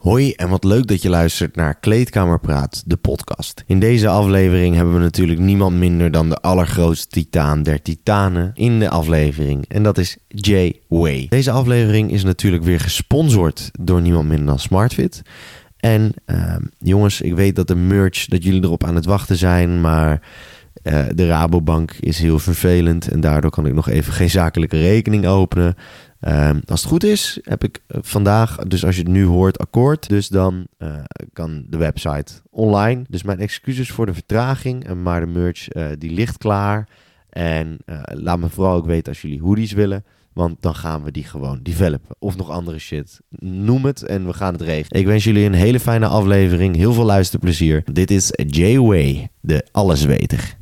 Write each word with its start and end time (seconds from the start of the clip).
Hoi 0.00 0.32
en 0.32 0.48
wat 0.48 0.64
leuk 0.64 0.86
dat 0.86 1.02
je 1.02 1.08
luistert 1.08 1.56
naar 1.56 1.78
Kleedkamerpraat, 1.78 2.82
de 2.86 2.96
podcast. 2.96 3.64
In 3.66 3.80
deze 3.80 4.08
aflevering 4.08 4.74
hebben 4.74 4.94
we 4.94 5.00
natuurlijk 5.00 5.38
niemand 5.38 5.76
minder 5.76 6.10
dan 6.10 6.28
de 6.28 6.36
allergrootste 6.40 7.08
titaan 7.08 7.62
der 7.62 7.82
titanen 7.82 8.52
in 8.54 8.78
de 8.78 8.88
aflevering. 8.88 9.64
En 9.68 9.82
dat 9.82 9.98
is 9.98 10.16
Jay 10.28 10.80
Way. 10.88 11.26
Deze 11.28 11.50
aflevering 11.50 12.10
is 12.10 12.24
natuurlijk 12.24 12.62
weer 12.62 12.80
gesponsord 12.80 13.70
door 13.80 14.00
niemand 14.00 14.28
minder 14.28 14.46
dan 14.46 14.58
SmartFit. 14.58 15.22
En 15.76 16.12
ehm, 16.24 16.62
jongens, 16.78 17.20
ik 17.20 17.34
weet 17.34 17.56
dat 17.56 17.68
de 17.68 17.76
merch, 17.76 18.26
dat 18.26 18.44
jullie 18.44 18.64
erop 18.64 18.84
aan 18.84 18.94
het 18.94 19.04
wachten 19.06 19.36
zijn, 19.36 19.80
maar... 19.80 20.20
eh, 20.82 21.04
de 21.14 21.26
Rabobank 21.26 21.92
is 21.92 22.18
heel 22.18 22.38
vervelend 22.38 23.08
en 23.08 23.20
daardoor 23.20 23.50
kan 23.50 23.66
ik 23.66 23.74
nog 23.74 23.88
even 23.88 24.12
geen 24.12 24.30
zakelijke 24.30 24.78
rekening 24.80 25.26
openen. 25.26 25.74
Ehm, 26.20 26.60
als 26.66 26.80
het 26.80 26.90
goed 26.90 27.04
is, 27.04 27.38
heb 27.42 27.64
ik 27.64 27.80
eh, 27.86 27.98
vandaag, 28.02 28.56
dus 28.56 28.84
als 28.84 28.96
je 28.96 29.02
het 29.02 29.10
nu 29.10 29.24
hoort, 29.24 29.58
akkoord. 29.58 30.08
Dus 30.08 30.28
dan 30.28 30.66
eh, 30.78 30.94
kan 31.32 31.64
de 31.68 31.76
website 31.76 32.32
online. 32.50 33.04
Dus 33.08 33.22
mijn 33.22 33.38
excuses 33.38 33.90
voor 33.90 34.06
de 34.06 34.14
vertraging, 34.14 34.84
eh, 34.84 34.92
maar 34.92 35.20
de 35.20 35.26
merch 35.26 35.68
die 35.98 36.10
ligt 36.10 36.38
klaar. 36.38 36.88
En 37.30 37.78
laat 38.04 38.38
me 38.38 38.48
vooral 38.48 38.76
ook 38.76 38.86
weten 38.86 39.12
als 39.12 39.22
jullie 39.22 39.40
hoodies 39.40 39.72
willen. 39.72 40.04
Want 40.32 40.56
dan 40.60 40.74
gaan 40.74 41.02
we 41.02 41.10
die 41.10 41.24
gewoon 41.24 41.60
developen. 41.62 42.16
Of 42.18 42.36
nog 42.36 42.50
andere 42.50 42.78
shit. 42.78 43.20
Noem 43.38 43.84
het 43.84 44.02
en 44.02 44.26
we 44.26 44.32
gaan 44.32 44.52
het 44.52 44.62
regelen. 44.62 45.00
Ik 45.00 45.06
wens 45.06 45.24
jullie 45.24 45.46
een 45.46 45.52
hele 45.52 45.80
fijne 45.80 46.06
aflevering. 46.06 46.76
Heel 46.76 46.92
veel 46.92 47.04
luisterplezier. 47.04 47.82
Dit 47.92 48.10
is 48.10 48.32
J-Way, 48.46 49.28
de 49.40 49.66
allesweter. 49.72 50.59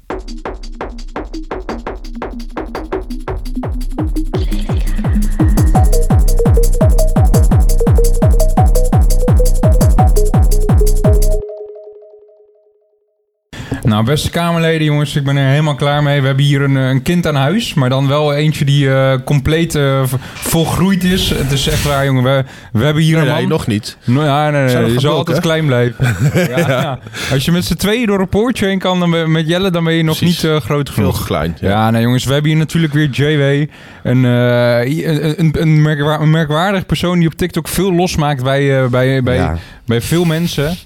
Nou, 13.88 14.04
beste 14.04 14.30
Kamerleden, 14.30 14.84
jongens, 14.84 15.16
ik 15.16 15.24
ben 15.24 15.36
er 15.36 15.48
helemaal 15.48 15.74
klaar 15.74 16.02
mee. 16.02 16.20
We 16.20 16.26
hebben 16.26 16.44
hier 16.44 16.62
een, 16.62 16.76
eh, 16.76 16.88
een 16.88 17.02
kind 17.02 17.26
aan 17.26 17.34
huis, 17.34 17.74
maar 17.74 17.88
dan 17.88 18.08
wel 18.08 18.34
eentje 18.34 18.64
die 18.64 18.90
eh, 18.94 19.14
compleet 19.24 19.74
eh, 19.74 20.02
volgroeid 20.34 21.04
is. 21.04 21.30
Het 21.30 21.52
is 21.52 21.68
echt 21.68 21.84
waar, 21.84 22.04
jongen. 22.04 22.22
We, 22.22 22.44
we 22.72 22.84
hebben 22.84 23.02
hier 23.02 23.16
Nee, 23.16 23.26
een 23.26 23.32
nee, 23.32 23.40
man. 23.40 23.48
nog 23.50 23.66
niet. 23.66 23.96
Nou, 24.04 24.26
ja, 24.26 24.50
nee, 24.50 24.74
nee, 24.74 24.92
je 24.92 25.00
zal 25.00 25.16
altijd 25.16 25.40
klein 25.40 25.66
blijven. 25.66 26.16
ja, 26.56 26.58
ja. 26.58 26.98
Als 27.32 27.44
je 27.44 27.52
met 27.52 27.64
z'n 27.64 27.74
tweeën 27.74 28.06
door 28.06 28.20
een 28.20 28.28
poortje 28.28 28.66
heen 28.66 28.78
kan 28.78 29.00
dan 29.00 29.10
ben- 29.10 29.30
met 29.30 29.48
Jelle, 29.48 29.70
dan 29.70 29.84
ben 29.84 29.94
je 29.94 30.02
nog 30.02 30.16
Precies. 30.18 30.42
niet 30.42 30.62
groot 30.62 30.90
Veel 30.90 30.94
genoeg. 31.12 31.26
klein. 31.26 31.56
Ja. 31.60 31.68
Ja. 31.68 31.90
nee 31.90 32.02
jongens, 32.02 32.24
we 32.24 32.32
hebben 32.32 32.50
hier 32.50 32.60
natuurlijk 32.60 32.92
weer 32.92 33.08
JW. 33.10 33.66
Een, 34.02 34.24
een, 34.24 35.40
een, 35.40 35.54
een, 35.60 35.82
merkwa- 35.82 36.20
een 36.20 36.30
merkwaardig 36.30 36.86
persoon 36.86 37.18
die 37.18 37.28
op 37.28 37.34
TikTok 37.34 37.68
veel 37.68 37.92
losmaakt 37.92 38.42
bij, 38.42 38.88
bij, 38.88 39.22
bij, 39.22 39.36
Ja. 39.36 39.56
bij 39.86 40.00
veel 40.00 40.24
mensen. 40.24 40.76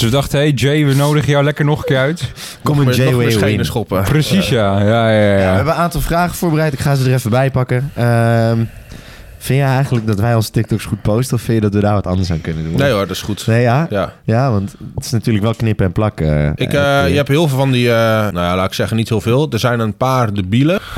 Dus 0.00 0.10
we 0.10 0.16
dachten, 0.16 0.38
hey 0.38 0.50
Jay, 0.50 0.86
we 0.86 0.94
nodigen 0.94 1.30
jou 1.30 1.44
lekker 1.44 1.64
nog 1.64 1.78
een 1.78 1.84
keer 1.84 1.98
uit. 1.98 2.32
Kom 2.62 2.78
een 2.78 2.94
schenen 2.94 3.36
win. 3.38 3.64
schoppen. 3.64 4.02
Precies, 4.02 4.48
ja. 4.48 4.80
Ja, 4.80 5.10
ja, 5.10 5.10
ja. 5.10 5.38
Ja, 5.38 5.50
we 5.50 5.56
hebben 5.56 5.74
een 5.74 5.80
aantal 5.80 6.00
vragen 6.00 6.36
voorbereid. 6.36 6.72
Ik 6.72 6.78
ga 6.78 6.94
ze 6.94 7.04
er 7.04 7.14
even 7.14 7.30
bij 7.30 7.50
pakken. 7.50 7.90
Ehm, 7.94 8.64
vind 9.42 9.58
jij 9.58 9.68
eigenlijk 9.68 10.06
dat 10.06 10.20
wij 10.20 10.34
onze 10.34 10.50
TikToks 10.50 10.84
goed 10.84 11.02
posten? 11.02 11.36
Of 11.36 11.42
vind 11.42 11.56
je 11.56 11.62
dat 11.70 11.74
we 11.74 11.80
daar 11.80 11.94
wat 11.94 12.06
anders 12.06 12.30
aan 12.30 12.40
kunnen 12.40 12.64
doen? 12.64 12.76
Nee 12.76 12.90
hoor, 12.90 13.06
dat 13.06 13.16
is 13.16 13.22
goed. 13.22 13.46
Nee, 13.46 13.62
ja? 13.62 13.86
Ja. 13.90 14.12
Ja, 14.24 14.50
want 14.50 14.74
het 14.94 15.04
is 15.04 15.10
natuurlijk 15.10 15.44
wel 15.44 15.54
knippen 15.54 15.86
en 15.86 15.92
plakken. 15.92 16.52
Ik, 16.56 16.72
eh, 16.72 17.02
eh, 17.04 17.08
je 17.10 17.16
hebt 17.16 17.28
heel 17.28 17.48
veel 17.48 17.58
van 17.58 17.70
die, 17.70 17.88
eh, 17.88 17.94
nou 17.96 18.34
ja, 18.40 18.56
laat 18.56 18.66
ik 18.66 18.74
zeggen, 18.74 18.96
niet 18.96 19.08
heel 19.08 19.20
veel. 19.20 19.46
Er 19.50 19.58
zijn 19.58 19.80
een 19.80 19.96
paar 19.96 20.32
debielen. 20.32 20.78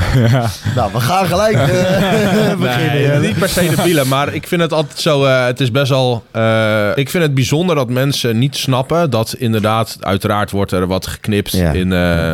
Nou, 0.77 0.93
we 0.93 1.01
gaan 1.01 1.27
gelijk 1.27 1.57
eh, 1.57 1.67
beginnen. 2.59 3.11
Nee, 3.11 3.19
niet 3.29 3.39
per 3.39 3.49
se 3.49 3.73
debielen, 3.77 4.09
maar 4.09 4.35
ik 4.35 4.47
vind 4.47 4.61
het 4.61 4.73
altijd 4.73 4.99
zo, 5.01 5.25
eh, 5.25 5.45
het 5.45 5.61
is 5.61 5.71
best 5.71 5.89
wel, 5.89 6.25
eh, 6.31 6.89
ik 6.95 7.11
vind 7.11 7.23
het 7.25 7.35
bijzonder 7.35 7.77
dat 7.77 7.89
mensen 7.91 8.39
niet 8.39 8.57
snappen 8.57 9.11
dat 9.11 9.35
inderdaad, 9.39 9.97
uiteraard 10.01 10.51
wordt 10.51 10.73
er 10.73 10.87
wat 10.87 11.07
geknipt 11.07 11.53
Ja. 11.53 11.71
in 11.73 11.93
eh, 11.93 12.33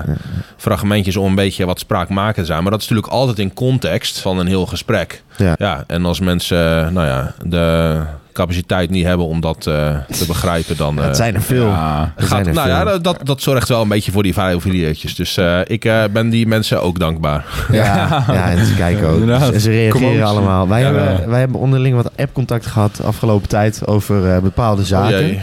fragmentjes 0.56 1.16
om 1.16 1.26
een 1.26 1.34
beetje 1.34 1.66
wat 1.66 1.78
spraakmakend 1.78 2.36
te 2.36 2.44
zijn. 2.44 2.62
Maar 2.62 2.70
dat 2.72 2.80
is 2.82 2.88
natuurlijk 2.88 3.14
altijd 3.14 3.38
in 3.38 3.54
context 3.54 4.18
van 4.18 4.38
een 4.38 4.46
heel 4.46 4.66
gesprek. 4.66 5.22
Ja. 5.38 5.54
Ja, 5.58 5.84
en 5.86 6.04
als 6.04 6.20
mensen, 6.20 6.92
nou 6.92 7.06
ja, 7.06 7.32
de 7.44 7.96
capaciteit 8.32 8.90
niet 8.90 9.04
hebben 9.04 9.26
om 9.26 9.40
dat 9.40 9.66
eh, 9.66 9.96
te 10.10 10.26
begrijpen, 10.26 10.76
dan... 10.76 10.96
Het 10.98 11.08
eh, 11.08 11.14
zijn 11.14 11.34
er 11.34 11.42
veel. 11.42 11.66
Ja. 11.66 12.12
Zijn 12.16 12.28
Gaat, 12.28 12.46
er 12.46 12.52
nou 12.52 12.66
veel. 12.68 12.76
ja, 12.92 12.98
dat- 12.98 13.18
dat, 13.22 13.42
zorgt 13.42 13.68
wel 13.68 13.82
een 13.82 13.88
beetje 13.88 14.12
voor 14.12 14.22
die 14.22 14.32
viral 14.34 14.60
video's. 14.60 15.14
Dus 15.14 15.36
eh, 15.36 15.60
ik 15.64 15.84
eh, 15.84 16.02
ben 16.12 16.30
die 16.30 16.46
mensen 16.46 16.82
ook 16.82 16.98
dankbaar. 16.98 17.44
Ja, 17.72 18.24
ja, 18.32 18.50
en 18.50 18.66
ze 18.66 18.74
kijken 18.74 19.08
ook. 19.08 19.28
En 19.28 19.60
ze 19.60 19.70
reageren 19.70 20.26
allemaal. 20.26 20.68
Wij, 20.68 20.80
Ja. 20.80 20.92
hebben, 20.92 21.28
wij 21.30 21.40
hebben 21.40 21.60
onderling 21.60 21.94
wat 21.96 22.10
appcontact 22.16 22.66
gehad 22.66 22.96
de 22.96 23.02
afgelopen 23.02 23.48
tijd 23.48 23.86
over 23.86 24.34
eh, 24.34 24.40
bepaalde 24.42 24.84
zaken. 24.84 25.30
Oh, 25.30 25.40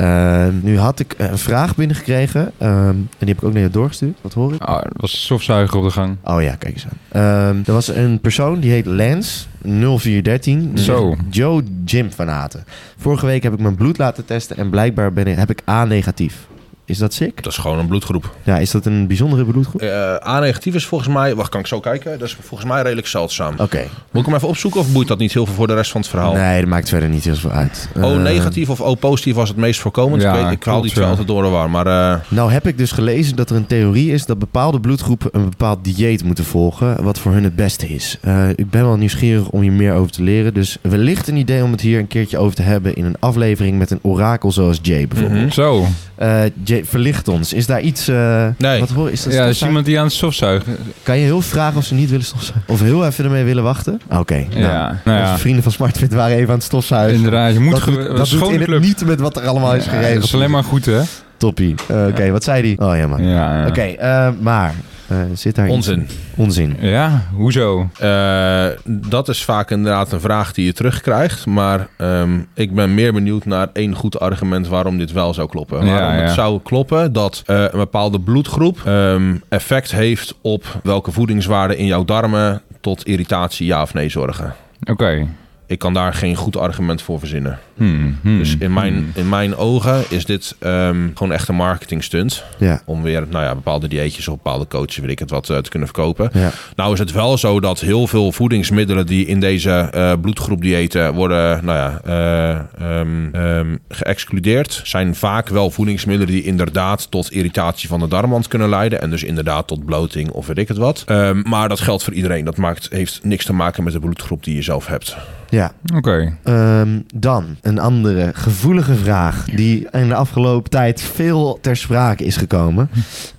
jee. 0.00 0.46
Eh, 0.46 0.52
nu 0.62 0.78
had 0.78 1.00
ik 1.00 1.14
een 1.18 1.38
vraag 1.38 1.74
binnengekregen. 1.76 2.52
ehm, 2.58 2.70
en 2.88 3.08
die 3.18 3.28
heb 3.28 3.36
ik 3.36 3.44
ook 3.44 3.52
naar 3.52 3.62
je 3.62 3.70
doorgestuurd. 3.70 4.18
Wat 4.20 4.32
hoor 4.32 4.52
ik? 4.54 4.62
Ah, 4.62 4.76
er 4.76 4.90
was 4.96 5.12
een 5.12 5.18
stofzuiger 5.18 5.78
op 5.78 5.84
de 5.84 5.90
gang. 5.90 6.16
Oh 6.24 6.42
ja, 6.42 6.54
kijk 6.54 6.74
eens 6.74 6.86
aan. 6.86 7.22
Ehm, 7.22 7.62
er 7.66 7.72
was 7.72 7.88
een 7.88 8.20
persoon 8.20 8.60
die 8.60 8.70
heet 8.70 8.86
Lance 8.86 9.46
0413. 9.62 10.78
Zo. 10.78 11.16
Joe 11.30 11.62
Jim 11.84 12.12
van 12.12 12.28
Haten. 12.28 12.64
Vorige 12.96 13.26
week 13.26 13.42
heb 13.42 13.52
ik 13.52 13.60
mijn 13.60 13.74
bloed 13.74 13.98
laten 13.98 14.24
testen 14.24 14.56
en 14.56 14.70
blijkbaar 14.70 15.12
ben 15.12 15.26
ik, 15.26 15.36
heb 15.36 15.50
ik 15.50 15.62
A 15.68 15.84
negatief. 15.84 16.48
Is 16.90 16.98
dat 16.98 17.14
sick? 17.14 17.42
Dat 17.42 17.52
is 17.52 17.58
gewoon 17.58 17.78
een 17.78 17.86
bloedgroep. 17.86 18.34
Ja, 18.42 18.58
is 18.58 18.70
dat 18.70 18.86
een 18.86 19.06
bijzondere 19.06 19.44
bloedgroep? 19.44 19.80
Eh, 19.82 20.14
A-negatief 20.26 20.74
is 20.74 20.86
volgens 20.86 21.10
mij... 21.14 21.34
Wacht, 21.34 21.48
kan 21.48 21.60
ik 21.60 21.66
zo 21.66 21.80
kijken? 21.80 22.18
Dat 22.18 22.28
is 22.28 22.36
volgens 22.40 22.70
mij 22.70 22.82
redelijk 22.82 23.06
zeldzaam. 23.06 23.54
Oké. 23.58 23.82
Moet 24.10 24.20
ik 24.22 24.26
hem 24.26 24.34
even 24.34 24.48
opzoeken 24.48 24.80
of 24.80 24.92
boeit 24.92 25.08
dat 25.08 25.18
niet 25.18 25.32
heel 25.32 25.46
veel 25.46 25.54
voor 25.54 25.66
de 25.66 25.74
rest 25.74 25.90
van 25.90 26.00
het 26.00 26.10
verhaal? 26.10 26.32
Nee, 26.32 26.60
dat 26.60 26.68
maakt 26.68 26.88
verder 26.88 27.08
niet 27.08 27.24
heel 27.24 27.34
veel 27.34 27.50
uit. 27.50 27.88
Eh, 27.94 28.04
O-negatief 28.04 28.68
of 28.70 28.80
O-positief 28.80 29.34
was 29.34 29.48
het 29.48 29.56
meest 29.56 29.80
voorkomend. 29.80 30.22
Ja, 30.22 30.34
ik, 30.34 30.44
weet, 30.44 30.52
ik 30.52 30.64
haal 30.64 30.80
die 30.82 30.90
twee 30.92 31.06
altijd 31.06 31.26
door 31.26 31.42
de 31.42 31.48
war. 31.48 31.70
Maar 31.70 31.86
eh, 31.86 32.20
Nou 32.28 32.52
heb 32.52 32.66
ik 32.66 32.78
dus 32.78 32.92
gelezen 32.92 33.36
dat 33.36 33.50
er 33.50 33.56
een 33.56 33.66
theorie 33.66 34.12
is 34.12 34.26
dat 34.26 34.38
bepaalde 34.38 34.80
bloedgroepen 34.80 35.28
een 35.32 35.48
bepaald 35.48 35.84
dieet 35.84 36.24
moeten 36.24 36.44
volgen, 36.44 37.02
wat 37.02 37.18
voor 37.18 37.32
hun 37.32 37.44
het 37.44 37.56
beste 37.56 37.88
is. 37.88 38.18
Eh, 38.20 38.48
ik 38.48 38.70
ben 38.70 38.84
wel 38.84 38.96
nieuwsgierig 38.96 39.48
om 39.48 39.60
hier 39.60 39.72
meer 39.72 39.92
over 39.92 40.12
te 40.12 40.22
leren, 40.22 40.54
dus 40.54 40.78
wellicht 40.82 41.28
een 41.28 41.36
idee 41.36 41.62
om 41.62 41.70
het 41.70 41.80
hier 41.80 41.98
een 41.98 42.08
keertje 42.08 42.38
over 42.38 42.54
te 42.56 42.62
hebben 42.62 42.94
in 42.94 43.04
een 43.04 43.16
aflevering 43.18 43.78
met 43.78 43.90
een 43.90 43.98
orakel 44.02 44.52
zoals 44.52 44.78
Jay 44.82 45.08
bijvoorbeeld. 45.08 45.40
Mhm. 45.40 45.50
Zo. 45.52 45.86
Eh, 46.14 46.42
Jay, 46.64 46.79
verlicht 46.84 47.28
ons. 47.28 47.52
Is 47.52 47.66
daar 47.66 47.80
iets... 47.80 48.08
eh, 48.08 48.46
Nee. 48.58 48.80
Wat 48.80 48.88
hoor, 48.90 49.10
is 49.10 49.22
dat 49.22 49.32
Ja, 49.32 49.44
is 49.44 49.62
iemand 49.62 49.84
die 49.84 49.98
aan 49.98 50.04
het 50.04 50.12
stofzuigen. 50.14 50.76
Kan 51.02 51.18
je 51.18 51.24
heel 51.24 51.40
vragen 51.40 51.76
of 51.78 51.84
ze 51.84 51.94
niet 51.94 52.10
willen 52.10 52.24
stofzuigen? 52.24 52.62
Of 52.66 52.80
heel 52.80 53.06
even 53.06 53.24
ermee 53.24 53.44
willen 53.44 53.62
wachten? 53.62 54.00
Oké. 54.10 54.34
nou, 54.50 54.60
Ja, 54.60 55.00
nou 55.04 55.18
ja. 55.18 55.26
Onze 55.30 55.40
vrienden 55.40 55.62
van 55.62 55.72
SmartFit 55.72 56.14
waren 56.14 56.36
even 56.36 56.48
aan 56.48 56.54
het 56.54 56.62
stofzuigen. 56.64 57.14
Inderdaad, 57.16 57.52
je 57.52 57.60
moet 57.60 57.72
dat 57.72 57.82
ge- 57.82 57.90
doet, 57.90 57.98
een 57.98 58.16
dat 58.16 58.28
doet 58.30 58.50
in 58.50 58.60
het 58.72 58.80
niet 58.80 59.04
met 59.06 59.20
wat 59.20 59.36
er 59.36 59.46
allemaal 59.46 59.74
is 59.74 59.84
Ja, 59.84 59.90
geregeld. 59.90 60.14
dat 60.14 60.24
is 60.24 60.34
alleen 60.34 60.50
maar 60.50 60.64
goed, 60.64 60.84
hè? 60.86 61.00
Toppie. 61.36 61.74
Eh, 61.88 62.06
Oké, 62.08 62.30
wat 62.30 62.44
zei 62.44 62.62
die? 62.62 62.78
Oh 62.80 62.96
ja, 62.96 63.06
man. 63.06 63.22
Ja, 63.24 63.60
ja. 63.60 63.66
Oké, 63.66 63.80
eh, 63.80 64.28
maar 64.40 64.74
eh, 65.10 65.16
zit 65.34 65.54
daar 65.54 65.66
iets- 65.66 65.74
onzin. 65.74 66.08
Onzin. 66.36 66.76
Ja, 66.80 67.22
hoezo? 67.34 67.88
Eh, 67.98 68.66
dat 68.84 69.28
is 69.28 69.44
vaak 69.44 69.70
inderdaad 69.70 70.12
een 70.12 70.20
vraag 70.20 70.52
die 70.52 70.64
je 70.64 70.72
terugkrijgt. 70.72 71.46
Maar 71.46 71.88
ehm, 71.96 72.38
ik 72.54 72.74
ben 72.74 72.94
meer 72.94 73.12
benieuwd 73.12 73.44
naar 73.44 73.68
één 73.72 73.94
goed 73.94 74.20
argument 74.20 74.68
waarom 74.68 74.98
dit 74.98 75.12
wel 75.12 75.34
zou 75.34 75.48
kloppen. 75.48 75.86
Ja, 75.86 75.92
waarom 75.92 76.14
ja. 76.16 76.22
het 76.22 76.30
zou 76.30 76.60
kloppen 76.62 77.12
dat 77.12 77.42
eh, 77.46 77.60
een 77.62 77.78
bepaalde 77.78 78.20
bloedgroep 78.20 78.82
ehm, 78.84 79.34
effect 79.48 79.90
heeft 79.92 80.34
op 80.40 80.80
welke 80.82 81.12
voedingswaarden 81.12 81.76
in 81.78 81.86
jouw 81.86 82.04
darmen 82.04 82.62
tot 82.80 83.06
irritatie 83.06 83.66
ja 83.66 83.82
of 83.82 83.94
nee 83.94 84.08
zorgen. 84.08 84.54
Oké. 84.90 85.26
Ik 85.66 85.78
kan 85.78 85.94
daar 85.94 86.14
geen 86.14 86.36
goed 86.36 86.56
argument 86.56 87.02
voor 87.02 87.18
verzinnen. 87.18 87.58
Hmm, 87.80 88.18
hmm, 88.22 88.38
Dus 88.38 88.56
in 88.58 88.72
mijn, 88.72 88.94
hmm. 88.94 89.10
in 89.14 89.28
mijn 89.28 89.56
ogen 89.56 90.04
is 90.08 90.24
dit 90.24 90.56
ehm, 90.58 91.08
gewoon 91.14 91.32
echt 91.32 91.48
een 91.48 91.54
marketing 91.54 92.04
stunt. 92.04 92.44
Ja. 92.58 92.82
Om 92.84 93.02
weer 93.02 93.26
nou 93.30 93.44
ja, 93.44 93.54
bepaalde 93.54 93.88
dieetjes 93.88 94.28
of 94.28 94.36
bepaalde 94.36 94.66
coaches, 94.66 94.96
weet 94.96 95.10
ik 95.10 95.18
het 95.18 95.30
wat, 95.30 95.50
eh, 95.50 95.58
te 95.58 95.70
kunnen 95.70 95.88
verkopen. 95.88 96.30
Ja. 96.32 96.50
Nou 96.76 96.92
is 96.92 96.98
het 96.98 97.12
wel 97.12 97.38
zo 97.38 97.60
dat 97.60 97.80
heel 97.80 98.06
veel 98.06 98.32
voedingsmiddelen 98.32 99.06
die 99.06 99.26
in 99.26 99.40
deze 99.40 99.70
eh 99.70 100.12
bloedgroep 100.20 100.60
diëten 100.62 101.14
worden 101.14 101.64
nou 101.64 101.78
ja, 101.78 102.00
eh, 102.04 102.98
ehm, 103.00 103.34
ehm, 103.34 103.76
geëxcludeerd, 103.88 104.80
zijn 104.84 105.14
vaak 105.14 105.48
wel 105.48 105.70
voedingsmiddelen 105.70 106.32
die 106.34 106.44
inderdaad 106.44 107.10
tot 107.10 107.32
irritatie 107.32 107.88
van 107.88 108.00
de 108.00 108.08
darmwand 108.08 108.48
kunnen 108.48 108.68
leiden. 108.68 109.00
En 109.00 109.10
dus 109.10 109.24
inderdaad 109.24 109.66
tot 109.66 109.84
bloting 109.84 110.30
of 110.30 110.46
weet 110.46 110.58
ik 110.58 110.68
het 110.68 110.76
wat. 110.76 111.02
Ehm, 111.06 111.42
maar 111.44 111.68
dat 111.68 111.80
geldt 111.80 112.02
voor 112.02 112.12
iedereen. 112.12 112.44
Dat 112.44 112.56
maakt, 112.56 112.88
heeft 112.90 113.20
niks 113.22 113.44
te 113.44 113.52
maken 113.52 113.84
met 113.84 113.92
de 113.92 114.00
bloedgroep 114.00 114.44
die 114.44 114.54
je 114.54 114.62
zelf 114.62 114.86
hebt. 114.86 115.16
Ja. 115.50 115.72
Oké. 115.94 116.36
Ehm, 116.42 117.00
dan 117.14 117.56
een 117.70 117.78
andere 117.78 118.30
gevoelige 118.34 118.94
vraag 118.94 119.44
die 119.44 119.88
in 119.90 120.08
de 120.08 120.14
afgelopen 120.14 120.70
tijd 120.70 121.02
veel 121.02 121.58
ter 121.60 121.76
sprake 121.76 122.24
is 122.24 122.36
gekomen. 122.36 122.90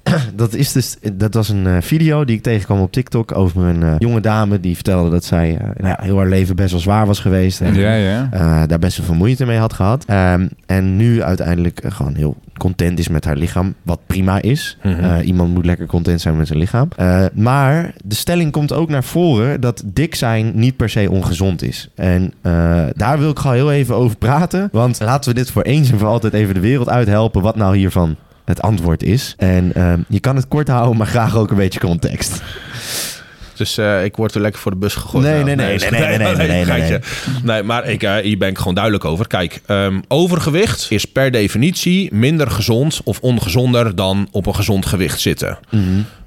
dat, 0.36 0.54
is 0.54 0.72
dus, 0.72 0.98
dat 1.14 1.34
was 1.34 1.50
een 1.50 1.68
eh, 1.68 1.78
video 1.80 2.26
die 2.26 2.36
ik 2.36 2.44
tegenkwam 2.44 2.80
op 2.80 2.92
TikTok 2.92 3.36
over 3.36 3.64
een 3.64 3.84
eh, 3.84 3.94
jonge 3.98 4.20
dame 4.20 4.60
die 4.60 4.76
vertelde 4.76 5.10
dat 5.10 5.24
zij 5.24 5.58
eh, 5.58 5.68
nou 5.78 5.88
ja, 5.88 5.98
heel 6.02 6.18
haar 6.18 6.28
leven 6.28 6.56
best 6.56 6.72
wel 6.72 6.80
zwaar 6.80 7.06
was 7.06 7.20
geweest. 7.20 7.62
En 7.62 7.74
Ja, 7.74 7.96
ja. 7.96 8.30
daar 8.68 8.80
best 8.80 8.98
wel 8.98 9.06
veel 9.06 9.16
moeite 9.16 9.46
mee 9.46 9.58
had 9.58 9.74
gehad. 9.74 10.06
Ehm, 10.06 10.48
en 10.66 10.96
nu 10.96 11.24
uiteindelijk 11.24 11.82
gewoon 11.88 12.16
heel 12.16 12.36
content 12.58 13.00
is 13.00 13.08
met 13.08 13.26
haar 13.26 13.36
lichaam, 13.36 13.74
wat 13.82 14.00
prima 14.06 14.42
is. 14.42 14.78
Mhm. 14.84 15.20
Iemand 15.20 15.54
moet 15.54 15.66
lekker 15.66 15.86
content 15.86 16.22
zijn 16.22 16.38
met 16.38 16.48
zijn 16.48 16.60
lichaam. 16.60 16.88
Maar 17.34 17.94
de 18.04 18.16
stelling 18.16 18.52
komt 18.52 18.74
ook 18.74 18.90
naar 18.90 19.04
voren 19.04 19.62
dat 19.62 19.84
dik 19.86 20.16
zijn 20.16 20.52
niet 20.56 20.76
per 20.76 20.90
se 20.90 21.10
ongezond 21.10 21.64
is. 21.64 21.90
En 21.96 22.34
daar 22.96 23.20
wil 23.20 23.30
ik 23.30 23.40
gewoon 23.40 23.56
heel 23.56 23.72
even 23.72 23.96
over 23.96 24.18
praten. 24.18 24.70
Want 24.72 25.00
laten 25.00 25.30
we 25.30 25.36
dit 25.36 25.52
voor 25.52 25.62
eens 25.62 25.92
en 25.92 26.00
voor 26.00 26.08
altijd 26.08 26.34
even 26.34 26.54
de 26.54 26.60
wereld 26.60 26.90
uithelpen 26.90 27.42
wat 27.42 27.56
nou 27.56 27.78
hiervan 27.78 28.16
het 28.52 28.62
antwoord 28.62 29.04
is. 29.04 29.34
En 29.38 29.72
ehm, 29.74 30.00
je 30.08 30.20
kan 30.20 30.36
het 30.36 30.48
kort 30.48 30.68
houden, 30.68 30.98
maar 30.98 31.08
graag 31.08 31.36
ook 31.38 31.52
een 31.52 31.58
beetje 31.58 31.80
context. 31.80 32.42
Dus 33.56 33.78
eh, 33.78 34.04
ik 34.04 34.16
word 34.16 34.36
er 34.36 34.42
lekker 34.42 34.62
voor 34.62 34.72
de 34.72 34.78
bus 34.78 34.96
gegooid. 34.96 35.24
Nee, 35.24 35.34
Nou, 35.34 35.46
nee, 35.46 35.56
nee, 35.56 35.74
is- 35.76 35.82
nee, 35.90 35.92
nee, 35.92 36.18
nee, 36.18 36.36
nee, 36.36 36.48
nee, 36.48 36.66
geitje. 36.66 37.02
Nee, 37.44 37.64
maar 37.64 37.88
ik, 37.90 38.04
eh, 38.04 38.16
hier 38.16 38.38
ben 38.38 38.50
ik 38.50 38.58
gewoon 38.58 38.74
duidelijk 38.74 39.06
over. 39.06 39.28
Kijk, 39.28 39.62
ehm, 39.66 40.00
overgewicht 40.08 40.86
is 40.90 41.06
per 41.06 41.32
definitie 41.32 42.14
minder 42.14 42.52
gezond 42.52 43.02
of 43.04 43.20
ongezonder 43.20 43.96
dan 43.96 44.28
op 44.32 44.46
een 44.46 44.56
gezond 44.56 44.86
gewicht 44.86 45.20
zitten. 45.20 45.58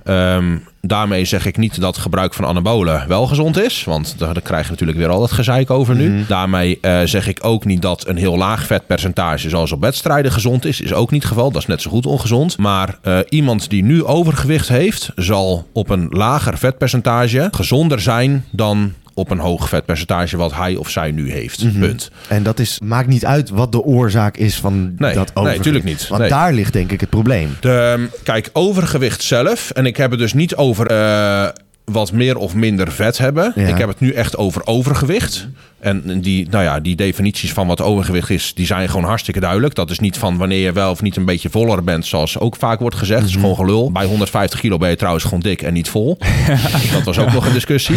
Ehm, 0.04 0.56
daarmee 0.80 1.24
zeg 1.24 1.46
ik 1.46 1.56
niet 1.56 1.80
dat 1.80 1.98
gebruik 1.98 2.34
van 2.34 2.44
anabolen 2.44 3.08
wel 3.08 3.26
gezond 3.26 3.58
is. 3.58 3.84
Want 3.84 4.18
daar, 4.18 4.40
krijg 4.40 4.64
je 4.64 4.70
natuurlijk 4.70 4.98
weer 4.98 5.08
al 5.08 5.20
dat 5.20 5.32
gezeik 5.32 5.70
over 5.70 5.94
nu. 5.94 6.24
Daarmee 6.28 6.78
eh, 6.80 7.00
zeg 7.04 7.28
ik 7.28 7.38
ook 7.42 7.64
niet 7.64 7.82
dat 7.82 8.06
een 8.06 8.16
heel 8.16 8.36
laag 8.36 8.66
vetpercentage 8.66 9.48
zoals 9.48 9.72
op 9.72 9.80
wedstrijden 9.80 10.32
gezond 10.32 10.64
is. 10.64 10.80
Is 10.80 10.92
ook 10.92 11.10
niet 11.10 11.22
het 11.22 11.32
geval. 11.32 11.50
Dat 11.50 11.62
is 11.62 11.68
net 11.68 11.82
zo 11.82 11.90
goed 11.90 12.06
ongezond. 12.06 12.58
Maar 12.58 12.98
eh, 13.02 13.18
iemand 13.28 13.70
die 13.70 13.84
nu 13.84 14.04
overgewicht 14.04 14.68
heeft, 14.68 15.10
zal 15.16 15.68
op 15.72 15.90
een 15.90 16.06
lager 16.10 16.58
vetpercentage 16.58 17.48
gezonder 17.50 18.00
zijn 18.00 18.44
dan 18.50 18.92
op 19.14 19.30
een 19.30 19.38
hoog 19.38 19.68
vetpercentage 19.68 20.36
wat 20.36 20.54
hij 20.54 20.76
of 20.76 20.90
zij 20.90 21.10
nu 21.10 21.30
heeft. 21.32 21.78
Punt. 21.78 22.10
En 22.28 22.42
dat 22.42 22.58
is, 22.58 22.78
maakt 22.82 23.08
niet 23.08 23.24
uit 23.26 23.48
wat 23.50 23.72
de 23.72 23.82
oorzaak 23.82 24.36
is 24.36 24.56
van 24.56 24.82
Nee, 24.98 25.14
dat 25.14 25.14
nee, 25.14 25.24
overgewicht. 25.34 25.62
tuurlijk 25.62 25.84
niet. 25.84 26.08
Want 26.08 26.20
Nee. 26.20 26.30
daar 26.30 26.52
ligt 26.52 26.72
denk 26.72 26.90
ik 26.92 27.00
het 27.00 27.10
probleem. 27.10 27.56
De, 27.60 28.08
kijk, 28.22 28.50
overgewicht 28.52 29.22
zelf. 29.22 29.70
En 29.70 29.86
ik 29.86 29.96
heb 29.96 30.10
het 30.10 30.20
dus 30.20 30.32
niet 30.32 30.56
over 30.56 30.86
eh, 30.86 31.48
wat 31.84 32.12
meer 32.12 32.36
of 32.36 32.54
minder 32.54 32.92
vet 32.92 33.18
hebben. 33.18 33.52
Ja. 33.54 33.66
Ik 33.66 33.78
heb 33.78 33.88
het 33.88 34.00
nu 34.00 34.12
echt 34.12 34.36
over 34.36 34.66
overgewicht. 34.66 35.48
En 35.80 36.20
die, 36.20 36.48
nou 36.50 36.64
ja, 36.64 36.80
die 36.80 36.96
definities 36.96 37.52
van 37.52 37.66
wat 37.66 37.80
overgewicht 37.80 38.30
is, 38.30 38.54
die 38.54 38.66
zijn 38.66 38.88
gewoon 38.88 39.04
hartstikke 39.04 39.40
duidelijk. 39.40 39.74
Dat 39.74 39.90
is 39.90 39.98
niet 39.98 40.18
van 40.18 40.36
wanneer 40.36 40.58
je 40.60 40.72
wel 40.72 40.90
of 40.90 41.02
niet 41.02 41.16
een 41.16 41.24
beetje 41.24 41.50
voller 41.50 41.84
bent, 41.84 42.06
zoals 42.06 42.38
ook 42.38 42.56
vaak 42.56 42.80
wordt 42.80 42.96
gezegd. 42.96 43.24
Is 43.24 43.32
gewoon 43.32 43.56
gelul. 43.56 43.92
Bij 43.92 44.04
150 44.04 44.60
kilo 44.60 44.76
ben 44.76 44.90
je 44.90 44.96
trouwens 44.96 45.24
gewoon 45.24 45.40
dik 45.40 45.62
en 45.62 45.72
niet 45.72 45.88
vol. 45.88 46.18
Dat 46.92 47.02
was 47.02 47.18
ook 47.18 47.32
nog 47.32 47.46
een 47.46 47.52
discussie. 47.52 47.96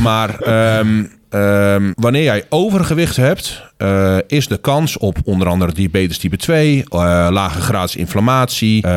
Maar 0.00 0.40
ehm, 0.40 1.04
ehm, 1.30 1.92
wanneer 1.94 2.22
jij 2.22 2.44
overgewicht 2.48 3.16
hebt, 3.16 3.62
eh, 3.76 4.16
is 4.26 4.48
de 4.48 4.56
kans 4.56 4.98
op 4.98 5.18
onder 5.24 5.48
andere 5.48 5.72
diabetes 5.72 6.18
type 6.18 6.36
2, 6.36 6.84
eh, 6.88 6.98
lage 7.30 7.60
graads 7.60 7.96
inflammatie, 7.96 8.82
eh, 8.82 8.90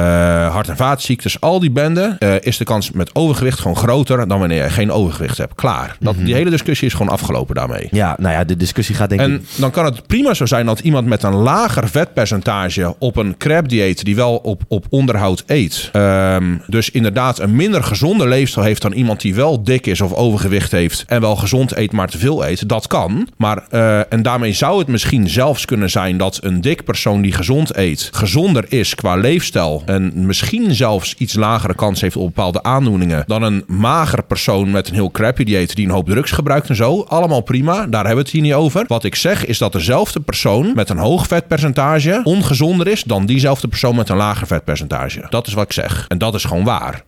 hart- 0.51 0.69
en 0.69 0.75
vaatziektes, 0.77 1.41
al 1.41 1.59
die 1.59 1.71
benden, 1.71 2.17
is 2.41 2.57
de 2.57 2.63
kans 2.63 2.91
met 2.91 3.15
overgewicht 3.15 3.59
gewoon 3.59 3.77
groter 3.77 4.27
dan 4.27 4.39
wanneer 4.39 4.63
je 4.63 4.69
geen 4.69 4.91
overgewicht 4.91 5.37
hebt. 5.37 5.55
Klaar. 5.55 5.95
Dat, 5.99 6.15
Die 6.17 6.33
hele 6.33 6.49
discussie 6.49 6.87
is 6.87 6.93
gewoon 6.93 7.11
afgelopen 7.11 7.55
daarmee. 7.55 7.87
Ja, 7.91 8.15
nou 8.19 8.33
ja, 8.33 8.43
de 8.43 8.57
discussie 8.57 8.95
gaat 8.95 9.09
denk 9.09 9.21
ik... 9.21 9.27
En 9.27 9.45
dan 9.55 9.71
kan 9.71 9.85
het 9.85 10.07
prima 10.07 10.33
zo 10.33 10.45
zijn 10.45 10.65
dat 10.65 10.79
iemand 10.79 11.07
met 11.07 11.23
een 11.23 11.35
lager 11.35 11.89
vetpercentage 11.89 12.95
op 12.99 13.15
een 13.17 13.35
crab 13.37 13.69
dieet 13.69 14.05
die 14.05 14.15
wel 14.15 14.35
op, 14.35 14.61
op 14.67 14.85
onderhoud 14.89 15.43
eet. 15.45 15.89
ehm, 15.93 16.55
dus 16.67 16.89
inderdaad 16.89 17.39
een 17.39 17.55
minder 17.55 17.83
gezonde 17.83 18.27
leefstijl 18.27 18.65
heeft 18.65 18.81
dan 18.81 18.91
iemand 18.93 19.21
die 19.21 19.35
wel 19.35 19.63
dik 19.63 19.85
is 19.85 20.01
of 20.01 20.13
overgewicht 20.13 20.71
heeft 20.71 21.03
en 21.07 21.21
wel 21.21 21.35
gezond 21.35 21.75
eet, 21.77 21.91
maar 21.91 22.09
te 22.09 22.17
veel 22.17 22.45
eet. 22.47 22.69
Dat 22.69 22.87
kan. 22.87 23.27
Maar, 23.37 23.67
en 24.09 24.21
daarmee 24.21 24.53
zou 24.53 24.66
het 24.75 24.87
misschien 24.87 25.29
zelfs 25.29 25.65
kunnen 25.65 25.89
zijn 25.89 26.17
dat 26.17 26.39
een 26.43 26.61
dik 26.61 26.83
persoon 26.83 27.21
die 27.21 27.31
gezond 27.31 27.75
eet, 27.75 28.09
gezonder 28.13 28.65
is 28.69 28.95
qua 28.95 29.15
leefstijl 29.15 29.83
en 29.85 30.25
misschien 30.25 30.75
zelfs 30.75 31.15
iets 31.17 31.33
lagere 31.33 31.75
kans 31.75 32.01
heeft 32.01 32.15
op 32.15 32.25
bepaalde 32.25 32.63
aandoeningen 32.63 33.23
dan 33.27 33.43
een 33.43 33.63
mager 33.67 34.23
persoon 34.23 34.71
met 34.71 34.87
een 34.87 34.93
heel 34.93 35.11
crappy 35.11 35.43
dieet 35.43 35.75
die 35.75 35.85
een 35.85 35.91
hoop 35.91 36.09
drugs 36.09 36.31
gebruikt 36.31 36.69
en 36.69 36.75
zo. 36.75 37.01
Allemaal 37.07 37.41
prima, 37.41 37.73
daar 37.73 38.05
hebben 38.05 38.15
we 38.15 38.21
het 38.21 38.29
hier 38.29 38.41
niet 38.41 38.53
over. 38.53 38.85
Wat 38.87 39.03
ik 39.03 39.15
zeg 39.15 39.45
is 39.45 39.57
dat 39.57 39.71
dezelfde 39.71 40.19
persoon 40.19 40.71
met 40.75 40.89
een 40.89 40.97
hoog 40.97 41.27
vetpercentage 41.27 42.21
ongezonder 42.23 42.87
is 42.87 43.03
dan 43.03 43.25
diezelfde 43.25 43.67
persoon 43.67 43.95
met 43.95 44.09
een 44.09 44.17
lager 44.17 44.47
vetpercentage. 44.47 45.25
Dat 45.29 45.47
is 45.47 45.53
wat 45.53 45.63
ik 45.63 45.73
zeg. 45.73 46.05
En 46.07 46.17
dat 46.17 46.33
is 46.33 46.43
gewoon 46.43 46.63
waar. 46.63 47.03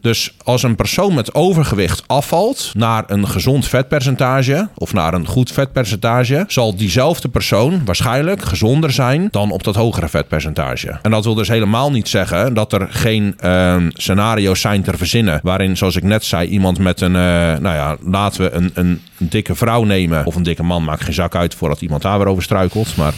Dus 0.00 0.34
als 0.44 0.62
een 0.62 0.76
persoon 0.76 1.14
met 1.14 1.34
overgewicht 1.34 2.02
afvalt 2.06 2.72
naar 2.74 3.04
een 3.06 3.28
gezond 3.28 3.68
vetpercentage 3.68 4.68
of 4.74 4.92
naar 4.92 5.14
een 5.14 5.26
goed 5.26 5.52
vetpercentage, 5.52 6.44
zal 6.48 6.74
diezelfde 6.98 7.28
persoon 7.28 7.84
waarschijnlijk 7.84 8.42
gezonder 8.42 8.92
zijn 8.92 9.28
dan 9.30 9.50
op 9.50 9.64
dat 9.64 9.74
hogere 9.74 10.08
vetpercentage. 10.08 10.98
En 11.02 11.10
dat 11.10 11.24
wil 11.24 11.34
dus 11.34 11.48
helemaal 11.48 11.90
niet 11.90 12.08
zeggen 12.08 12.54
dat 12.54 12.72
er 12.72 12.86
geen 12.90 13.34
ehm, 13.38 13.90
scenario's 13.92 14.60
zijn 14.60 14.82
te 14.82 14.96
verzinnen 14.96 15.40
waarin, 15.42 15.76
zoals 15.76 15.96
ik 15.96 16.02
net 16.02 16.24
zei, 16.24 16.48
iemand 16.48 16.78
met 16.78 17.00
een, 17.00 17.16
eh, 17.16 17.22
nou 17.58 17.74
ja, 17.74 17.96
laten 18.04 18.42
we 18.42 18.50
een, 18.50 18.70
een 18.74 19.00
dikke 19.16 19.54
vrouw 19.54 19.84
nemen 19.84 20.26
of 20.26 20.34
een 20.34 20.42
dikke 20.42 20.62
man, 20.62 20.84
maakt 20.84 21.04
geen 21.04 21.14
zak 21.14 21.34
uit 21.34 21.54
voordat 21.54 21.80
iemand 21.80 22.02
daar 22.02 22.18
weer 22.18 22.28
over 22.28 22.42
struikelt, 22.42 22.96
maar 22.96 23.14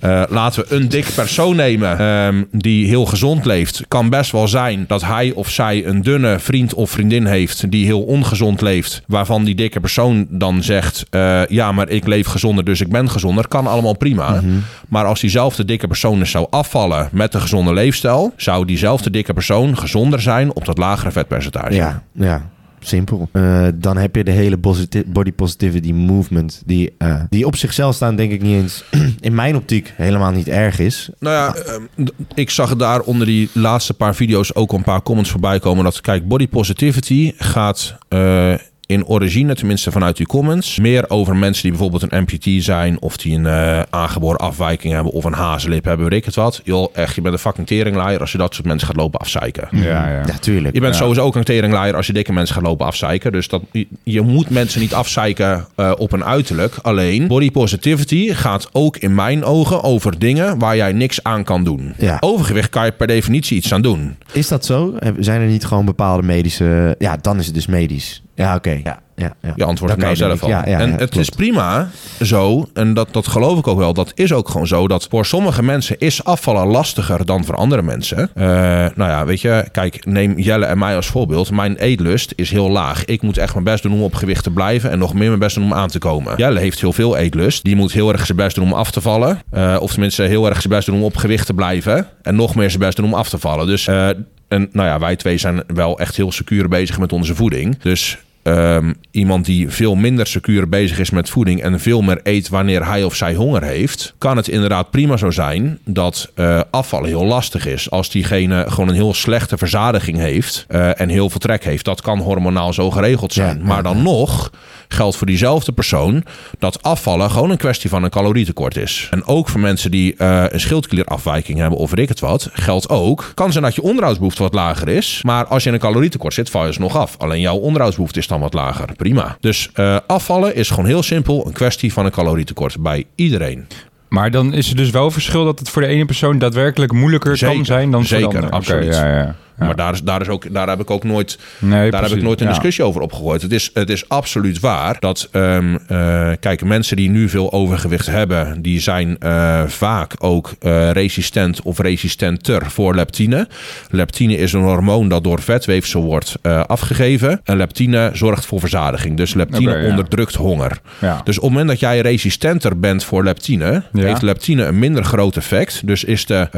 eh, 0.00 0.22
laten 0.28 0.64
we 0.68 0.74
een 0.74 0.88
dik 0.88 1.06
persoon 1.14 1.56
nemen 1.56 1.98
ehm, 1.98 2.44
die 2.52 2.86
heel 2.86 3.06
gezond 3.06 3.44
leeft. 3.44 3.82
Kan 3.88 4.08
best 4.08 4.32
wel 4.32 4.48
zijn 4.48 4.84
dat 4.88 5.02
hij 5.02 5.32
of 5.34 5.50
zij 5.50 5.86
een 5.86 6.02
dunne 6.02 6.38
vriend 6.38 6.74
of 6.74 6.90
vriendin 6.90 7.26
heeft 7.26 7.70
die 7.70 7.84
heel 7.84 8.02
ongezond 8.02 8.60
leeft. 8.60 9.02
Waarvan 9.06 9.44
die 9.44 9.54
dikke 9.54 9.80
persoon 9.80 10.26
dan 10.30 10.62
zegt: 10.62 11.06
eh, 11.10 11.46
Ja, 11.46 11.72
maar 11.72 11.88
ik 11.88 12.06
leef 12.06 12.26
gezonder, 12.26 12.64
dus 12.64 12.80
ik 12.80 12.88
ben 12.88 13.10
gezonder. 13.10 13.48
Kan 13.48 13.66
allemaal 13.66 13.96
prima. 13.96 14.42
Maar 14.88 15.04
als 15.04 15.20
diezelfde 15.20 15.64
dikke 15.64 15.86
persoon 15.86 16.18
dus 16.18 16.30
zou 16.30 16.46
afvallen 16.50 17.08
met 17.12 17.34
een 17.34 17.40
gezonde 17.40 17.72
leefstijl, 17.72 18.32
zou 18.36 18.64
diezelfde 18.64 19.10
dikke 19.10 19.32
persoon 19.32 19.78
gezonder 19.78 20.20
zijn 20.20 20.54
op 20.54 20.64
dat 20.64 20.78
lagere 20.78 21.10
vetpercentage. 21.10 21.74
Ja, 21.74 22.02
ja. 22.12 22.50
Simpel. 22.80 23.28
Eh, 23.32 23.66
dan 23.74 23.96
heb 23.96 24.16
je 24.16 24.24
de 24.24 24.30
hele 24.30 24.58
positi- 24.58 25.04
body 25.06 25.32
positivity 25.32 25.92
movement, 25.92 26.62
die, 26.66 26.94
eh, 26.98 27.22
die 27.30 27.46
op 27.46 27.56
zichzelf 27.56 27.94
staan, 27.94 28.16
denk 28.16 28.32
ik 28.32 28.42
niet 28.42 28.62
eens, 28.62 28.84
in 29.20 29.34
mijn 29.34 29.56
optiek, 29.56 29.92
helemaal 29.96 30.30
niet 30.30 30.48
erg 30.48 30.78
is. 30.78 31.10
Nou 31.18 31.34
ja, 31.34 31.54
ehm, 31.54 32.06
ik 32.34 32.50
zag 32.50 32.76
daar 32.76 33.00
onder 33.00 33.26
die 33.26 33.48
laatste 33.52 33.94
paar 33.94 34.14
video's 34.14 34.54
ook 34.54 34.72
een 34.72 34.82
paar 34.82 35.02
comments 35.02 35.30
voorbij 35.30 35.58
komen. 35.58 35.84
Dat, 35.84 36.00
kijk, 36.00 36.28
body 36.28 36.48
positivity 36.48 37.32
gaat 37.36 37.96
eh, 38.08 38.54
in 38.88 39.06
origine, 39.06 39.54
tenminste 39.54 39.90
vanuit 39.90 40.16
die 40.16 40.26
comments, 40.26 40.78
meer 40.78 41.10
over 41.10 41.36
mensen 41.36 41.62
die 41.62 41.70
bijvoorbeeld 41.70 42.02
een 42.02 42.10
amputee 42.18 42.60
zijn. 42.60 43.00
Of 43.00 43.16
die 43.16 43.34
een 43.38 43.46
eh, 43.46 43.82
aangeboren 43.90 44.38
afwijking 44.38 44.92
hebben. 44.94 45.12
Of 45.12 45.24
een 45.24 45.32
hazenlip 45.32 45.84
hebben, 45.84 46.08
weet 46.08 46.18
ik 46.18 46.24
het 46.24 46.34
wat. 46.34 46.60
Joh, 46.64 46.88
echt, 46.92 47.14
je 47.14 47.20
bent 47.20 47.34
een 47.34 47.40
fucking 47.40 47.66
teringlaaier 47.66 48.20
als 48.20 48.32
je 48.32 48.38
dat 48.38 48.54
soort 48.54 48.66
mensen 48.66 48.86
gaat 48.88 48.96
lopen 48.96 49.20
afzeiken. 49.20 49.68
Ja, 49.72 49.82
ja. 50.10 50.22
Ja, 50.26 50.38
tuurlijk. 50.40 50.74
Je 50.74 50.80
bent 50.80 50.94
Ja. 50.94 51.00
sowieso 51.00 51.22
ook 51.22 51.36
een 51.36 51.44
teringlaaier 51.44 51.96
als 51.96 52.06
je 52.06 52.12
dikke 52.12 52.32
mensen 52.32 52.54
gaat 52.54 52.64
lopen 52.64 52.86
afzeiken. 52.86 53.32
Dus 53.32 53.48
dat, 53.48 53.62
je, 53.72 53.86
je 54.02 54.20
moet 54.20 54.50
mensen 54.50 54.80
niet 54.80 54.94
afzeiken 54.94 55.66
eh, 55.74 55.92
op 55.98 56.12
een 56.12 56.24
uiterlijk. 56.24 56.74
Alleen, 56.82 57.26
body 57.26 57.50
positivity 57.50 58.32
gaat 58.34 58.68
ook 58.72 58.96
in 58.96 59.14
mijn 59.14 59.44
ogen 59.44 59.82
over 59.82 60.18
dingen 60.18 60.58
waar 60.58 60.76
jij 60.76 60.92
niks 60.92 61.22
aan 61.22 61.44
kan 61.44 61.64
doen. 61.64 61.94
Ja. 61.98 62.16
Overgewicht 62.20 62.70
kan 62.70 62.84
je 62.84 62.92
per 62.92 63.06
definitie 63.06 63.56
iets 63.56 63.72
aan 63.72 63.82
doen. 63.82 64.16
Is 64.32 64.48
dat 64.48 64.64
zo? 64.64 64.94
Heb- 64.98 65.16
Zijn 65.18 65.40
er 65.40 65.46
niet 65.46 65.64
gewoon 65.64 65.84
bepaalde 65.84 66.22
medische... 66.22 66.94
Ja, 66.98 67.16
dan 67.20 67.38
is 67.38 67.46
het 67.46 67.54
dus 67.54 67.66
medisch. 67.66 68.22
Ja, 68.38 68.54
oké. 68.54 68.80
Ja, 68.84 68.98
ja, 69.16 69.34
ja. 69.42 69.52
Je 69.56 69.64
antwoordt 69.64 69.94
kan 69.94 70.04
nou 70.04 70.16
zelf 70.16 70.42
al. 70.42 70.48
Ja, 70.48 70.62
ja, 70.66 70.78
en 70.78 70.92
het 70.92 71.16
is 71.16 71.28
prima 71.28 71.88
zo, 72.22 72.68
en 72.74 72.94
dat, 72.94 73.08
dat 73.12 73.26
geloof 73.26 73.58
ik 73.58 73.66
ook 73.66 73.78
wel. 73.78 73.92
Dat 73.92 74.12
is 74.14 74.32
ook 74.32 74.48
gewoon 74.48 74.66
zo, 74.66 74.88
dat 74.88 75.06
voor 75.10 75.26
sommige 75.26 75.62
mensen 75.62 75.98
is 75.98 76.24
afvallen 76.24 76.66
lastiger 76.66 77.26
dan 77.26 77.44
voor 77.44 77.54
andere 77.54 77.82
mensen. 77.82 78.30
Eh, 78.34 78.46
nou 78.94 79.10
ja, 79.10 79.24
weet 79.24 79.40
je, 79.40 79.64
kijk, 79.72 80.06
neem 80.06 80.38
Jelle 80.38 80.64
en 80.64 80.78
mij 80.78 80.96
als 80.96 81.06
voorbeeld. 81.06 81.50
Mijn 81.50 81.76
eetlust 81.76 82.32
is 82.36 82.50
heel 82.50 82.70
laag. 82.70 83.04
Ik 83.04 83.22
moet 83.22 83.38
echt 83.38 83.52
mijn 83.52 83.64
best 83.64 83.82
doen 83.82 83.92
om 83.92 84.02
op 84.02 84.14
gewicht 84.14 84.44
te 84.44 84.50
blijven 84.50 84.90
en 84.90 84.98
nog 84.98 85.14
meer 85.14 85.28
mijn 85.28 85.38
best 85.38 85.54
doen 85.54 85.64
om 85.64 85.74
aan 85.74 85.88
te 85.88 85.98
komen. 85.98 86.34
Jelle 86.36 86.58
heeft 86.58 86.80
heel 86.80 86.92
veel 86.92 87.16
eetlust. 87.16 87.64
Die 87.64 87.76
moet 87.76 87.92
heel 87.92 88.12
erg 88.12 88.26
zijn 88.26 88.38
best 88.38 88.54
doen 88.54 88.64
om 88.64 88.72
af 88.72 88.90
te 88.90 89.00
vallen. 89.00 89.42
Eh, 89.50 89.76
of 89.80 89.90
tenminste 89.90 90.22
heel 90.22 90.46
erg 90.48 90.60
zijn 90.60 90.72
best 90.72 90.86
doen 90.86 90.96
om 90.96 91.02
op 91.02 91.16
gewicht 91.16 91.46
te 91.46 91.54
blijven. 91.54 92.06
En 92.22 92.34
nog 92.34 92.54
meer 92.54 92.70
zijn 92.70 92.82
best 92.82 92.96
doen 92.96 93.06
om 93.06 93.14
af 93.14 93.28
te 93.28 93.38
vallen. 93.38 93.66
Dus... 93.66 93.86
eh, 93.86 94.08
en 94.48 94.68
nou 94.72 94.88
ja, 94.88 94.98
wij 94.98 95.16
twee 95.16 95.38
zijn 95.38 95.62
wel 95.66 95.98
echt 95.98 96.16
heel 96.16 96.32
secuur 96.32 96.68
bezig 96.68 96.98
met 96.98 97.12
onze 97.12 97.34
voeding. 97.34 97.78
Dus 97.78 98.18
ehm, 98.42 98.92
iemand 99.10 99.44
die 99.44 99.70
veel 99.70 99.94
minder 99.94 100.26
secuur 100.26 100.68
bezig 100.68 100.98
is 100.98 101.10
met 101.10 101.30
voeding 101.30 101.62
en 101.62 101.80
veel 101.80 102.02
meer 102.02 102.20
eet 102.22 102.48
wanneer 102.48 102.86
hij 102.86 103.04
of 103.04 103.14
zij 103.14 103.34
honger 103.34 103.62
heeft, 103.62 104.14
kan 104.18 104.36
het 104.36 104.48
inderdaad 104.48 104.90
prima 104.90 105.16
zo 105.16 105.30
zijn 105.30 105.78
dat 105.84 106.30
eh, 106.34 106.60
afvallen 106.70 107.08
heel 107.08 107.24
lastig 107.24 107.66
is. 107.66 107.90
Als 107.90 108.10
diegene 108.10 108.64
gewoon 108.68 108.88
een 108.88 108.94
heel 108.94 109.14
slechte 109.14 109.58
verzadiging 109.58 110.18
heeft 110.18 110.64
eh, 110.68 111.00
en 111.00 111.08
heel 111.08 111.30
veel 111.30 111.40
trek 111.40 111.64
heeft, 111.64 111.84
dat 111.84 112.00
kan 112.00 112.18
hormonaal 112.18 112.72
zo 112.72 112.90
geregeld 112.90 113.32
zijn. 113.32 113.58
Ja, 113.58 113.64
maar 113.64 113.82
dan 113.82 114.02
nog 114.02 114.50
geldt 114.88 115.16
voor 115.16 115.26
diezelfde 115.26 115.72
persoon 115.72 116.24
dat 116.58 116.82
afvallen 116.82 117.30
gewoon 117.30 117.50
een 117.50 117.56
kwestie 117.56 117.90
van 117.90 118.02
een 118.02 118.10
calorietekort 118.10 118.76
is. 118.76 119.08
En 119.10 119.24
ook 119.24 119.48
voor 119.48 119.60
mensen 119.60 119.90
die 119.90 120.14
eh, 120.16 120.44
een 120.48 120.60
schildklierafwijking 120.60 121.58
hebben 121.58 121.78
of 121.78 121.90
weet 121.90 122.00
ik 122.00 122.08
het 122.08 122.20
wat, 122.20 122.48
geldt 122.52 122.88
ook. 122.88 123.32
Kan 123.34 123.52
zijn 123.52 123.64
dat 123.64 123.74
je 123.74 123.82
onderhoudsbehoefte 123.82 124.42
wat 124.42 124.54
lager 124.54 124.88
is, 124.88 125.20
maar 125.22 125.46
als 125.46 125.62
je 125.62 125.68
in 125.68 125.74
een 125.74 125.80
calorietekort 125.80 126.34
zit, 126.34 126.50
val 126.50 126.62
je 126.62 126.68
dus 126.68 126.78
nog 126.78 126.96
af. 126.96 127.14
Alleen 127.18 127.40
jouw 127.40 127.56
onderhoudsbehoefte 127.56 128.18
is 128.18 128.26
dan 128.26 128.40
wat 128.40 128.54
lager. 128.54 128.88
Prima. 128.96 129.36
Dus 129.40 129.70
eh, 129.72 129.96
afvallen 130.06 130.54
is 130.54 130.68
gewoon 130.68 130.86
heel 130.86 131.02
simpel 131.02 131.46
een 131.46 131.52
kwestie 131.52 131.92
van 131.92 132.04
een 132.04 132.10
calorietekort 132.10 132.78
bij 132.80 133.04
iedereen. 133.14 133.66
Maar 134.08 134.30
dan 134.30 134.54
is 134.54 134.70
er 134.70 134.76
dus 134.76 134.90
wel 134.90 135.10
verschil 135.10 135.44
dat 135.44 135.58
het 135.58 135.68
voor 135.68 135.82
de 135.82 135.88
ene 135.88 136.04
persoon 136.04 136.38
daadwerkelijk 136.38 136.92
moeilijker 136.92 137.36
Zeker, 137.36 137.56
kan 137.56 137.64
zijn 137.64 137.90
dan 137.90 138.00
voor 138.00 138.18
zeker, 138.18 138.28
de 138.28 138.34
andere. 138.34 138.52
Absoluut. 138.52 138.94
ja, 138.94 139.18
ja. 139.18 139.34
Ja. 139.58 139.66
Maar 139.66 139.76
daar, 139.76 139.92
is, 139.92 140.02
daar, 140.02 140.20
is 140.20 140.28
ook, 140.28 140.54
daar 140.54 140.68
heb 140.68 140.80
ik 140.80 140.90
ook 140.90 141.04
nooit, 141.04 141.38
Nee, 141.58 141.90
daar 141.90 142.02
heb 142.02 142.10
ik 142.10 142.22
nooit 142.22 142.40
een 142.40 142.48
discussie 142.48 142.84
over 142.84 143.00
opgegooid. 143.00 143.42
Het 143.42 143.52
is, 143.52 143.70
het 143.74 143.90
is 143.90 144.08
absoluut 144.08 144.60
waar 144.60 144.96
dat, 145.00 145.28
ehm, 145.32 145.76
eh, 145.86 146.30
kijk, 146.40 146.64
mensen 146.64 146.96
die 146.96 147.10
nu 147.10 147.28
veel 147.28 147.52
overgewicht 147.52 148.06
hebben, 148.06 148.62
die 148.62 148.80
zijn 148.80 149.18
eh, 149.18 149.62
vaak 149.66 150.14
ook 150.18 150.54
eh, 150.60 150.90
resistent 150.90 151.62
of 151.62 151.78
resistenter 151.78 152.70
voor 152.70 152.94
leptine. 152.94 153.48
Leptine 153.90 154.36
is 154.36 154.52
een 154.52 154.62
hormoon 154.62 155.08
dat 155.08 155.24
door 155.24 155.40
vetweefsel 155.40 156.02
wordt 156.02 156.36
afgegeven. 156.66 157.40
En 157.44 157.56
leptine 157.56 158.10
zorgt 158.12 158.46
voor 158.46 158.60
verzadiging. 158.60 159.16
Dus 159.16 159.34
leptine 159.34 159.76
ja. 159.76 159.88
onderdrukt 159.88 160.34
honger. 160.34 160.80
Ja. 161.00 161.20
Dus 161.24 161.36
op 161.36 161.42
het 161.42 161.50
moment 161.50 161.68
dat 161.68 161.80
jij 161.80 162.00
resistenter 162.00 162.78
bent 162.80 163.04
voor 163.04 163.24
leptine, 163.24 163.82
heeft 163.92 164.22
leptine 164.22 164.64
een 164.64 164.78
minder 164.78 165.04
groot 165.04 165.36
effect. 165.36 165.86
Dus 165.86 166.04
is 166.04 166.26
de 166.26 166.48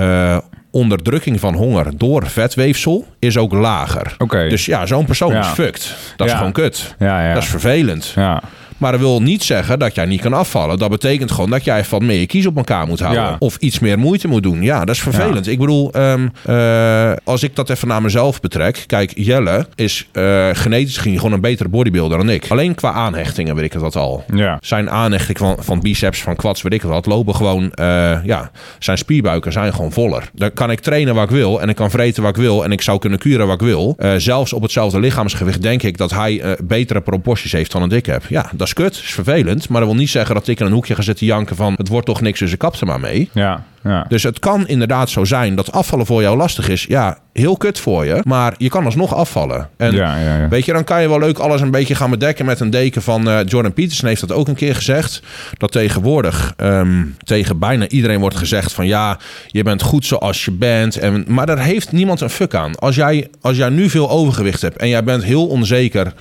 onderdrukking 0.71 1.41
van 1.41 1.55
honger 1.55 1.87
door 1.99 2.27
vetweefsel 2.27 3.07
is 3.19 3.37
ook 3.37 3.53
lager. 3.53 4.15
Dus 4.49 4.65
ja, 4.67 4.87
zo'n 4.87 5.05
persoon 5.07 5.33
Ja. 5.33 5.41
is 5.41 5.47
fucked. 5.47 5.97
Dat 6.17 6.27
is 6.27 6.33
gewoon 6.33 6.53
kut. 6.53 6.95
Ja. 6.99 7.35
Dat 7.35 7.43
is 7.43 7.49
vervelend. 7.49 8.13
ja. 8.15 8.43
Maar 8.81 8.93
dat 8.93 9.01
wil 9.01 9.23
niet 9.23 9.43
zeggen 9.43 9.79
dat 9.79 9.95
jij 9.95 10.05
niet 10.05 10.21
kan 10.21 10.33
afvallen. 10.33 10.79
Dat 10.79 10.91
betekent 10.91 11.31
gewoon 11.31 11.51
dat 11.51 11.65
jij 11.65 11.85
van 11.85 12.07
meer 12.07 12.27
kies 12.27 12.47
op 12.47 12.57
elkaar 12.57 12.87
moet 12.87 13.01
houden. 13.01 13.23
Ja. 13.23 13.37
Of 13.39 13.57
iets 13.57 13.79
meer 13.79 13.99
moeite 13.99 14.29
moet 14.29 14.43
doen. 14.43 14.63
Ja, 14.63 14.85
dat 14.85 14.95
is 14.95 15.01
vervelend. 15.01 15.47
Ik 15.47 15.59
bedoel, 15.59 15.93
ehm, 15.93 16.29
eh, 16.45 17.13
als 17.25 17.43
ik 17.43 17.57
dat 17.57 17.71
even 17.71 17.89
naar 17.89 18.03
mezelf 18.03 18.41
betrek. 18.41 18.85
Kijk, 18.87 19.13
Jelle 19.15 19.67
is 19.75 20.09
eh, 20.13 20.49
genetisch 20.53 20.97
gezien 20.97 21.17
gewoon 21.17 21.33
een 21.33 21.41
betere 21.41 21.69
bodybuilder 21.69 22.19
dan 22.19 22.31
ik. 22.31 22.47
Alleen 22.49 22.75
qua 22.75 22.93
aanhechtingen 22.93 23.55
weet 23.55 23.65
ik 23.65 23.73
het 23.73 23.83
dat 23.83 23.97
al. 23.97 24.25
Ja. 24.35 24.59
Zijn 24.61 24.91
aanhechting 24.91 25.39
van, 25.39 25.57
van 25.59 25.81
biceps, 25.81 26.23
van 26.23 26.37
quads, 26.37 26.63
weet 26.63 26.73
ik 26.73 26.83
wat, 26.83 27.07
lopen 27.07 27.35
gewoon, 27.35 27.73
eh, 27.73 28.25
ja, 28.25 28.51
zijn 28.79 28.99
spierbuiken 28.99 29.53
zijn 29.53 29.75
gewoon 29.75 29.93
voller. 29.93 30.31
Dan 30.35 30.53
kan 30.53 30.71
ik 30.71 30.81
trainen 30.81 31.15
wat 31.15 31.25
ik 31.25 31.31
wil 31.31 31.61
en 31.61 31.69
ik 31.69 31.77
kan 31.77 31.91
vreten 31.91 32.23
wat 32.23 32.37
ik 32.37 32.43
wil 32.43 32.65
en 32.65 32.73
ik 32.73 32.81
zou 32.81 32.99
kunnen 32.99 33.19
kuren 33.19 33.47
wat 33.47 33.61
ik 33.61 33.67
wil. 33.67 33.97
Zelfs 34.17 34.53
op 34.53 34.63
hetzelfde 34.63 35.01
lichaamsgewicht 35.01 35.63
denk 35.63 35.83
ik 35.83 35.97
dat 35.97 36.11
hij 36.11 36.57
betere 36.63 37.01
proporties 37.01 37.53
heeft 37.53 37.73
dan 37.73 37.81
dat 37.81 37.93
ik 37.93 38.07
heb. 38.07 38.25
Ja, 38.29 38.51
dat 38.53 38.67
is 38.67 38.70
kut, 38.73 38.93
is 38.93 39.13
vervelend, 39.13 39.69
maar 39.69 39.81
dat 39.81 39.91
wil 39.91 39.99
niet 39.99 40.11
zeggen 40.11 40.35
dat 40.35 40.49
ik 40.49 40.61
in 40.61 40.67
een 40.67 40.73
hoekje 40.73 40.95
ga 40.95 41.03
zitten 41.03 41.27
janken 41.27 41.57
van 41.57 41.75
het 41.77 41.89
wordt 41.89 42.07
toch 42.07 42.21
niks, 42.21 42.39
dus 42.39 42.53
ik 42.53 42.59
kap 42.59 42.75
er 42.75 42.87
maar 42.87 43.01
mee. 43.01 43.31
Ja. 43.33 43.65
Ja. 43.85 44.05
Dus 44.09 44.23
het 44.23 44.39
kan 44.39 44.69
inderdaad 44.69 45.11
zo 45.11 45.25
zijn 45.25 45.55
dat 45.55 45.73
afvallen 45.73 46.07
voor 46.07 46.23
jou 46.23 46.37
lastig 46.37 46.69
is. 46.69 46.85
Ja, 46.89 47.19
heel 47.33 47.57
kut 47.57 47.79
voor 47.79 48.05
je, 48.05 48.21
maar 48.23 48.55
je 48.59 48.69
kan 48.69 48.85
alsnog 48.85 49.15
afvallen. 49.15 49.69
En 49.77 49.93
ja. 49.93 50.49
Weet 50.49 50.65
je, 50.65 50.73
dan 50.73 50.85
kan 50.85 51.03
je 51.03 51.09
wel 51.09 51.19
leuk 51.19 51.39
alles 51.39 51.61
een 51.61 51.71
beetje 51.71 51.95
gaan 51.95 52.11
bedekken 52.11 52.45
met 52.45 52.61
een 52.61 52.71
deken 52.71 53.03
van 53.03 53.29
eh, 53.29 53.39
Jordan 53.45 53.73
Peterson 53.73 54.09
heeft 54.09 54.21
dat 54.21 54.33
ook 54.33 54.49
een 54.49 54.55
keer 54.55 54.75
gezegd. 54.75 55.23
Dat 55.57 55.73
tegenwoordig 55.73 56.53
ehm, 56.57 57.05
tegen 57.25 57.59
bijna 57.59 57.89
iedereen 57.89 58.21
wordt 58.21 58.37
gezegd 58.37 58.73
van 58.73 58.87
ja, 58.87 59.19
je 59.47 59.63
bent 59.63 59.83
goed 59.83 60.07
zoals 60.07 60.45
je 60.45 60.51
bent. 60.51 60.97
En, 60.97 61.25
maar 61.29 61.47
daar 61.47 61.59
heeft 61.59 61.93
niemand 61.93 62.21
een 62.21 62.31
fuck 62.31 62.55
aan. 62.55 62.75
Als 62.75 62.95
jij, 62.95 63.29
als 63.41 63.57
jij 63.57 63.69
nu 63.69 63.91
veel 63.91 64.11
overgewicht 64.11 64.63
hebt 64.63 64.77
en 64.77 64.89
jij 64.89 65.05
bent 65.05 65.25
heel 65.25 65.47
onzeker 65.47 66.13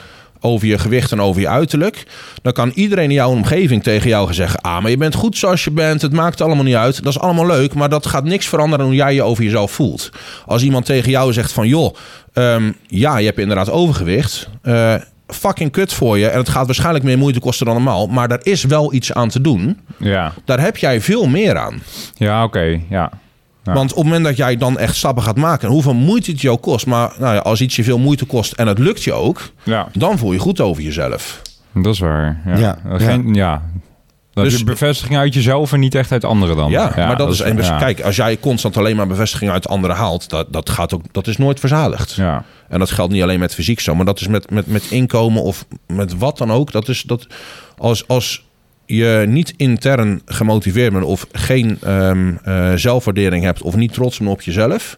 over 0.41 0.67
je 0.67 0.77
gewicht 0.77 1.11
en 1.11 1.21
over 1.21 1.41
je 1.41 1.47
uiterlijk, 1.47 2.03
dan 2.41 2.53
kan 2.53 2.71
iedereen 2.75 3.03
in 3.09 3.11
jouw 3.15 3.29
omgeving 3.29 3.83
tegen 3.83 4.09
jou 4.09 4.25
gaan 4.25 4.33
zeggen: 4.35 4.61
Ah, 4.61 4.81
maar 4.81 4.91
je 4.91 4.97
bent 4.97 5.15
goed 5.15 5.37
zoals 5.37 5.63
je 5.63 5.71
bent, 5.71 6.01
het 6.01 6.13
maakt 6.13 6.41
allemaal 6.41 6.63
niet 6.63 6.75
uit. 6.75 7.03
Dat 7.03 7.13
is 7.13 7.19
allemaal 7.19 7.45
leuk, 7.45 7.73
maar 7.73 7.89
dat 7.89 8.05
gaat 8.05 8.23
niks 8.23 8.47
veranderen 8.47 8.85
hoe 8.85 8.95
jij 8.95 9.13
je 9.13 9.23
over 9.23 9.43
jezelf 9.43 9.71
voelt. 9.71 10.09
Als 10.45 10.61
iemand 10.63 10.85
tegen 10.85 11.11
jou 11.11 11.33
zegt: 11.33 11.51
van 11.51 11.67
joh, 11.67 11.95
ehm, 12.33 12.71
ja, 12.87 13.17
je 13.17 13.25
hebt 13.25 13.39
inderdaad 13.39 13.69
overgewicht. 13.69 14.49
eh, 14.61 14.93
fucking 15.27 15.71
kut 15.71 15.93
voor 15.93 16.17
je. 16.17 16.27
En 16.27 16.37
het 16.37 16.49
gaat 16.49 16.65
waarschijnlijk 16.65 17.03
meer 17.05 17.17
moeite 17.17 17.39
kosten 17.39 17.65
dan 17.65 17.75
normaal. 17.75 18.07
Maar 18.07 18.31
er 18.31 18.39
is 18.43 18.63
wel 18.63 18.93
iets 18.93 19.13
aan 19.13 19.29
te 19.29 19.41
doen. 19.41 19.79
Ja, 19.97 20.33
Daar 20.45 20.59
heb 20.59 20.77
jij 20.77 21.01
veel 21.01 21.27
meer 21.27 21.57
aan. 21.57 21.81
ja 22.17 22.43
oké. 22.43 22.79
Ja. 22.89 23.11
Ja. 23.69 23.75
Want 23.75 23.91
op 23.91 23.95
het 23.97 24.05
moment 24.05 24.23
dat 24.25 24.37
jij 24.37 24.57
dan 24.57 24.77
echt 24.77 24.95
stappen 24.95 25.23
gaat 25.23 25.37
maken... 25.37 25.67
en 25.67 25.73
hoeveel 25.73 25.93
moeite 25.93 26.31
het 26.31 26.41
jou 26.41 26.57
kost... 26.57 26.85
maar 26.85 27.13
nou 27.19 27.33
ja, 27.33 27.39
als 27.39 27.61
iets 27.61 27.75
je 27.75 27.83
veel 27.83 27.99
moeite 27.99 28.25
kost 28.25 28.53
en 28.53 28.67
het 28.67 28.79
lukt 28.79 29.03
je 29.03 29.13
ook... 29.13 29.41
ja, 29.63 29.87
dan 29.93 30.17
voel 30.17 30.33
je 30.33 30.39
goed 30.39 30.59
over 30.61 30.83
jezelf. 30.83 31.41
dat 31.73 31.93
is 31.93 31.99
waar. 31.99 32.41
Ja. 32.45 32.57
Ja, 32.57 32.77
Geen, 32.97 33.33
ja. 33.33 33.61
Dat 34.33 34.43
Dus- 34.43 34.53
is 34.53 34.63
bevestiging 34.63 35.17
uit 35.17 35.33
jezelf 35.33 35.73
en 35.73 35.79
niet 35.79 35.95
echt 35.95 36.11
uit 36.11 36.25
anderen 36.25 36.55
dan. 36.55 36.71
Ja, 36.71 36.93
maar 36.95 37.17
dat, 37.17 37.33
is... 37.33 37.39
En 37.39 37.55
dus, 37.55 37.67
ja. 37.67 37.77
Kijk, 37.77 38.01
als 38.01 38.15
jij 38.15 38.37
constant 38.39 38.77
alleen 38.77 38.95
maar 38.95 39.07
bevestiging 39.07 39.51
uit 39.51 39.67
anderen 39.67 39.95
haalt... 39.95 40.29
dat, 40.29 40.53
dat, 40.53 40.69
gaat 40.69 40.93
ook, 40.93 41.01
dat 41.11 41.27
is 41.27 41.37
nooit 41.37 41.59
verzadigd. 41.59 42.13
Ja. 42.13 42.43
En 42.69 42.79
dat 42.79 42.91
geldt 42.91 43.13
niet 43.13 43.21
alleen 43.21 43.39
met 43.39 43.53
fysiek 43.53 43.79
zo... 43.79 43.95
maar 43.95 44.05
dat 44.05 44.19
is 44.19 44.27
met, 44.27 44.49
met, 44.51 44.67
met 44.67 44.91
inkomen 44.91 45.43
of 45.43 45.65
met 45.87 46.17
wat 46.17 46.37
dan 46.37 46.51
ook. 46.51 46.71
Dat 46.71 46.87
is 46.87 47.01
dat... 47.01 47.27
Als, 47.77 48.07
als 48.07 48.43
je 48.95 49.25
niet 49.27 49.53
intern 49.57 50.21
gemotiveerd 50.25 50.93
bent... 50.93 51.05
of 51.05 51.27
geen 51.31 51.77
ehm, 51.81 52.33
eh, 52.43 52.73
zelfwaardering 52.75 53.43
hebt... 53.43 53.61
of 53.61 53.75
niet 53.75 53.93
trots 53.93 54.17
bent 54.17 54.29
op 54.31 54.41
jezelf... 54.41 54.97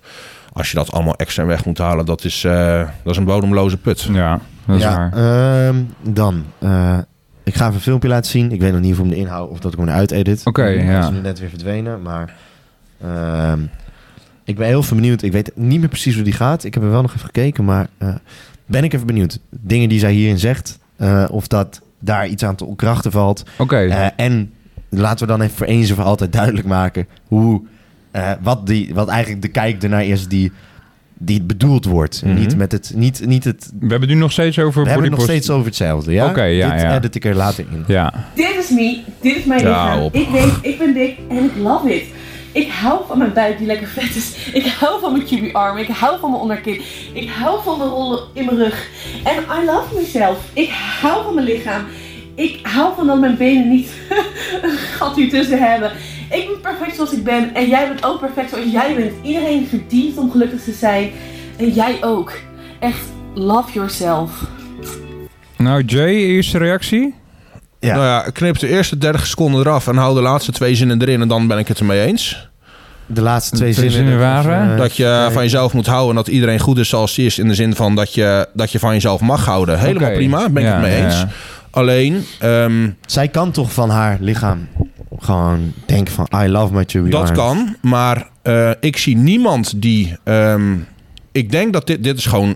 als 0.53 0.69
je 0.71 0.75
dat 0.77 0.91
allemaal 0.91 1.15
extern 1.15 1.47
weg 1.47 1.65
moet 1.65 1.77
halen... 1.77 2.05
dat 2.05 2.23
is, 2.23 2.43
eh, 2.43 2.87
dat 3.03 3.11
is 3.11 3.17
een 3.17 3.23
bodemloze 3.25 3.77
put. 3.77 4.01
ja, 4.11 4.39
dat 4.65 4.75
is 4.75 4.81
ja, 4.81 5.09
waar. 5.13 5.67
ehm, 5.67 5.75
dan. 6.01 6.45
eh, 6.59 6.97
ik 7.43 7.55
ga 7.55 7.63
even 7.63 7.75
een 7.75 7.81
filmpje 7.81 8.07
laten 8.09 8.31
zien. 8.31 8.51
Ik 8.51 8.59
weet 8.61 8.71
nog 8.71 8.81
niet 8.81 8.91
of 8.93 8.97
ik 8.99 9.03
hem 9.03 9.13
erin 9.13 9.27
hou 9.27 9.49
of 9.51 9.59
dat 9.59 9.71
ik 9.73 9.79
hem 9.79 9.87
eruit 9.87 10.11
edit. 10.11 10.41
Oké, 10.45 10.61
Hij 10.61 10.83
ja. 10.85 11.03
is 11.03 11.09
nu 11.09 11.19
net 11.19 11.39
weer 11.39 11.49
verdwenen, 11.49 12.01
maar... 12.01 12.35
ehm, 13.01 13.59
ik 14.43 14.55
ben 14.55 14.67
heel 14.67 14.83
veel 14.83 14.97
benieuwd. 14.97 15.21
Ik 15.21 15.31
weet 15.31 15.51
niet 15.55 15.79
meer 15.79 15.89
precies 15.89 16.15
hoe 16.15 16.23
die 16.23 16.33
gaat. 16.33 16.63
Ik 16.63 16.73
heb 16.73 16.83
er 16.83 16.89
wel 16.91 17.01
nog 17.01 17.11
even 17.13 17.25
gekeken, 17.25 17.65
maar... 17.65 17.87
eh, 17.97 18.15
ben 18.65 18.83
ik 18.83 18.93
even 18.93 19.07
benieuwd. 19.07 19.39
Dingen 19.49 19.89
die 19.89 19.99
zij 19.99 20.11
hierin 20.11 20.39
zegt. 20.39 20.79
eh, 20.97 21.25
of 21.29 21.47
dat 21.47 21.81
daar 22.01 22.27
iets 22.27 22.43
aan 22.43 22.55
te 22.55 22.65
ontkrachten 22.65 23.11
valt. 23.11 23.43
Oké. 23.57 23.77
Eh, 23.77 24.05
en 24.15 24.51
laten 24.89 25.25
we 25.25 25.31
dan 25.31 25.41
even 25.41 25.55
voor 25.57 25.65
eens 25.67 25.89
en 25.89 25.95
voor 25.95 26.03
altijd 26.03 26.33
duidelijk 26.33 26.67
maken... 26.67 27.07
hoe... 27.27 27.61
eh, 28.11 28.31
wat, 28.41 28.67
die, 28.67 28.93
wat 28.93 29.07
eigenlijk 29.07 29.41
de 29.41 29.47
kijk 29.47 29.83
ernaar 29.83 30.05
is 30.05 30.27
die... 30.27 30.51
Die 31.23 31.37
het 31.37 31.47
bedoeld 31.47 31.85
wordt. 31.85 32.21
Mhm. 32.25 32.33
Niet 32.35 32.57
met 32.57 32.71
het, 32.71 32.91
niet, 32.95 33.25
niet 33.25 33.43
het 33.43 33.69
We 33.79 33.87
hebben 33.87 33.99
het 33.99 34.09
nu 34.09 34.15
nog 34.15 34.31
steeds 34.31 34.59
over 34.59 34.83
we 34.83 34.89
hebben 34.89 35.07
het 35.07 35.15
nog 35.17 35.23
steeds 35.25 35.49
over 35.49 35.65
hetzelfde, 35.65 36.11
ja? 36.11 36.25
Oké, 36.29 36.43
ja, 36.43 36.71
Dit 36.71 36.81
ja. 36.81 36.95
edit 36.97 37.15
ik 37.15 37.25
er 37.25 37.35
later 37.35 37.65
in. 37.71 37.83
Ja, 37.87 38.13
Dit 38.35 38.55
is 38.59 38.69
me, 38.69 38.99
dit 39.21 39.35
is 39.35 39.43
mijn 39.43 39.61
Ja, 39.61 39.93
lichaam. 39.95 40.09
Ik 40.11 40.27
weet, 40.29 40.53
ik 40.61 40.77
ben 40.77 40.93
dik 40.93 41.17
en 41.29 41.37
ik 41.43 41.51
love 41.57 41.95
it. 41.95 42.03
Ik 42.53 42.69
hou 42.69 43.01
van 43.07 43.17
mijn 43.17 43.33
buik 43.33 43.57
die 43.57 43.67
lekker 43.67 43.87
vet 43.87 44.15
is. 44.15 44.49
Ik 44.53 44.65
hou 44.65 44.99
van 44.99 45.11
mijn 45.11 45.27
chubby 45.27 45.51
arm. 45.51 45.77
Ik 45.77 45.87
hou 45.87 46.19
van 46.19 46.29
mijn 46.29 46.41
onderkin. 46.41 46.81
Ik 47.13 47.29
hou 47.29 47.63
van 47.63 47.79
de 47.79 47.85
rollen 47.85 48.19
in 48.33 48.45
mijn 48.45 48.57
rug. 48.57 48.87
En 49.23 49.61
I 49.61 49.65
love 49.65 49.95
myself. 49.95 50.37
Ik 50.53 50.69
hou 50.69 51.23
van 51.23 51.33
mijn 51.33 51.45
lichaam. 51.45 51.85
Ik 52.35 52.59
hou 52.63 52.95
van 52.95 53.07
dat 53.07 53.19
mijn 53.19 53.37
benen 53.37 53.69
niet 53.69 53.91
een 54.61 54.77
gat 54.77 55.15
hier 55.15 55.29
tussen 55.29 55.59
hebben. 55.59 55.91
Ik 56.31 56.47
ben 56.47 56.61
perfect 56.61 56.95
zoals 56.95 57.13
ik 57.13 57.23
ben. 57.23 57.53
En 57.53 57.67
jij 57.67 57.87
bent 57.87 58.05
ook 58.05 58.19
perfect 58.19 58.49
zoals 58.49 58.71
jij 58.71 58.95
bent. 58.95 59.13
Iedereen 59.21 59.67
verdient 59.67 60.17
om 60.17 60.31
gelukkig 60.31 60.63
te 60.63 60.71
zijn. 60.71 61.11
En 61.57 61.69
jij 61.69 62.03
ook. 62.03 62.33
Echt, 62.79 63.05
love 63.33 63.71
yourself. 63.73 64.43
nou 65.57 65.83
Jay, 65.83 66.15
eerste 66.15 66.57
reactie? 66.57 67.13
Ja. 67.81 67.93
Nou 67.95 68.05
ja, 68.05 68.25
knip 68.33 68.59
de 68.59 68.67
eerste 68.67 68.97
30 68.97 69.27
seconden 69.27 69.61
eraf... 69.61 69.87
en 69.87 69.95
hou 69.97 70.15
de 70.15 70.21
laatste 70.21 70.51
twee 70.51 70.75
zinnen 70.75 71.01
erin... 71.01 71.21
en 71.21 71.27
dan 71.27 71.47
ben 71.47 71.57
ik 71.57 71.67
het 71.67 71.79
ermee 71.79 72.01
eens. 72.05 72.49
De 73.05 73.21
laatste 73.21 73.55
twee, 73.55 73.73
Twee 73.73 73.89
zinnen. 73.89 74.09
zinnen 74.11 74.27
waren? 74.33 74.71
eh, 74.71 74.77
Dat 74.77 74.95
je 74.95 75.03
kijken. 75.03 75.31
van 75.31 75.43
jezelf 75.43 75.73
moet 75.73 75.85
houden 75.87 76.09
en 76.09 76.15
dat 76.15 76.27
iedereen 76.27 76.59
goed 76.59 76.77
is 76.77 76.89
zoals 76.89 77.15
hij 77.15 77.25
is. 77.25 77.39
In 77.39 77.47
de 77.47 77.53
zin 77.55 77.75
van 77.75 77.95
dat 77.95 78.13
je, 78.13 78.47
dat 78.53 78.71
je 78.71 78.79
van 78.79 78.93
jezelf 78.93 79.21
mag 79.21 79.45
houden. 79.45 79.79
Helemaal 79.79 80.11
prima, 80.11 80.49
ben 80.49 80.63
ik 80.63 80.69
Ja, 80.69 80.73
het 80.73 80.81
mee 80.81 81.03
eens. 81.03 81.15
ja. 81.19 81.27
Alleen, 81.71 82.25
ehm, 82.39 82.89
Zij 83.05 83.27
kan 83.27 83.51
toch 83.51 83.73
van 83.73 83.89
haar 83.89 84.17
lichaam 84.19 84.67
gewoon 85.19 85.73
denken 85.85 86.13
van... 86.13 86.27
I 86.43 86.47
love 86.47 86.73
my 86.73 86.83
chubby 86.87 87.09
dat 87.09 87.21
arms. 87.21 87.31
kan. 87.37 87.75
Maar 87.81 88.27
eh, 88.41 88.69
ik 88.79 88.97
zie 88.97 89.17
niemand 89.17 89.81
die... 89.81 90.17
ehm, 90.23 90.75
ik 91.31 91.51
denk 91.51 91.73
dat 91.73 91.87
dit, 91.87 92.03
dit 92.03 92.17
is 92.17 92.25
gewoon... 92.25 92.55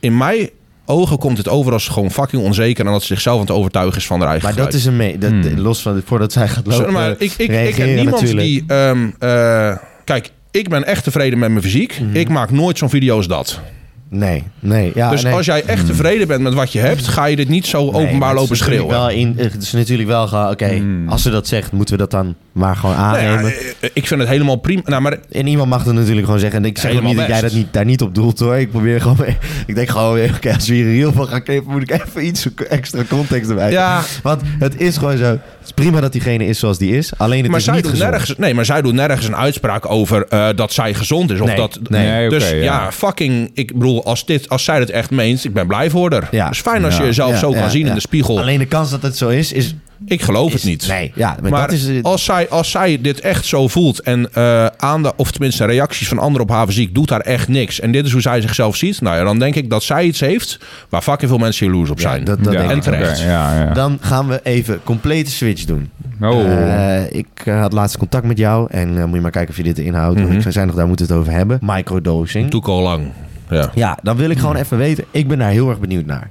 In 0.00 0.16
mijn 0.16 0.48
ogen 0.86 1.18
komt 1.18 1.38
het 1.38 1.48
over 1.48 1.72
als 1.72 1.88
gewoon 1.88 2.10
fucking 2.10 2.42
onzeker... 2.42 2.86
en 2.86 2.92
dat 2.92 3.00
ze 3.00 3.06
zichzelf 3.06 3.34
aan 3.34 3.46
het 3.46 3.50
overtuigen 3.56 3.98
is 3.98 4.06
van 4.06 4.20
haar 4.20 4.28
eigen 4.28 4.48
Maar 4.48 4.64
dat 4.64 4.74
is 4.74 4.84
een 4.84 4.96
mee... 4.96 5.18
Dat, 5.18 5.30
Hmm. 5.30 5.58
Los 5.58 5.82
van... 5.82 6.02
Voordat 6.04 6.32
zij 6.32 6.48
gaat 6.48 6.66
lopen... 6.66 6.84
Zeg 6.84 6.92
maar, 6.92 7.10
ik, 7.10 7.32
ik, 7.36 7.48
ik 7.50 7.74
heb 7.74 7.86
niemand 7.86 8.10
natuurlijk. 8.10 8.46
die... 8.46 8.64
ehm, 8.66 9.08
eh, 9.18 9.76
kijk, 10.04 10.30
ik 10.50 10.68
ben 10.68 10.84
echt 10.84 11.04
tevreden 11.04 11.38
met 11.38 11.50
mijn 11.50 11.62
fysiek. 11.62 12.00
Mhm. 12.00 12.16
Ik 12.16 12.28
maak 12.28 12.50
nooit 12.50 12.78
zo'n 12.78 12.90
video 12.90 13.16
als 13.16 13.28
dat. 13.28 13.60
Nee, 14.08 14.42
nee. 14.60 14.92
Ja, 14.94 15.10
dus 15.10 15.22
nee. 15.22 15.32
als 15.32 15.46
jij 15.46 15.62
echt 15.64 15.86
tevreden 15.86 16.28
bent 16.28 16.42
met 16.42 16.54
wat 16.54 16.72
je 16.72 16.78
hebt, 16.78 17.06
ga 17.06 17.24
je 17.24 17.36
dit 17.36 17.48
niet 17.48 17.66
zo 17.66 17.90
Nee, 17.90 18.06
openbaar 18.06 18.34
lopen 18.34 18.56
schreeuwen. 18.56 18.88
Wel 18.88 19.10
in, 19.10 19.34
het 19.36 19.62
is 19.62 19.72
natuurlijk 19.72 20.08
wel 20.08 20.50
oké, 20.50 20.68
Hmm. 20.68 21.08
als 21.08 21.22
ze 21.22 21.30
dat 21.30 21.46
zegt, 21.46 21.72
moeten 21.72 21.94
we 21.94 22.00
dat 22.00 22.10
dan 22.10 22.34
maar 22.56 22.76
gewoon 22.76 22.96
Nou 22.96 23.18
ja, 23.18 23.30
aannemen. 23.30 23.52
eh, 23.80 23.90
ik 23.92 24.06
vind 24.06 24.20
het 24.20 24.28
helemaal 24.28 24.56
prima. 24.56 24.82
Nou, 24.84 25.02
maar 25.02 25.18
En 25.30 25.46
iemand 25.46 25.68
mag 25.68 25.84
het 25.84 25.94
natuurlijk 25.94 26.24
gewoon 26.24 26.40
zeggen. 26.40 26.58
En 26.58 26.64
ik 26.64 26.78
zeg 26.78 26.90
niet 26.92 27.00
Helemaal 27.00 27.20
dat 27.26 27.32
jij 27.32 27.40
dat 27.40 27.52
niet, 27.52 27.72
daar 27.72 27.84
niet 27.84 28.02
op 28.02 28.14
doelt 28.14 28.38
hoor. 28.38 28.56
Ik 28.56 28.70
probeer 28.70 29.00
gewoon... 29.00 29.26
Ik 29.66 29.74
denk 29.74 29.88
gewoon, 29.88 30.20
oké, 30.34 30.54
als 30.54 30.68
we 30.68 30.74
hier 30.74 30.86
heel 30.86 31.12
veel 31.12 31.26
gaan 31.26 31.42
knippen, 31.42 31.72
moet 31.72 31.82
ik 31.82 31.90
even 31.90 32.26
iets 32.26 32.48
extra 32.68 33.02
context 33.08 33.48
erbij. 33.50 33.70
Ja. 33.70 34.02
Want 34.22 34.40
het 34.58 34.80
is 34.80 34.96
gewoon 34.96 35.16
zo. 35.16 35.24
Het 35.24 35.40
is 35.64 35.70
prima 35.84 36.00
dat 36.00 36.12
diegene 36.12 36.46
is 36.46 36.58
zoals 36.58 36.78
die 36.78 36.96
is. 36.96 37.12
Alleen 37.16 37.40
het 37.42 37.50
maar 37.50 37.58
is 37.58 37.64
zij 37.64 37.74
niet 37.74 37.82
doet 37.82 37.92
gezond. 37.92 38.10
nergens, 38.10 38.36
nee, 38.38 38.54
maar 38.54 38.64
zij 38.64 38.82
doet 38.82 38.94
nergens 38.94 39.26
een 39.26 39.36
uitspraak 39.36 39.90
over 39.90 40.26
eh, 40.28 40.48
dat 40.56 40.72
zij 40.72 40.94
gezond 40.94 41.30
is. 41.30 41.40
Of 41.40 41.46
Nee, 41.46 41.56
dat, 41.56 41.78
nee. 41.88 42.08
Nee, 42.08 42.28
dus 42.28 42.44
oké, 42.44 42.54
ja. 42.54 42.62
ja. 42.62 42.92
fucking. 42.92 43.50
Ik 43.54 43.72
bedoel, 43.72 44.04
als, 44.04 44.26
dit, 44.26 44.48
als 44.48 44.64
zij 44.64 44.78
het 44.78 44.90
echt 44.90 45.10
meent, 45.10 45.44
ik 45.44 45.52
ben 45.52 45.66
blij 45.66 45.90
voor 45.90 46.12
haar. 46.12 46.28
Ja. 46.30 46.44
Het 46.44 46.54
is 46.54 46.60
fijn 46.60 46.84
als 46.84 46.96
je 46.96 47.02
jezelf 47.02 47.30
Ja, 47.30 47.38
zo 47.38 47.50
ja, 47.50 47.60
kan 47.60 47.70
zien 47.70 47.82
ja. 47.82 47.88
in 47.88 47.94
de 47.94 48.00
spiegel. 48.00 48.40
Alleen 48.40 48.58
de 48.58 48.66
kans 48.66 48.90
dat 48.90 49.02
het 49.02 49.16
zo 49.16 49.28
is, 49.28 49.52
is... 49.52 49.74
ik 50.04 50.22
geloof 50.22 50.46
is 50.54 50.62
het 50.62 50.70
niet. 50.70 50.88
Nee, 50.88 51.12
ja, 51.14 51.36
maar, 51.40 51.50
Maar 51.50 51.60
dat 51.60 51.72
is... 51.72 52.02
als, 52.02 52.24
zij, 52.24 52.48
als 52.48 52.70
zij 52.70 53.00
dit 53.00 53.20
echt 53.20 53.44
zo 53.44 53.68
voelt 53.68 54.00
en 54.00 54.32
eh, 54.32 54.66
aan 54.66 55.02
de, 55.02 55.12
of 55.16 55.30
tenminste 55.30 55.64
reacties 55.64 56.08
van 56.08 56.18
anderen 56.18 56.42
op 56.48 56.54
haar 56.54 56.66
fysiek 56.66 56.94
doet 56.94 57.08
daar 57.08 57.20
echt 57.20 57.48
niks. 57.48 57.80
En 57.80 57.92
dit 57.92 58.06
is 58.06 58.12
hoe 58.12 58.20
zij 58.20 58.40
zichzelf 58.40 58.76
ziet. 58.76 59.00
Nou 59.00 59.16
ja, 59.16 59.24
dan 59.24 59.38
denk 59.38 59.54
ik 59.54 59.70
dat 59.70 59.82
zij 59.82 60.04
iets 60.04 60.20
heeft 60.20 60.58
waar 60.88 61.02
fucking 61.02 61.30
veel 61.30 61.38
mensen 61.38 61.66
jaloers 61.66 61.90
op 61.90 61.98
ja, 61.98 62.08
zijn. 62.10 62.24
dat, 62.24 62.44
dat 62.44 62.52
ja, 62.52 62.58
denk 62.58 62.70
en 62.70 62.76
ik. 62.76 62.82
terecht. 62.82 63.20
ja, 63.20 63.54
ja. 63.62 63.72
Dan 63.72 63.98
gaan 64.00 64.28
we 64.28 64.40
even 64.42 64.80
complete 64.84 65.30
switch 65.30 65.64
doen. 65.64 65.90
oh. 66.20 66.44
Eh, 66.52 67.12
ik 67.12 67.26
eh, 67.44 67.60
had 67.60 67.72
laatst 67.72 67.98
contact 67.98 68.26
met 68.26 68.38
jou. 68.38 68.68
En 68.70 68.98
eh, 68.98 69.04
moet 69.04 69.14
je 69.14 69.20
maar 69.20 69.30
kijken 69.30 69.50
of 69.50 69.56
je 69.56 69.62
dit 69.62 69.78
inhoudt. 69.78 70.18
Mhm. 70.18 70.28
Want 70.28 70.46
Ik 70.46 70.52
zei 70.52 70.66
nog, 70.66 70.74
daar 70.74 70.86
moeten 70.86 71.06
we 71.06 71.12
het 71.12 71.22
over 71.22 71.32
hebben. 71.32 71.58
Microdosing. 71.62 72.50
Doe 72.50 72.60
ik 72.60 72.68
al 72.68 72.82
lang. 72.82 73.04
Ja. 73.50 73.70
Ja, 73.74 73.98
dan 74.02 74.16
wil 74.16 74.30
ik 74.30 74.38
gewoon 74.38 74.56
even 74.56 74.78
weten. 74.78 75.04
Ik 75.10 75.28
ben 75.28 75.38
daar 75.38 75.50
heel 75.50 75.68
erg 75.68 75.78
benieuwd 75.78 76.06
naar. 76.06 76.30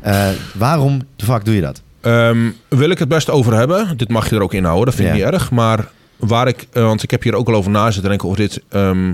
Eh, 0.00 0.28
waarom 0.54 1.00
de 1.16 1.24
fuck 1.24 1.44
doe 1.44 1.54
je 1.54 1.60
dat? 1.60 1.82
Ehm, 2.00 2.50
wil 2.68 2.90
ik 2.90 2.98
het 2.98 3.08
best 3.08 3.30
over 3.30 3.54
hebben. 3.54 3.96
Dit 3.96 4.08
mag 4.08 4.30
je 4.30 4.36
er 4.36 4.42
ook 4.42 4.54
in 4.54 4.64
houden, 4.64 4.84
dat 4.86 4.94
vind 4.94 5.08
ik 5.08 5.14
Ja. 5.16 5.24
niet 5.24 5.32
erg. 5.34 5.50
Maar 5.50 5.88
waar 6.16 6.48
ik, 6.48 6.66
eh, 6.72 6.82
want 6.82 7.02
ik 7.02 7.10
heb 7.10 7.22
hier 7.22 7.34
ook 7.34 7.48
al 7.48 7.54
over 7.54 7.70
na 7.70 7.90
zitten 7.90 8.08
denken 8.08 8.28
over 8.28 8.40
dit. 8.40 8.60
ehm, 8.68 9.12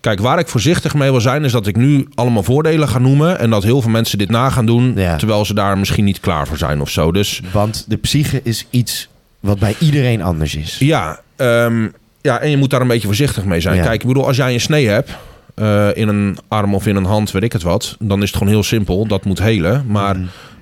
kijk, 0.00 0.20
waar 0.20 0.38
ik 0.38 0.48
voorzichtig 0.48 0.94
mee 0.94 1.10
wil 1.10 1.20
zijn, 1.20 1.44
is 1.44 1.52
dat 1.52 1.66
ik 1.66 1.76
nu 1.76 2.08
allemaal 2.14 2.42
voordelen 2.42 2.88
ga 2.88 2.98
noemen. 2.98 3.38
En 3.38 3.50
dat 3.50 3.62
heel 3.62 3.80
veel 3.82 3.90
mensen 3.90 4.18
dit 4.18 4.30
na 4.30 4.50
gaan 4.50 4.66
doen, 4.66 4.92
Ja. 4.96 5.16
terwijl 5.16 5.44
ze 5.44 5.54
daar 5.54 5.78
misschien 5.78 6.04
niet 6.04 6.20
klaar 6.20 6.46
voor 6.46 6.56
zijn 6.58 6.80
of 6.80 6.90
zo. 6.90 7.12
Dus 7.12 7.42
Want 7.52 7.84
de 7.88 7.96
psyche 7.96 8.40
is 8.44 8.66
iets 8.70 9.08
wat 9.40 9.58
bij 9.58 9.74
iedereen 9.78 10.22
anders 10.22 10.54
is. 10.56 10.76
ja, 10.78 11.20
ehm, 11.36 11.88
ja, 12.20 12.38
en 12.40 12.50
je 12.50 12.56
moet 12.56 12.70
daar 12.70 12.80
een 12.80 12.86
beetje 12.88 13.06
voorzichtig 13.06 13.44
mee 13.44 13.60
zijn. 13.60 13.76
Ja. 13.76 13.82
Kijk, 13.82 14.00
ik 14.02 14.06
bedoel, 14.08 14.26
als 14.26 14.36
jij 14.36 14.52
een 14.54 14.60
snee 14.60 14.88
hebt. 14.88 15.10
eh, 15.54 15.88
in 15.96 16.08
een 16.08 16.38
arm 16.48 16.74
of 16.74 16.86
in 16.86 16.96
een 16.96 17.04
hand, 17.04 17.30
weet 17.30 17.42
ik 17.42 17.52
het 17.52 17.62
wat. 17.62 17.96
Dan 17.98 18.22
is 18.22 18.28
het 18.28 18.36
gewoon 18.36 18.52
heel 18.52 18.62
simpel. 18.62 19.06
Dat 19.06 19.24
moet 19.24 19.38
helen. 19.38 19.84
Maar. 19.88 20.16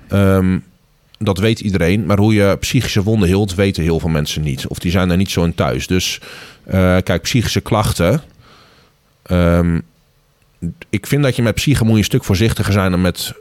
Ehm, 0.07 0.57
dat 1.23 1.37
weet 1.37 1.59
iedereen. 1.59 2.05
Maar 2.05 2.17
hoe 2.17 2.33
je 2.33 2.57
psychische 2.59 3.03
wonden 3.03 3.27
hield, 3.27 3.55
weten 3.55 3.83
heel 3.83 3.99
veel 3.99 4.09
mensen 4.09 4.41
niet. 4.41 4.67
Of 4.67 4.79
die 4.79 4.91
zijn 4.91 5.09
er 5.09 5.17
niet 5.17 5.31
zo 5.31 5.43
in 5.43 5.55
thuis. 5.55 5.87
Dus 5.87 6.19
eh, 6.63 6.97
kijk, 7.03 7.21
psychische 7.21 7.61
klachten. 7.61 8.21
ehm, 9.23 9.79
ik 10.89 11.07
vind 11.07 11.23
dat 11.23 11.35
je 11.35 11.41
met 11.41 11.55
psyche 11.55 11.83
moet 11.83 11.91
je 11.93 11.97
een 11.97 12.03
stuk 12.03 12.23
voorzichtiger 12.23 12.73
zijn 12.73 12.91
dan 12.91 13.01
met 13.01 13.33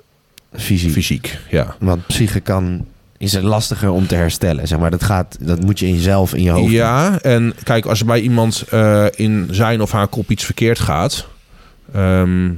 Fysiek. 0.56 0.92
fysiek. 0.92 1.38
Ja. 1.50 1.76
Want 1.78 2.06
psyche 2.06 2.40
kan, 2.40 2.87
is 3.18 3.32
het 3.32 3.42
lastiger 3.42 3.90
om 3.90 4.06
te 4.06 4.14
herstellen. 4.14 4.68
Zeg 4.68 4.78
maar. 4.78 4.90
dat, 4.90 5.02
gaat, 5.04 5.37
dat 5.40 5.60
moet 5.64 5.78
je 5.78 5.87
in 5.87 5.94
jezelf, 5.94 6.34
in 6.34 6.42
je 6.42 6.50
hoofd. 6.50 6.72
Ja, 6.72 7.18
en 7.20 7.54
kijk, 7.62 7.87
als 7.87 8.00
er 8.00 8.06
bij 8.06 8.20
iemand 8.20 8.64
eh, 8.70 9.06
in 9.14 9.49
zijn 9.50 9.80
of 9.82 9.90
haar 9.92 10.08
kop 10.08 10.30
iets 10.30 10.44
verkeerd 10.44 10.78
gaat, 10.78 11.26
ehm, 11.94 12.50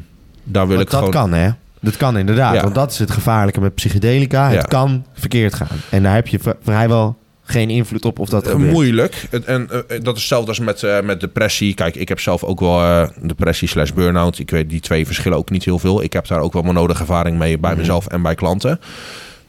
daar 0.44 0.66
wil 0.66 0.76
Want 0.76 0.80
ik 0.80 0.90
dat 0.90 1.04
gewoon. 1.04 1.10
kan, 1.10 1.32
hè? 1.32 1.50
Dat 1.82 1.96
kan 1.96 2.18
inderdaad. 2.18 2.54
Ja. 2.54 2.62
Want 2.62 2.74
dat 2.74 2.90
is 2.90 2.98
het 2.98 3.10
gevaarlijke 3.10 3.60
met 3.60 3.74
psychedelica. 3.74 4.48
Ja. 4.50 4.56
Het 4.56 4.66
kan 4.68 5.06
verkeerd 5.12 5.54
gaan. 5.54 5.68
En 5.90 6.02
daar 6.02 6.14
heb 6.14 6.26
je 6.26 6.38
vrijwel 6.62 7.16
geen 7.44 7.70
invloed 7.70 8.04
op 8.04 8.18
of 8.18 8.28
dat 8.28 8.44
Eh, 8.46 8.50
gebeurt. 8.52 8.70
moeilijk. 8.72 9.26
Het- 9.30 9.44
En 9.44 9.68
eh, 9.70 9.78
dat 9.88 10.14
is 10.14 10.20
hetzelfde 10.20 10.48
als 10.48 10.58
met, 10.58 10.82
eh, 10.82 11.00
met 11.00 11.20
depressie. 11.20 11.74
Kijk, 11.74 11.94
ik 11.96 12.08
heb 12.08 12.20
zelf 12.20 12.44
ook 12.44 12.60
wel 12.60 12.80
eh, 12.82 13.08
depressie 13.22 13.68
slash 13.68 13.90
burn-out. 13.90 14.38
Ik 14.38 14.50
weet 14.50 14.68
die 14.70 14.80
twee 14.80 15.06
verschillen 15.06 15.38
ook 15.38 15.50
niet 15.50 15.64
heel 15.64 15.78
veel. 15.78 16.02
Ik 16.02 16.12
heb 16.12 16.26
daar 16.26 16.40
ook 16.40 16.52
wel 16.52 16.62
mijn 16.62 16.74
nodige 16.74 17.00
ervaring 17.00 17.38
mee 17.38 17.58
bij 17.58 17.70
Mhm. 17.70 17.78
mezelf 17.80 18.06
en 18.06 18.22
bij 18.22 18.34
klanten. 18.34 18.80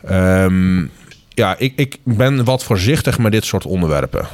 Ehm, 0.05 0.79
ja, 1.29 1.55
ik, 1.57 1.73
ik 1.75 1.97
ben 2.03 2.43
wat 2.43 2.63
voorzichtig 2.63 3.17
met 3.19 3.31
dit 3.31 3.45
soort 3.45 3.65
onderwerpen. 3.65 4.25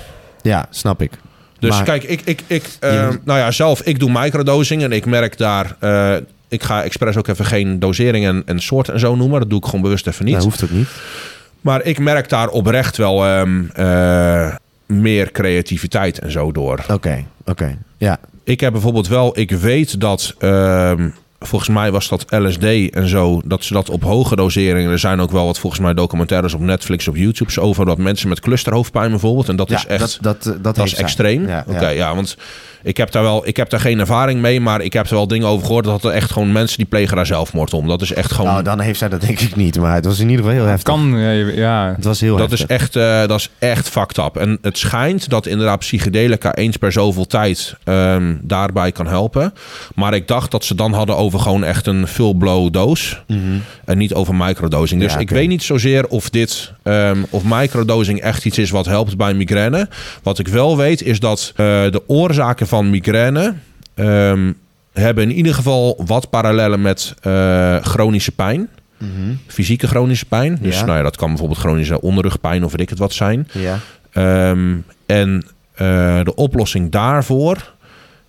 Ja, 0.42 0.66
snap 0.70 1.02
ik. 1.02 1.12
Dus 1.60 1.70
Maar- 1.70 1.84
kijk, 1.84 2.04
ik, 2.04 2.22
ik, 2.24 2.42
ik, 2.48 2.64
eh, 2.80 3.08
moet- 3.08 3.26
nou 3.26 3.40
ja, 3.40 3.52
zelf, 3.52 3.82
ik 3.82 4.00
doe 4.00 4.10
microdosing 4.14 4.84
en 4.84 4.92
ik 4.92 5.06
merk 5.06 5.38
daar... 5.38 5.76
eh, 6.50 6.56
ik 6.58 6.64
ga 6.64 6.84
expres 6.84 7.18
ook 7.18 7.28
even 7.28 7.46
geen 7.46 7.80
dosering 7.80 8.26
en, 8.26 8.44
en 8.46 8.60
soort 8.60 8.90
en 8.90 9.00
zo 9.00 9.16
noemen. 9.16 9.40
Dat 9.40 9.50
doe 9.50 9.60
ik 9.60 9.66
gewoon 9.66 9.82
bewust 9.82 10.08
even 10.08 10.26
niet. 10.26 10.34
Dat 10.34 10.44
hoeft 10.44 10.64
ook 10.64 10.70
niet. 10.72 10.88
Maar 11.62 11.84
ik 11.84 12.00
merk 12.00 12.30
daar 12.30 12.48
oprecht 12.48 12.98
wel 12.98 13.26
ehm, 13.26 13.64
eh, 13.74 14.56
meer 14.86 15.32
creativiteit 15.32 16.20
en 16.20 16.32
zo 16.32 16.52
door. 16.52 16.86
Oké, 16.92 17.26
oké. 17.46 17.78
Ja, 17.98 18.20
Ik 18.44 18.60
heb 18.60 18.72
bijvoorbeeld 18.72 19.08
wel, 19.08 19.40
ik 19.40 19.52
weet 19.52 20.00
dat, 20.02 20.36
ehm, 20.40 21.10
volgens 21.40 21.70
mij 21.70 21.92
was 21.92 22.08
dat 22.08 22.26
LSD 22.30 22.64
en 22.90 23.08
zo, 23.08 23.42
dat 23.46 23.64
ze 23.64 23.74
dat 23.74 23.90
op 23.90 24.04
hoge 24.04 24.36
doseringen, 24.36 24.92
er 24.92 25.00
zijn 25.00 25.20
ook 25.20 25.32
wel 25.32 25.46
wat 25.46 25.60
volgens 25.60 25.82
mij 25.82 25.94
documentaires 25.94 26.54
op 26.54 26.60
Netflix, 26.60 27.08
op 27.08 27.16
YouTube 27.16 27.62
over, 27.62 27.86
dat 27.86 27.98
mensen 27.98 28.30
met 28.30 28.40
clusterhoofdpijn 28.40 29.10
bijvoorbeeld, 29.10 29.50
en 29.50 29.56
dat 29.56 29.70
ja 29.70 29.76
is 29.78 29.86
echt, 29.86 30.00
dat, 30.00 30.18
dat, 30.22 30.44
dat, 30.44 30.64
dat 30.64 30.78
heeft 30.78 30.92
is 30.92 31.00
extreem. 31.00 31.48
Ja, 31.48 31.64
Oké, 31.68 31.80
ja. 31.80 31.90
ja. 31.90 32.16
want 32.16 32.38
ik 32.84 32.98
heb, 32.98 33.12
daar 33.12 33.24
wel, 33.24 33.48
ik 33.48 33.58
heb 33.58 33.70
daar 33.70 33.80
geen 33.80 34.00
ervaring 34.00 34.42
mee, 34.42 34.62
maar 34.62 34.82
ik 34.82 34.94
heb 34.94 35.06
er 35.08 35.16
wel 35.16 35.28
dingen 35.28 35.48
over 35.48 35.66
gehoord 35.66 35.86
dat 35.86 36.04
er 36.04 36.12
echt 36.12 36.32
gewoon 36.32 36.52
mensen 36.52 36.78
die 36.78 36.86
plegen 36.86 37.16
daar 37.16 37.26
zelfmoord 37.26 37.74
om. 37.74 37.88
Dat 37.88 38.02
is 38.02 38.14
echt 38.14 38.32
gewoon... 38.32 38.52
Nou, 38.52 38.64
dan 38.64 38.80
heeft 38.80 39.00
zij 39.00 39.10
dat 39.10 39.22
denk 39.22 39.40
ik 39.40 39.56
niet. 39.56 39.80
Maar 39.80 39.96
het 39.96 40.06
was 40.06 40.20
in 40.20 40.30
ieder 40.30 40.46
geval 40.46 40.60
heel 40.60 40.70
heftig. 40.70 40.94
Kan, 40.94 41.18
ja. 41.56 41.94
Het 41.96 42.04
was 42.06 42.20
heel 42.20 42.38
Dat 42.38 42.52
is, 42.52 42.60
heftig. 42.60 42.78
echt, 42.78 42.96
eh, 42.96 43.28
dat 43.28 43.40
is 43.40 43.50
echt 43.60 43.90
fucked 43.90 44.18
up. 44.18 44.38
En 44.38 44.58
het 44.62 44.78
schijnt 44.78 45.30
dat 45.30 45.46
inderdaad 45.46 45.80
psychedelica 45.80 46.56
eens 46.56 46.78
per 46.78 46.92
zoveel 46.92 47.26
tijd 47.28 47.76
ehm, 47.84 48.36
daarbij 48.42 48.92
kan 48.92 49.08
helpen. 49.08 49.54
Maar 49.96 50.14
ik 50.14 50.28
dacht 50.28 50.52
dat 50.52 50.64
ze 50.66 50.76
dan 50.76 50.94
hadden 50.94 51.18
over 51.18 51.40
gewoon 51.40 51.64
echt 51.64 51.88
een 51.88 52.08
full-blow 52.08 52.72
doos. 52.74 53.22
Mhm. 53.28 53.40
En 53.86 53.98
niet 53.98 54.14
over 54.14 54.36
microdosing. 54.36 55.02
Dus 55.02 55.14
Ja, 55.14 55.20
ik 55.20 55.30
weet 55.30 55.48
niet 55.48 55.64
zozeer 55.64 56.08
of 56.08 56.30
dit, 56.30 56.72
ehm, 56.84 57.18
of 57.30 57.44
microdosing 57.46 58.22
echt 58.22 58.46
iets 58.46 58.58
is 58.58 58.70
wat 58.70 58.86
helpt 58.86 59.18
bij 59.18 59.34
migraine. 59.34 59.88
Wat 60.24 60.40
ik 60.40 60.48
wel 60.48 60.78
weet 60.78 61.02
is 61.02 61.20
dat 61.20 61.52
eh, 61.56 61.66
de 61.66 62.02
oorzaken 62.08 62.68
van 62.70 62.90
migraine 62.90 63.54
ehm, 63.96 64.52
hebben 64.94 65.24
in 65.24 65.32
ieder 65.36 65.54
geval 65.54 66.04
wat 66.06 66.30
parallellen 66.30 66.82
met 66.82 67.14
eh, 67.22 67.76
chronische 67.76 68.32
pijn. 68.32 68.68
Mhm. 68.98 69.34
Fysieke 69.48 69.88
chronische 69.88 70.26
pijn. 70.26 70.58
Dus 70.62 70.80
Ja. 70.80 70.86
nou 70.86 70.98
ja, 70.98 71.04
dat 71.04 71.16
kan 71.18 71.28
bijvoorbeeld 71.30 71.60
chronische 71.60 72.02
onderrugpijn 72.02 72.64
of 72.64 72.72
weet 72.72 72.82
ik 72.82 72.90
het 72.90 73.00
wat 73.00 73.14
zijn. 73.14 73.48
Ja. 73.54 73.80
Ehm, 74.12 74.76
en 75.06 75.46
eh, 75.76 76.24
de 76.24 76.36
oplossing 76.36 76.92
daarvoor 76.92 77.74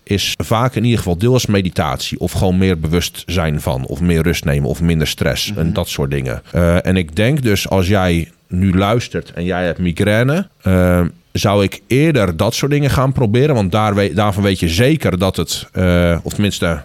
is 0.03 0.35
vaak 0.44 0.74
in 0.74 0.83
ieder 0.85 0.98
geval 0.98 1.18
deels 1.18 1.46
meditatie. 1.46 2.20
Of 2.20 2.33
gewoon 2.33 2.59
meer 2.59 2.79
bewust 2.81 3.22
zijn 3.26 3.61
van. 3.61 3.87
Of 3.87 4.00
meer 4.00 4.22
rust 4.22 4.44
nemen. 4.44 4.68
Of 4.68 4.81
minder 4.81 5.07
stress. 5.07 5.53
En 5.57 5.72
dat 5.72 5.88
soort 5.88 6.11
dingen. 6.11 6.42
Eh, 6.53 6.87
en 6.87 6.96
ik 6.96 7.16
denk 7.16 7.42
dus 7.42 7.68
als 7.68 7.88
jij 7.88 8.31
nu 8.48 8.76
luistert 8.76 9.33
en 9.33 9.44
jij 9.44 9.64
hebt 9.64 9.79
migraine. 9.79 10.48
ehm, 10.62 11.09
zou 11.32 11.62
ik 11.62 11.80
eerder 11.86 12.36
dat 12.36 12.54
soort 12.54 12.70
dingen 12.70 12.90
gaan 12.90 13.12
proberen. 13.12 13.54
Want 13.54 13.72
daar 13.72 13.94
weet, 13.94 14.16
daarvan 14.16 14.42
weet 14.42 14.60
je 14.60 14.68
zeker 14.68 15.18
dat 15.18 15.36
het... 15.36 15.66
eh, 15.72 16.18
of 16.22 16.32
tenminste... 16.32 16.82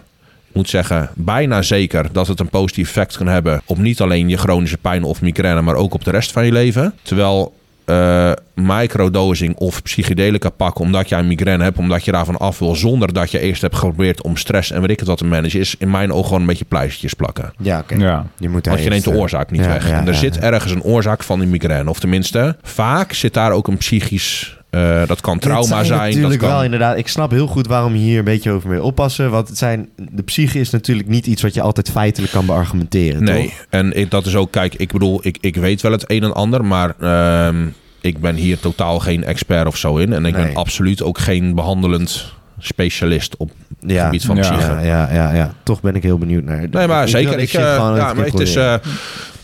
Ik 0.48 0.62
moet 0.62 0.70
zeggen, 0.70 1.10
bijna 1.14 1.62
zeker 1.62 2.08
dat 2.12 2.26
het 2.26 2.40
een 2.40 2.48
positief 2.48 2.88
effect 2.88 3.16
kan 3.16 3.26
hebben 3.26 3.62
op 3.64 3.78
niet 3.78 4.00
alleen 4.00 4.28
je 4.28 4.36
chronische 4.36 4.76
pijn 4.76 5.04
of 5.04 5.20
migraine, 5.22 5.60
maar 5.60 5.74
ook 5.74 5.94
op 5.94 6.04
de 6.04 6.10
rest 6.10 6.32
van 6.32 6.44
je 6.44 6.52
leven. 6.52 6.94
Terwijl 7.02 7.54
eh, 7.86 8.32
microdosing 8.54 9.56
of 9.56 9.82
psychedelica 9.82 10.48
pakken 10.48 10.84
omdat 10.84 11.08
jij 11.08 11.18
een 11.18 11.26
migraine 11.26 11.62
hebt, 11.62 11.78
omdat 11.78 12.04
je 12.04 12.12
daarvan 12.12 12.36
af 12.36 12.58
wil, 12.58 12.74
zonder 12.74 13.12
dat 13.12 13.30
je 13.30 13.38
eerst 13.38 13.62
hebt 13.62 13.74
geprobeerd 13.74 14.22
om 14.22 14.36
stress 14.36 14.70
en 14.70 14.80
weet 14.80 14.90
ik 14.90 14.98
het 14.98 15.08
wat 15.08 15.18
te 15.18 15.24
managen, 15.24 15.60
is 15.60 15.74
in 15.78 15.90
mijn 15.90 16.12
ogen 16.12 16.24
gewoon 16.24 16.40
een 16.40 16.46
beetje 16.46 16.64
pleistertjes 16.64 17.14
plakken. 17.14 17.52
Ja, 17.58 17.78
oké. 17.78 17.94
Ja. 17.94 18.26
Je 18.38 18.48
moet 18.48 18.66
Want 18.66 18.82
je 18.82 18.88
neemt 18.88 19.04
de 19.04 19.10
eh, 19.10 19.16
oorzaak 19.16 19.50
niet 19.50 19.64
ja, 19.64 19.68
weg. 19.68 19.88
ja, 19.88 19.98
en 19.98 20.06
er 20.06 20.12
ja, 20.12 20.18
zit 20.18 20.34
ja. 20.34 20.40
ergens 20.40 20.72
een 20.72 20.82
oorzaak 20.82 21.22
van 21.22 21.38
die 21.38 21.48
migraine. 21.48 21.90
Of 21.90 22.00
tenminste, 22.00 22.56
vaak 22.62 23.12
zit 23.12 23.34
daar 23.34 23.52
ook 23.52 23.68
een 23.68 23.76
psychisch... 23.76 24.58
eh, 24.70 25.06
dat 25.06 25.20
kan 25.20 25.38
trauma 25.38 25.84
zijn. 25.84 25.98
dat 26.00 26.14
Natuurlijk 26.14 26.40
kan... 26.40 26.48
wel 26.50 26.64
inderdaad. 26.64 26.96
Ik 26.98 27.08
snap 27.08 27.30
heel 27.30 27.46
goed 27.46 27.66
waarom 27.66 27.92
je 27.92 27.98
hier 27.98 28.18
een 28.18 28.24
beetje 28.24 28.50
over 28.50 28.68
mee 28.68 28.82
oppassen. 28.82 29.30
Want 29.30 29.48
het 29.48 29.58
zijn, 29.58 29.88
de 30.10 30.22
psyche 30.22 30.58
is 30.58 30.70
natuurlijk 30.70 31.08
niet 31.08 31.26
iets 31.26 31.42
wat 31.42 31.54
je 31.54 31.60
altijd 31.60 31.90
feitelijk 31.90 32.32
kan 32.32 32.46
beargumenteren. 32.46 33.24
Nee, 33.24 33.42
toch? 33.42 33.66
en 33.70 33.92
ik, 33.96 34.10
dat 34.10 34.26
is 34.26 34.34
ook, 34.36 34.50
kijk, 34.50 34.74
ik 34.74 34.92
bedoel, 34.92 35.18
ik, 35.22 35.38
ik 35.40 35.56
weet 35.56 35.80
wel 35.82 35.92
het 35.92 36.04
een 36.10 36.22
en 36.22 36.34
ander, 36.34 36.64
maar 36.64 36.94
ehm, 37.00 37.66
ik 38.00 38.18
ben 38.20 38.34
hier 38.34 38.58
totaal 38.60 38.98
geen 38.98 39.24
expert 39.24 39.66
of 39.66 39.76
zo 39.76 39.96
in. 39.96 40.12
En 40.12 40.24
ik 40.24 40.34
Nee. 40.36 40.44
ben 40.44 40.54
absoluut 40.54 41.02
ook 41.02 41.18
geen 41.18 41.54
behandelend 41.54 42.34
specialist 42.58 43.36
op 43.36 43.50
het 43.80 43.90
Ja. 43.90 44.04
gebied 44.04 44.24
van 44.24 44.36
Ja. 44.36 44.42
psyche. 44.42 44.70
Ja, 44.72 44.80
ja, 44.80 45.08
ja, 45.12 45.34
ja. 45.34 45.52
Toch 45.62 45.80
ben 45.80 45.94
ik 45.94 46.02
heel 46.02 46.18
benieuwd 46.18 46.44
naar. 46.44 46.66
Nee, 46.70 46.86
maar 46.86 47.02
Ik 47.02 47.08
zeker. 47.08 47.38
Ik, 47.38 47.52
eh, 47.52 47.62
ja, 47.96 48.12
maar 48.14 48.24
het 48.24 48.40
is. 48.40 48.56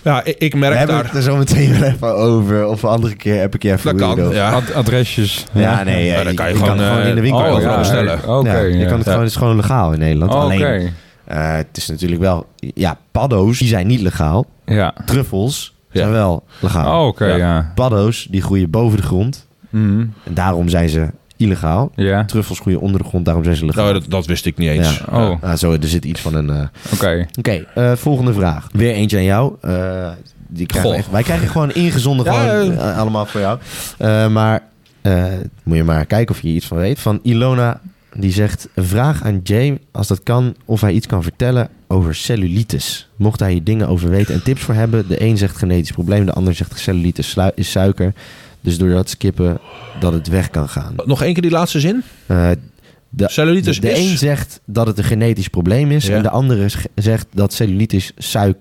Eh, 0.02 0.12
ja, 0.12 0.24
ik, 0.24 0.36
ik 0.38 0.52
We 0.52 0.58
merk 0.58 0.76
hebben 0.76 0.96
daar. 0.96 1.04
het 1.04 1.14
er 1.14 1.22
zo 1.22 1.36
meteen 1.36 1.78
wel 1.78 1.88
even 1.88 2.14
over. 2.14 2.66
Of 2.66 2.82
een 2.82 2.88
andere 2.88 3.14
keer 3.14 3.40
heb 3.40 3.54
ik 3.54 3.62
je 3.62 3.72
even 3.72 3.96
Dat 3.98 4.16
kan, 4.16 4.30
ja. 4.30 4.50
Ad- 4.50 4.74
adresjes. 4.74 5.44
Ja, 5.52 5.82
nee, 5.82 6.06
Ja, 6.06 6.22
dan 6.24 6.34
kan 6.34 6.46
je 6.46 6.52
je 6.52 6.58
gewoon, 6.58 6.76
kan 6.76 6.84
het 6.84 6.88
gewoon 6.88 7.02
eh, 7.02 7.08
in 7.08 7.14
de 7.14 7.20
winkel 7.20 7.40
oh, 7.40 7.52
overal 7.52 7.72
ja, 7.72 7.78
bestellen. 7.78 8.38
Oké. 8.38 8.50
Ja, 8.52 8.58
je 8.60 8.78
ja. 8.78 8.86
kan 8.88 8.96
het 8.98 9.06
gewoon, 9.06 9.20
het 9.22 9.30
is 9.30 9.36
gewoon 9.36 9.56
legaal 9.56 9.92
in 9.92 9.98
Nederland. 9.98 10.32
Oh, 10.34 10.40
Alleen. 10.40 10.90
Eh, 11.24 11.54
het 11.54 11.76
is 11.76 11.86
natuurlijk 11.88 12.20
wel... 12.20 12.46
Ja, 12.56 12.98
paddo's, 13.10 13.58
die 13.58 13.68
zijn 13.68 13.86
niet 13.86 14.00
legaal. 14.00 14.46
Ja. 14.66 14.94
Truffels 15.06 15.74
Ja. 15.90 16.00
zijn 16.00 16.12
wel 16.12 16.44
legaal. 16.60 17.00
Oh, 17.00 17.06
oké, 17.06 17.26
Ja. 17.26 17.36
ja. 17.36 17.72
Paddo's, 17.74 18.26
die 18.30 18.42
groeien 18.42 18.70
boven 18.70 18.96
de 18.96 19.02
grond. 19.04 19.46
Mhm. 19.70 20.00
En 20.24 20.34
daarom 20.34 20.68
zijn 20.68 20.88
ze 20.88 21.06
illegaal. 21.42 21.92
Ja, 21.94 22.24
Truffels 22.24 22.60
groeien 22.60 22.80
onder 22.80 23.02
de 23.02 23.08
grond, 23.08 23.24
daarom 23.24 23.44
zijn 23.44 23.56
ze 23.56 23.64
legaal. 23.64 23.84
Nou, 23.84 23.98
dat, 24.00 24.10
dat 24.10 24.26
wist 24.26 24.46
ik 24.46 24.56
niet 24.58 24.68
eens. 24.68 25.02
Ja. 25.10 25.28
oh, 25.30 25.42
Ah, 25.42 25.56
zo, 25.56 25.72
er 25.72 25.88
zit 25.88 26.04
iets 26.04 26.20
van 26.20 26.34
een... 26.34 26.50
eh, 26.50 26.66
oké. 26.92 27.26
Oké, 27.38 27.64
eh, 27.74 27.92
volgende 27.92 28.32
vraag. 28.32 28.68
Weer 28.72 28.92
eentje 28.94 29.16
aan 29.16 29.24
jou. 29.24 29.54
Eh, 29.60 30.10
die 30.48 30.66
krijgen 30.66 30.92
echt, 30.94 31.10
wij 31.10 31.22
krijgen 31.22 31.48
gewoon 31.48 31.72
ingezonden 31.72 32.24
Ja, 32.32 32.48
gewoon, 32.60 32.78
allemaal 32.94 33.26
voor 33.26 33.40
jou. 33.40 33.58
Eh, 33.98 34.28
maar 34.28 34.62
eh, 35.02 35.24
moet 35.62 35.76
je 35.76 35.84
maar 35.84 36.06
kijken 36.06 36.34
of 36.34 36.40
je 36.42 36.48
iets 36.48 36.66
van 36.66 36.76
weet. 36.76 36.98
Van 37.00 37.20
Ilona, 37.22 37.80
die 38.14 38.32
zegt... 38.32 38.68
Vraag 38.76 39.22
aan 39.22 39.40
Jay, 39.42 39.78
als 39.92 40.06
dat 40.06 40.22
kan, 40.22 40.54
of 40.64 40.80
hij 40.80 40.92
iets 40.92 41.06
kan 41.06 41.22
vertellen 41.22 41.68
over 41.88 42.14
cellulitis. 42.14 43.08
Mocht 43.16 43.40
hij 43.40 43.52
hier 43.52 43.64
dingen 43.64 43.88
over 43.88 44.10
weten 44.10 44.34
en 44.34 44.42
tips 44.42 44.60
voor 44.62 44.74
hebben. 44.74 45.08
De 45.08 45.22
een 45.22 45.36
zegt 45.38 45.56
genetisch 45.56 45.92
probleem, 45.92 46.24
de 46.26 46.32
ander 46.32 46.54
zegt 46.54 46.78
cellulitis 46.78 47.36
is 47.54 47.70
suiker. 47.70 48.12
Dus 48.62 48.78
door 48.78 48.90
dat 48.90 49.10
skippen, 49.10 49.58
dat 50.00 50.12
het 50.12 50.28
weg 50.28 50.50
kan 50.50 50.68
gaan. 50.68 50.94
Nog 51.04 51.22
één 51.22 51.32
keer 51.32 51.42
die 51.42 51.50
laatste 51.50 51.80
zin. 51.80 52.02
Eh, 52.26 52.50
de, 53.08 53.30
Cellulitis 53.30 53.80
de, 53.80 53.86
de 53.86 53.92
is... 53.92 54.10
een 54.10 54.18
zegt 54.18 54.60
dat 54.64 54.86
het 54.86 54.98
een 54.98 55.04
genetisch 55.04 55.48
probleem 55.48 55.90
is. 55.90 56.06
Ja. 56.06 56.16
En 56.16 56.22
de 56.22 56.30
andere 56.30 56.68
zegt 56.94 57.26
dat 57.32 57.52
cellulitis 57.52 58.12
suik 58.16 58.56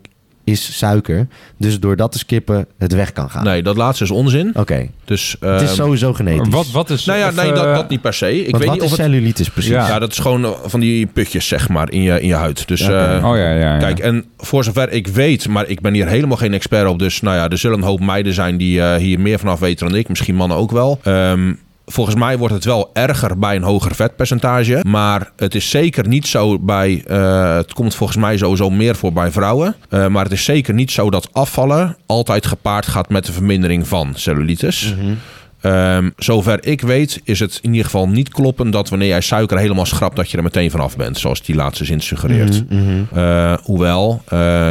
is 0.51 0.77
suiker. 0.77 1.27
Dus 1.57 1.79
door 1.79 1.95
dat 1.95 2.11
te 2.11 2.17
skippen 2.17 2.65
het 2.77 2.93
weg 2.93 3.13
kan 3.13 3.29
gaan. 3.29 3.43
Nee, 3.43 3.63
dat 3.63 3.77
laatste 3.77 4.03
is 4.03 4.11
onzin. 4.11 4.51
Oké, 4.53 4.87
Dus, 5.05 5.35
het 5.39 5.61
is 5.61 5.67
ehm, 5.67 5.75
sowieso 5.75 6.13
genetisch. 6.13 6.53
Wat, 6.53 6.71
wat 6.71 6.89
is... 6.89 7.05
Nou 7.05 7.19
ja, 7.19 7.27
of, 7.27 7.35
nee, 7.35 7.51
dat, 7.51 7.65
eh, 7.65 7.75
dat 7.75 7.89
niet 7.89 8.01
per 8.01 8.13
se. 8.13 8.45
Ik 8.45 8.55
weet 8.55 8.65
wat 8.65 8.73
niet 8.73 8.83
of 8.83 8.91
is 8.91 8.97
het... 8.97 8.99
cellulitis 8.99 9.49
precies? 9.49 9.71
Ja. 9.71 9.87
Ja, 9.87 9.99
dat 9.99 10.11
is 10.11 10.19
gewoon 10.19 10.45
eh, 10.45 10.51
van 10.65 10.79
die 10.79 11.05
putjes, 11.05 11.47
zeg 11.47 11.69
maar, 11.69 11.91
in 11.91 12.01
je, 12.01 12.21
in 12.21 12.27
je 12.27 12.33
huid. 12.33 12.67
Dus 12.67 12.81
eh, 12.81 12.89
Oh 13.23 13.37
ja, 13.37 13.51
ja, 13.51 13.55
ja. 13.55 13.77
Kijk, 13.77 13.99
en 13.99 14.25
voor 14.37 14.63
zover 14.63 14.91
ik 14.91 15.07
weet, 15.07 15.47
maar 15.47 15.67
ik 15.67 15.81
ben 15.81 15.93
hier 15.93 16.07
helemaal 16.07 16.37
geen 16.37 16.53
expert 16.53 16.87
op. 16.87 16.99
Dus 16.99 17.21
nou 17.21 17.35
ja, 17.35 17.49
er 17.49 17.57
zullen 17.57 17.77
een 17.77 17.83
hoop 17.83 17.99
meiden 17.99 18.33
zijn 18.33 18.57
die 18.57 18.81
eh, 18.81 18.95
hier 18.95 19.19
meer 19.19 19.39
vanaf 19.39 19.59
weten 19.59 19.87
dan 19.87 19.97
ik. 19.97 20.09
Misschien 20.09 20.35
mannen 20.35 20.57
ook 20.57 20.71
wel. 20.71 20.99
Ehm, 21.03 21.53
volgens 21.91 22.15
mij 22.15 22.37
wordt 22.37 22.53
het 22.53 22.65
wel 22.65 22.89
erger 22.93 23.39
bij 23.39 23.55
een 23.55 23.63
hoger 23.63 23.95
vetpercentage. 23.95 24.79
Maar 24.87 25.31
het 25.35 25.55
is 25.55 25.69
zeker 25.69 26.07
niet 26.07 26.27
zo 26.27 26.59
bij... 26.59 27.03
eh, 27.07 27.55
het 27.55 27.73
komt 27.73 27.95
volgens 27.95 28.19
mij 28.19 28.37
sowieso 28.37 28.69
meer 28.69 28.95
voor 28.95 29.13
bij 29.13 29.31
vrouwen. 29.31 29.75
Eh, 29.89 30.07
maar 30.07 30.23
het 30.23 30.33
is 30.33 30.43
zeker 30.43 30.73
niet 30.73 30.91
zo 30.91 31.09
dat 31.09 31.29
afvallen 31.31 31.97
altijd 32.05 32.45
gepaard 32.45 32.85
gaat 32.85 33.09
met 33.09 33.25
de 33.25 33.31
vermindering 33.31 33.87
van 33.87 34.13
cellulitis. 34.15 34.95
Mhm. 34.97 35.13
Ehm, 35.61 36.09
zover 36.17 36.65
ik 36.65 36.81
weet 36.81 37.21
is 37.23 37.39
het 37.39 37.59
in 37.61 37.69
ieder 37.69 37.85
geval 37.85 38.07
niet 38.07 38.29
kloppen 38.29 38.71
dat 38.71 38.89
wanneer 38.89 39.07
jij 39.07 39.21
suiker 39.21 39.57
helemaal 39.57 39.85
schrapt 39.85 40.15
dat 40.15 40.31
je 40.31 40.37
er 40.37 40.43
meteen 40.43 40.71
vanaf 40.71 40.97
bent. 40.97 41.17
Zoals 41.17 41.41
die 41.41 41.55
laatste 41.55 41.85
zin 41.85 42.01
suggereert. 42.01 42.69
Mhm, 42.69 42.81
mhm. 42.81 43.19
Eh, 43.19 43.53
hoewel, 43.63 44.21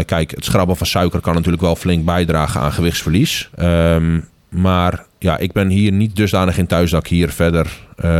kijk, 0.06 0.30
het 0.30 0.44
schrappen 0.44 0.76
van 0.76 0.86
suiker 0.86 1.20
kan 1.20 1.34
natuurlijk 1.34 1.62
wel 1.62 1.76
flink 1.76 2.04
bijdragen 2.04 2.60
aan 2.60 2.72
gewichtsverlies. 2.72 3.50
Ehm, 3.54 4.18
maar 4.50 5.04
ja, 5.18 5.38
ik 5.38 5.52
ben 5.52 5.68
hier 5.68 5.92
niet 5.92 6.16
dusdanig 6.16 6.58
in 6.58 6.66
thuis 6.66 6.90
dat 6.90 7.00
ik 7.00 7.06
hier 7.10 7.28
verder 7.28 7.66
eh, 7.96 8.10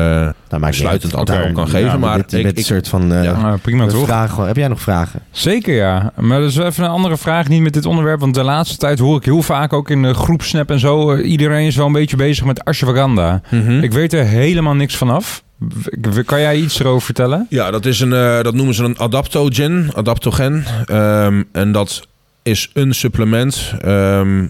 Nou, 0.51 0.65
niet 0.65 0.75
sluitend 0.75 1.17
uit. 1.17 1.29
antwoord 1.31 1.49
op 1.49 1.55
kan 1.55 1.69
geven. 1.69 1.87
ja, 1.89 1.97
maar 1.97 2.17
dit, 2.17 2.33
ik, 2.33 2.59
ik- 2.59 2.65
soort 2.65 2.89
van 2.89 3.13
eh, 3.13 3.25
Ja. 3.25 3.33
Ah, 3.33 3.55
prima 3.63 3.87
toch? 3.87 4.05
vragen. 4.07 4.47
Heb 4.47 4.57
jij 4.57 4.69
nog 4.69 4.81
vragen? 4.81 5.21
Zeker 5.31 5.75
ja. 5.75 6.13
Maar 6.17 6.41
dat 6.41 6.49
is 6.51 6.57
even 6.57 6.85
een 6.85 6.91
andere 6.91 7.17
vraag, 7.17 7.49
niet 7.49 7.63
met 7.63 7.73
dit 7.73 7.87
onderwerp. 7.87 8.21
Want 8.21 8.35
de 8.35 8.43
laatste 8.43 8.77
tijd 8.77 8.99
hoor 8.99 9.17
ik 9.17 9.25
heel 9.25 9.43
vaak 9.43 9.73
ook 9.73 9.91
in 9.91 10.03
de 10.03 10.15
groepsnap 10.15 10.71
en 10.71 10.79
zo... 10.79 11.11
eh, 11.13 11.31
iedereen 11.31 11.67
is 11.67 11.77
wel 11.77 11.87
een 11.87 11.93
beetje 11.93 12.17
bezig 12.17 12.45
met 12.45 12.65
ashwagandha. 12.65 13.41
Mhm. 13.51 13.83
Ik 13.83 13.93
weet 13.93 14.13
er 14.13 14.25
helemaal 14.25 14.75
niks 14.75 14.97
vanaf. 14.97 15.43
Kan 16.25 16.41
jij 16.41 16.57
iets 16.57 16.81
erover 16.81 17.03
vertellen? 17.03 17.47
Ja, 17.49 17.71
dat, 17.71 17.87
is 17.87 18.01
een, 18.01 18.13
eh, 18.13 18.43
dat 18.43 18.55
noemen 18.55 18.75
ze 18.75 18.85
een 18.85 18.99
adaptogen. 18.99 19.91
adaptogen. 19.95 20.65
Ehm, 20.87 21.43
en 21.53 21.73
dat 21.73 22.09
is 22.43 22.71
een 22.75 22.95
supplement 22.95 23.75
ehm, 23.81 24.47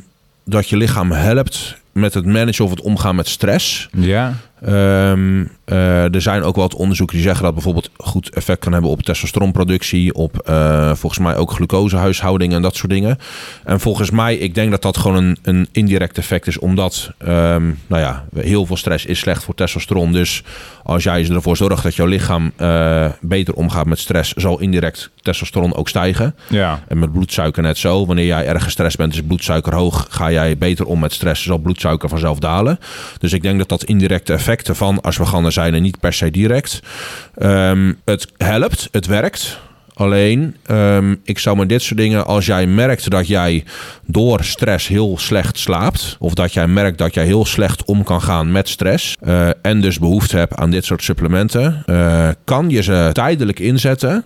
dat 0.50 0.68
je 0.68 0.76
lichaam 0.76 1.12
helpt 1.12 1.76
met 1.92 2.14
het 2.14 2.26
managen 2.26 2.64
of 2.64 2.70
het 2.70 2.80
omgaan 2.80 3.14
met 3.14 3.28
stress. 3.28 3.88
Ja. 3.92 4.34
Ehm, 4.64 5.44
eh, 5.64 6.14
er 6.14 6.23
zijn 6.23 6.42
ook 6.42 6.57
wat 6.57 6.75
onderzoeken 6.75 7.16
die 7.16 7.25
zeggen 7.25 7.44
dat 7.44 7.55
bijvoorbeeld 7.55 7.90
goed 7.96 8.31
effect 8.31 8.61
kan 8.61 8.73
hebben 8.73 8.90
op 8.90 9.03
testosteronproductie, 9.03 10.14
op 10.14 10.38
eh, 10.38 10.94
volgens 10.94 11.20
mij 11.20 11.37
ook 11.37 11.51
glucosehuishouding 11.51 12.53
en 12.53 12.62
dat 12.62 12.77
soort 12.77 12.90
dingen. 12.90 13.18
En 13.64 13.81
volgens 13.81 14.11
mij, 14.11 14.37
ik 14.37 14.55
denk 14.55 14.70
dat 14.70 14.83
dat 14.83 14.96
gewoon 14.96 15.16
een, 15.16 15.38
een 15.42 15.68
indirect 15.73 16.18
effect 16.18 16.46
is, 16.46 16.59
omdat 16.59 17.12
ehm, 17.18 17.64
nou 17.87 18.03
ja, 18.03 18.25
heel 18.35 18.66
veel 18.66 18.77
stress 18.77 19.07
is 19.07 19.18
slecht 19.18 19.44
voor 19.44 19.55
testosteron. 19.55 20.12
Dus 20.12 20.42
als 20.83 21.03
jij 21.03 21.29
ervoor 21.29 21.57
zorgt 21.57 21.83
dat 21.83 21.94
jouw 21.94 22.07
lichaam 22.07 22.53
eh, 22.57 23.07
beter 23.20 23.55
omgaat 23.55 23.87
met 23.87 23.99
stress, 23.99 24.33
zal 24.33 24.61
indirect 24.61 25.11
testosteron 25.23 25.75
ook 25.75 25.88
stijgen. 25.88 26.35
Ja. 26.49 26.83
En 26.88 26.99
met 26.99 27.12
bloedsuiker 27.12 27.62
net 27.62 27.79
zo. 27.79 28.07
Wanneer 28.07 28.27
jij 28.27 28.46
erg 28.46 28.62
gestrest 28.62 28.96
bent, 28.96 29.14
is 29.14 29.23
bloedsuiker 29.23 29.75
hoog. 29.75 30.07
Ga 30.11 30.31
jij 30.31 30.59
beter 30.59 30.87
om 30.87 31.01
met 31.01 31.12
stress, 31.12 31.44
zal 31.44 31.59
bloedsuiker 31.59 32.09
vanzelf 32.09 32.38
dalen. 32.38 32.79
Dus 33.18 33.33
ik 33.33 33.42
denk 33.42 33.59
dat 33.59 33.68
dat 33.68 33.85
indirecte 33.85 34.38
effecten 34.50 34.76
van 34.76 35.00
ashwagandha 35.00 35.50
zijn 35.50 35.74
en 35.74 35.82
niet 35.82 36.00
per 36.00 36.12
se 36.12 36.30
direct. 36.30 36.80
Ehm, 37.34 37.92
het 38.04 38.26
helpt, 38.36 38.88
het 38.90 39.06
werkt. 39.06 39.60
Alleen, 39.94 40.56
ehm, 40.66 41.14
ik 41.24 41.38
zou 41.38 41.56
met 41.56 41.68
dit 41.68 41.82
soort 41.82 41.98
dingen, 41.98 42.26
als 42.26 42.46
jij 42.46 42.66
merkt 42.66 43.10
dat 43.10 43.26
jij 43.26 43.64
door 44.06 44.44
stress 44.44 44.88
heel 44.88 45.18
slecht 45.18 45.58
slaapt, 45.58 46.16
of 46.18 46.34
dat 46.34 46.52
jij 46.52 46.66
merkt 46.66 46.98
dat 46.98 47.14
jij 47.14 47.24
heel 47.24 47.44
slecht 47.44 47.84
om 47.84 48.02
kan 48.02 48.22
gaan 48.22 48.52
met 48.52 48.68
stress, 48.68 49.16
eh, 49.20 49.48
en 49.62 49.80
dus 49.80 49.98
behoefte 49.98 50.36
hebt 50.36 50.54
aan 50.54 50.70
dit 50.70 50.84
soort 50.84 51.02
supplementen, 51.02 51.82
eh, 51.86 52.28
kan 52.44 52.70
je 52.70 52.82
ze 52.82 53.10
tijdelijk 53.12 53.58
inzetten. 53.58 54.24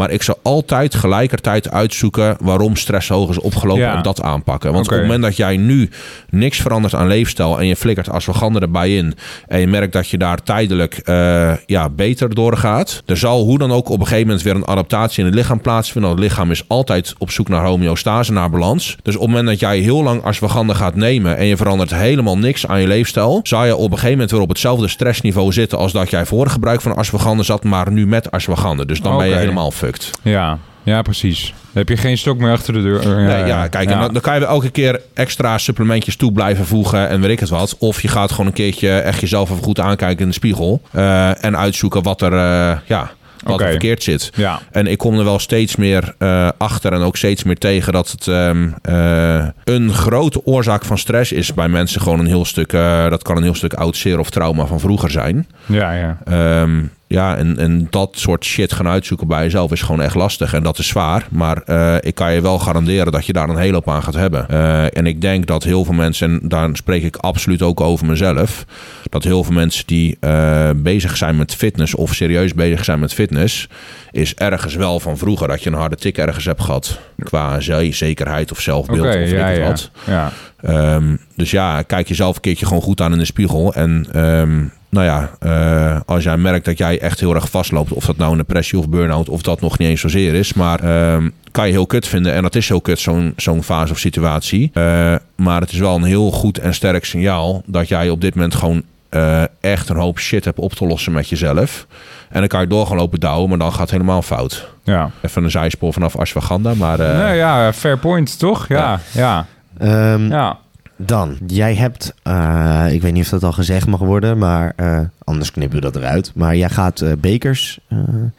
Maar 0.00 0.10
ik 0.10 0.22
zou 0.22 0.38
altijd 0.42 0.94
gelijkertijd 0.94 1.70
uitzoeken 1.70 2.36
waarom 2.40 2.76
stress 2.76 3.08
hoog 3.08 3.30
is 3.30 3.38
opgelopen 3.40 3.82
Ja. 3.82 3.96
en 3.96 4.02
dat 4.02 4.22
aanpakken. 4.22 4.72
Want 4.72 4.86
op 4.86 4.92
het 4.92 5.00
moment 5.00 5.22
dat 5.22 5.36
jij 5.36 5.56
nu 5.56 5.90
niks 6.30 6.58
verandert 6.58 6.94
aan 6.94 7.06
leefstijl 7.06 7.58
en 7.58 7.66
je 7.66 7.76
flikkert 7.76 8.08
ashwagandha 8.08 8.60
erbij 8.60 8.96
in 8.96 9.14
en 9.48 9.60
je 9.60 9.66
merkt 9.66 9.92
dat 9.92 10.08
je 10.08 10.18
daar 10.18 10.42
tijdelijk 10.42 10.94
eh, 10.94 11.52
ja, 11.66 11.88
beter 11.88 12.34
doorgaat, 12.34 13.02
er 13.06 13.16
zal 13.16 13.42
hoe 13.44 13.58
dan 13.58 13.72
ook 13.72 13.88
op 13.88 14.00
een 14.00 14.06
gegeven 14.06 14.26
moment 14.26 14.44
weer 14.44 14.54
een 14.54 14.66
adaptatie 14.66 15.18
in 15.20 15.26
het 15.26 15.34
lichaam 15.34 15.60
plaatsvinden. 15.60 16.10
Want 16.10 16.22
het 16.22 16.30
lichaam 16.30 16.50
is 16.50 16.64
altijd 16.66 17.14
op 17.18 17.30
zoek 17.30 17.48
naar 17.48 17.64
homeostase, 17.64 18.32
naar 18.32 18.50
balans. 18.50 18.96
Dus 19.02 19.14
op 19.14 19.20
het 19.20 19.30
moment 19.30 19.48
dat 19.48 19.60
jij 19.60 19.78
heel 19.78 20.02
lang 20.02 20.22
ashwagandha 20.22 20.74
gaat 20.74 20.94
nemen 20.94 21.36
en 21.36 21.46
je 21.46 21.56
verandert 21.56 21.94
helemaal 21.94 22.38
niks 22.38 22.66
aan 22.66 22.80
je 22.80 22.86
leefstijl, 22.86 23.40
zou 23.42 23.66
je 23.66 23.76
op 23.76 23.84
een 23.84 23.90
gegeven 23.90 24.10
moment 24.10 24.30
weer 24.30 24.40
op 24.40 24.48
hetzelfde 24.48 24.88
stressniveau 24.88 25.52
zitten 25.52 25.78
als 25.78 25.92
dat 25.92 26.10
jij 26.10 26.26
voor 26.26 26.48
gebruik 26.48 26.80
van 26.80 26.96
ashwagandha 26.96 27.42
zat, 27.42 27.64
maar 27.64 27.92
nu 27.92 28.06
met 28.06 28.30
ashwagandha. 28.30 28.84
Dus 28.84 29.00
dan 29.00 29.16
ben 29.16 29.28
je 29.28 29.34
helemaal 29.34 29.70
fucked. 29.70 29.89
Ja. 30.22 30.58
Ja, 30.82 31.02
precies. 31.02 31.46
Dan 31.46 31.54
heb 31.72 31.88
je 31.88 31.96
geen 31.96 32.18
stok 32.18 32.38
meer 32.38 32.52
achter 32.52 32.72
de 32.72 32.82
deur. 32.82 33.08
Ja, 33.08 33.26
Nee, 33.26 33.44
ja, 33.46 33.68
kijk, 33.68 33.90
en 33.90 33.98
dan, 33.98 34.12
dan 34.12 34.22
kan 34.22 34.38
je 34.38 34.44
elke 34.46 34.70
keer 34.70 35.00
extra 35.14 35.58
supplementjes 35.58 36.16
toe 36.16 36.32
blijven 36.32 36.66
voegen 36.66 37.08
en 37.08 37.20
weet 37.20 37.30
ik 37.30 37.40
het 37.40 37.48
wat. 37.48 37.76
Of 37.78 38.02
je 38.02 38.08
gaat 38.08 38.30
gewoon 38.30 38.46
een 38.46 38.52
keertje 38.52 38.90
echt 38.90 39.20
jezelf 39.20 39.50
even 39.50 39.62
goed 39.62 39.80
aankijken 39.80 40.20
in 40.20 40.26
de 40.28 40.34
spiegel. 40.34 40.82
eh, 40.92 41.44
en 41.44 41.56
uitzoeken 41.56 42.02
wat 42.02 42.22
er, 42.22 42.32
eh, 42.32 42.78
ja, 42.84 43.10
wat 43.44 43.60
er 43.60 43.70
verkeerd 43.70 44.02
zit. 44.02 44.30
Ja. 44.34 44.60
En 44.70 44.86
ik 44.86 44.98
kom 44.98 45.18
er 45.18 45.24
wel 45.24 45.38
steeds 45.38 45.76
meer 45.76 46.14
eh, 46.18 46.48
achter 46.58 46.92
en 46.92 47.00
ook 47.00 47.16
steeds 47.16 47.44
meer 47.44 47.58
tegen 47.58 47.92
dat 47.92 48.10
het 48.10 48.28
ehm, 48.28 48.68
eh, 48.82 49.46
een 49.64 49.92
grote 49.92 50.44
oorzaak 50.46 50.84
van 50.84 50.98
stress 50.98 51.32
is 51.32 51.54
bij 51.54 51.68
mensen. 51.68 52.00
Gewoon 52.00 52.18
een 52.18 52.26
heel 52.26 52.44
stuk, 52.44 52.70
dat 53.10 53.22
kan 53.22 53.36
een 53.36 53.42
heel 53.42 53.54
stuk 53.54 53.72
oud 53.74 53.96
zeer 53.96 54.18
of 54.18 54.30
trauma 54.30 54.66
van 54.66 54.80
vroeger 54.80 55.10
zijn. 55.10 55.46
Ja, 55.66 55.92
ja. 55.92 56.18
Ehm, 56.24 56.82
ja, 57.10 57.36
en, 57.36 57.58
en 57.58 57.86
dat 57.90 58.10
soort 58.12 58.44
shit 58.44 58.72
gaan 58.72 58.88
uitzoeken 58.88 59.26
bij 59.26 59.42
jezelf 59.42 59.72
is 59.72 59.82
gewoon 59.82 60.00
echt 60.02 60.14
lastig. 60.14 60.54
En 60.54 60.62
dat 60.62 60.78
is 60.78 60.86
zwaar. 60.86 61.26
Maar 61.30 61.62
eh, 61.62 61.96
ik 62.00 62.14
kan 62.14 62.32
je 62.32 62.40
wel 62.40 62.58
garanderen 62.58 63.12
dat 63.12 63.26
je 63.26 63.32
daar 63.32 63.48
een 63.48 63.56
hele 63.56 63.74
hoop 63.74 63.88
aan 63.88 64.02
gaat 64.02 64.14
hebben. 64.14 64.48
Eh, 64.48 64.96
en 64.96 65.06
ik 65.06 65.20
denk 65.20 65.46
dat 65.46 65.62
heel 65.62 65.84
veel 65.84 65.94
mensen, 65.94 66.30
en 66.30 66.48
daar 66.48 66.68
spreek 66.72 67.02
ik 67.02 67.16
absoluut 67.16 67.62
ook 67.62 67.80
over 67.80 68.06
mezelf. 68.06 68.64
Dat 69.08 69.24
heel 69.24 69.44
veel 69.44 69.54
mensen 69.54 69.86
die 69.86 70.16
eh, 70.20 70.70
bezig 70.76 71.16
zijn 71.16 71.36
met 71.36 71.54
fitness 71.54 71.94
of 71.94 72.14
serieus 72.14 72.54
bezig 72.54 72.84
zijn 72.84 72.98
met 72.98 73.14
fitness. 73.14 73.68
Is 74.10 74.34
ergens 74.34 74.74
wel 74.74 75.00
van 75.00 75.18
vroeger 75.18 75.48
dat 75.48 75.62
je 75.62 75.70
een 75.70 75.76
harde 75.76 75.96
tik 75.96 76.18
ergens 76.18 76.44
hebt 76.44 76.62
gehad. 76.62 77.00
Qua 77.18 77.60
ze- 77.60 77.88
zekerheid 77.90 78.50
of 78.50 78.60
zelfbeeld 78.60 79.06
of 79.06 79.14
weet 79.14 79.30
ja, 79.30 79.46
ik 79.48 79.58
ja. 79.58 79.64
wat. 79.64 79.90
ja. 80.06 80.32
Ehm, 80.62 81.16
dus 81.36 81.50
ja, 81.50 81.82
kijk 81.82 82.08
jezelf 82.08 82.34
een 82.34 82.40
keertje 82.40 82.66
gewoon 82.66 82.82
goed 82.82 83.00
aan 83.00 83.12
in 83.12 83.18
de 83.18 83.24
spiegel. 83.24 83.74
En 83.74 84.06
ehm, 84.12 84.62
nou 84.90 85.06
ja, 85.06 85.30
eh, 85.38 86.00
als 86.06 86.24
jij 86.24 86.36
merkt 86.36 86.64
dat 86.64 86.78
jij 86.78 87.00
echt 87.00 87.20
heel 87.20 87.34
erg 87.34 87.50
vastloopt, 87.50 87.92
of 87.92 88.04
dat 88.06 88.16
nou 88.16 88.30
een 88.32 88.36
depressie 88.38 88.78
of 88.78 88.88
burn-out, 88.88 89.28
of 89.28 89.42
dat 89.42 89.60
nog 89.60 89.78
niet 89.78 89.88
eens 89.88 90.00
zozeer 90.00 90.34
is, 90.34 90.52
maar 90.52 90.80
ehm, 90.80 91.28
kan 91.50 91.66
je 91.66 91.72
heel 91.72 91.86
kut 91.86 92.06
vinden. 92.08 92.32
En 92.32 92.42
dat 92.42 92.54
is 92.54 92.68
heel 92.68 92.80
kut, 92.80 92.98
zo'n 92.98 93.32
zo'n 93.36 93.62
fase 93.62 93.92
of 93.92 93.98
situatie. 93.98 94.70
Eh, 94.74 95.14
maar 95.36 95.60
het 95.60 95.72
is 95.72 95.78
wel 95.78 95.94
een 95.96 96.02
heel 96.04 96.30
goed 96.30 96.58
en 96.58 96.74
sterk 96.74 97.04
signaal 97.04 97.62
dat 97.66 97.88
jij 97.88 98.10
op 98.10 98.20
dit 98.20 98.34
moment 98.34 98.54
gewoon 98.54 98.82
eh, 99.08 99.42
echt 99.60 99.88
een 99.88 99.96
hoop 99.96 100.18
shit 100.18 100.44
hebt 100.44 100.58
op 100.58 100.72
te 100.72 100.86
lossen 100.86 101.12
met 101.12 101.28
jezelf. 101.28 101.86
En 102.28 102.38
dan 102.38 102.48
kan 102.48 102.60
je 102.60 102.66
door 102.66 102.86
gaan 102.86 102.96
lopen 102.96 103.20
douwen, 103.20 103.48
maar 103.48 103.58
dan 103.58 103.70
gaat 103.70 103.80
het 103.80 103.90
helemaal 103.90 104.22
fout. 104.22 104.68
ja. 104.84 105.10
Even 105.22 105.44
een 105.44 105.50
zijspoor 105.50 105.92
vanaf 105.92 106.16
ashwagandha, 106.16 106.74
maar... 106.74 107.00
eh, 107.00 107.18
nee, 107.18 107.36
ja, 107.36 107.72
fair 107.72 107.98
point, 107.98 108.38
toch? 108.38 108.68
Ja, 108.68 109.00
ja. 109.12 109.46
Ehm, 109.78 110.30
ja. 110.30 110.58
Dan, 111.06 111.36
jij 111.46 111.74
hebt, 111.74 112.14
eh, 112.22 112.84
ik 112.90 113.02
weet 113.02 113.12
niet 113.12 113.22
of 113.24 113.28
dat 113.28 113.44
al 113.44 113.52
gezegd 113.52 113.86
mag 113.86 114.00
worden, 114.00 114.38
maar 114.38 114.72
eh, 114.76 114.98
anders 115.24 115.50
knippen 115.50 115.76
we 115.80 115.84
dat 115.90 115.96
eruit. 115.96 116.32
Maar 116.34 116.56
jij 116.56 116.68
gaat 116.68 117.00
eh, 117.00 117.12
bekers. 117.18 117.78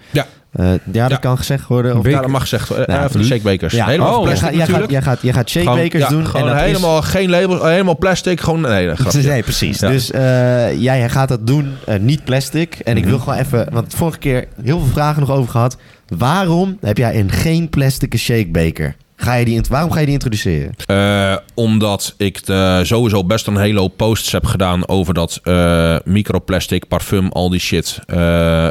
Ja. 0.09 0.25
ja, 0.51 0.77
dat 1.01 1.09
Ja. 1.09 1.15
kan 1.17 1.37
gezegd 1.37 1.67
worden. 1.67 1.97
Of, 1.97 2.05
Ja, 2.07 2.21
dat 2.21 2.29
mag 2.29 2.41
gezegd 2.41 2.67
worden. 2.67 2.89
Nou, 2.89 3.11
van 3.11 3.21
de 3.21 3.27
shakebakers. 3.27 3.73
ja. 3.73 3.85
Helemaal 3.85 4.17
Oh, 4.17 4.23
plastic 4.23 4.41
gaat, 4.43 4.49
jij, 4.49 4.59
gaat, 4.59 4.67
natuurlijk. 4.69 4.91
jij, 4.91 5.01
gaat, 5.01 5.21
jij 5.21 5.33
gaat 5.33 6.09
doen. 6.09 6.25
Gewoon 6.27 6.41
en 6.47 6.53
dat 6.55 6.61
is- 6.65 6.71
helemaal 6.71 7.01
geen 7.01 7.29
label, 7.29 7.65
helemaal 7.65 7.97
plastic. 7.97 8.39
Gewoon, 8.41 8.61
nee, 8.61 8.87
dat 8.87 8.99
grapje. 8.99 9.21
Nee, 9.29 9.43
precies. 9.43 9.77
Dus 9.77 10.07
jij 10.81 11.09
gaat 11.09 11.29
dat 11.29 11.47
doen, 11.47 11.73
niet 11.99 12.23
plastic. 12.23 12.73
En 12.83 12.95
ik 12.97 13.01
Mhm. 13.01 13.09
wil 13.11 13.19
gewoon 13.19 13.37
even, 13.39 13.67
want 13.71 13.93
vorige 13.95 14.17
keer 14.19 14.47
heel 14.63 14.79
veel 14.79 14.91
vragen 14.91 15.19
nog 15.19 15.31
over 15.31 15.51
gehad. 15.51 15.77
Waarom 16.17 16.77
heb 16.81 16.97
jij 16.97 17.19
een 17.19 17.31
geen 17.31 17.69
plastic 17.69 18.17
shakebeker? 18.17 18.95
Ga 19.23 19.33
je 19.33 19.45
die, 19.45 19.61
waarom 19.69 19.91
ga 19.91 19.99
je 19.99 20.05
die 20.05 20.13
introduceren? 20.13 20.73
Eh, 20.85 21.35
omdat 21.53 22.13
ik 22.17 22.45
de, 22.45 22.79
sowieso 22.83 23.23
best 23.23 23.47
een 23.47 23.57
hele 23.57 23.79
hoop 23.79 23.97
posts 23.97 24.31
heb 24.31 24.45
gedaan 24.45 24.87
over 24.87 25.13
dat 25.13 25.39
eh, 25.43 25.95
microplastic, 26.05 26.87
parfum, 26.87 27.29
al 27.29 27.49
die 27.49 27.59
shit. 27.59 27.99
eh, 28.05 28.17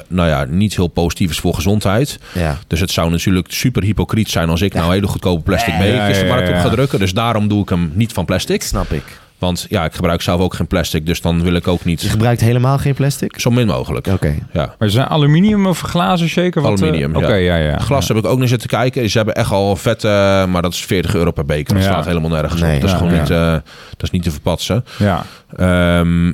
nou 0.09 0.29
ja, 0.29 0.45
niet 0.49 0.77
heel 0.77 0.87
positief 0.87 1.31
is 1.31 1.39
voor 1.39 1.55
gezondheid. 1.55 2.19
Ja. 2.35 2.59
Dus 2.67 2.81
het 2.81 2.91
zou 2.91 3.11
natuurlijk 3.11 3.47
super 3.53 3.83
hypocriet 3.83 4.31
zijn 4.31 4.49
als 4.49 4.61
ik 4.61 4.73
Ja. 4.73 4.81
nou 4.81 4.93
hele 4.93 5.07
goedkope 5.07 5.43
plastic 5.43 5.73
Ja, 5.75 5.79
bekertjes 5.79 6.17
ja, 6.17 6.23
de 6.23 6.29
markt 6.29 6.49
op 6.49 6.55
ga 6.55 6.69
drukken. 6.69 6.99
Dus 6.99 7.13
daarom 7.13 7.49
doe 7.49 7.63
ik 7.63 7.69
hem 7.69 7.91
niet 7.95 8.13
van 8.13 8.25
plastic. 8.25 8.63
Snap 8.63 8.93
ik. 8.93 9.03
Want 9.41 9.67
ja, 9.69 9.85
ik 9.85 9.93
gebruik 9.95 10.23
zelf 10.23 10.41
ook 10.41 10.55
geen 10.55 10.67
plastic. 10.67 11.07
Dus 11.07 11.21
dan 11.21 11.43
wil 11.43 11.55
ik 11.55 11.69
ook 11.69 11.79
Je 11.83 11.89
niet 11.89 12.03
gebruikt 12.03 12.41
helemaal 12.41 12.79
geen 12.79 12.95
plastic? 12.95 13.41
zo 13.41 13.51
min 13.51 13.67
mogelijk. 13.67 14.07
Oké. 14.07 14.35
Ja. 14.53 14.75
Maar 14.79 14.91
zijn 14.91 15.07
aluminium 15.07 15.67
of 15.67 15.81
glazen 15.81 16.29
shaker? 16.29 16.63
Wat, 16.63 16.73
eh, 16.81 16.87
Aluminium, 16.87 17.17
Oké, 17.17 17.35
ja. 17.35 17.57
ja, 17.57 17.71
ja. 17.71 17.79
Glas 17.79 18.09
heb 18.09 18.17
ik 18.17 18.25
ook 18.27 18.39
naar 18.39 18.49
zitten 18.49 18.69
kijken. 18.69 19.11
Ze 19.11 19.17
hebben 19.17 19.35
echt 19.35 19.51
al 19.51 19.77
vette, 19.77 20.45
maar 20.49 20.63
dat 20.63 20.73
is 20.73 20.85
40 20.85 21.15
euro 21.15 21.31
per 21.31 21.45
beker. 21.45 21.75
Dat 21.75 21.83
Ja. 21.85 21.91
slaat 21.91 22.05
helemaal 22.05 22.31
nergens 22.31 22.61
Nee. 22.61 22.75
op. 22.75 22.81
Dat 22.81 22.91
is 22.91 22.97
gewoon 22.97 23.15
ja. 23.15 23.21
niet, 23.21 23.31
eh, 23.31 23.53
dat 23.91 24.03
is 24.03 24.11
niet 24.11 24.23
te 24.23 24.31
verpatsen. 24.31 24.85
Ja. 24.99 25.25
Ehm, 25.57 26.33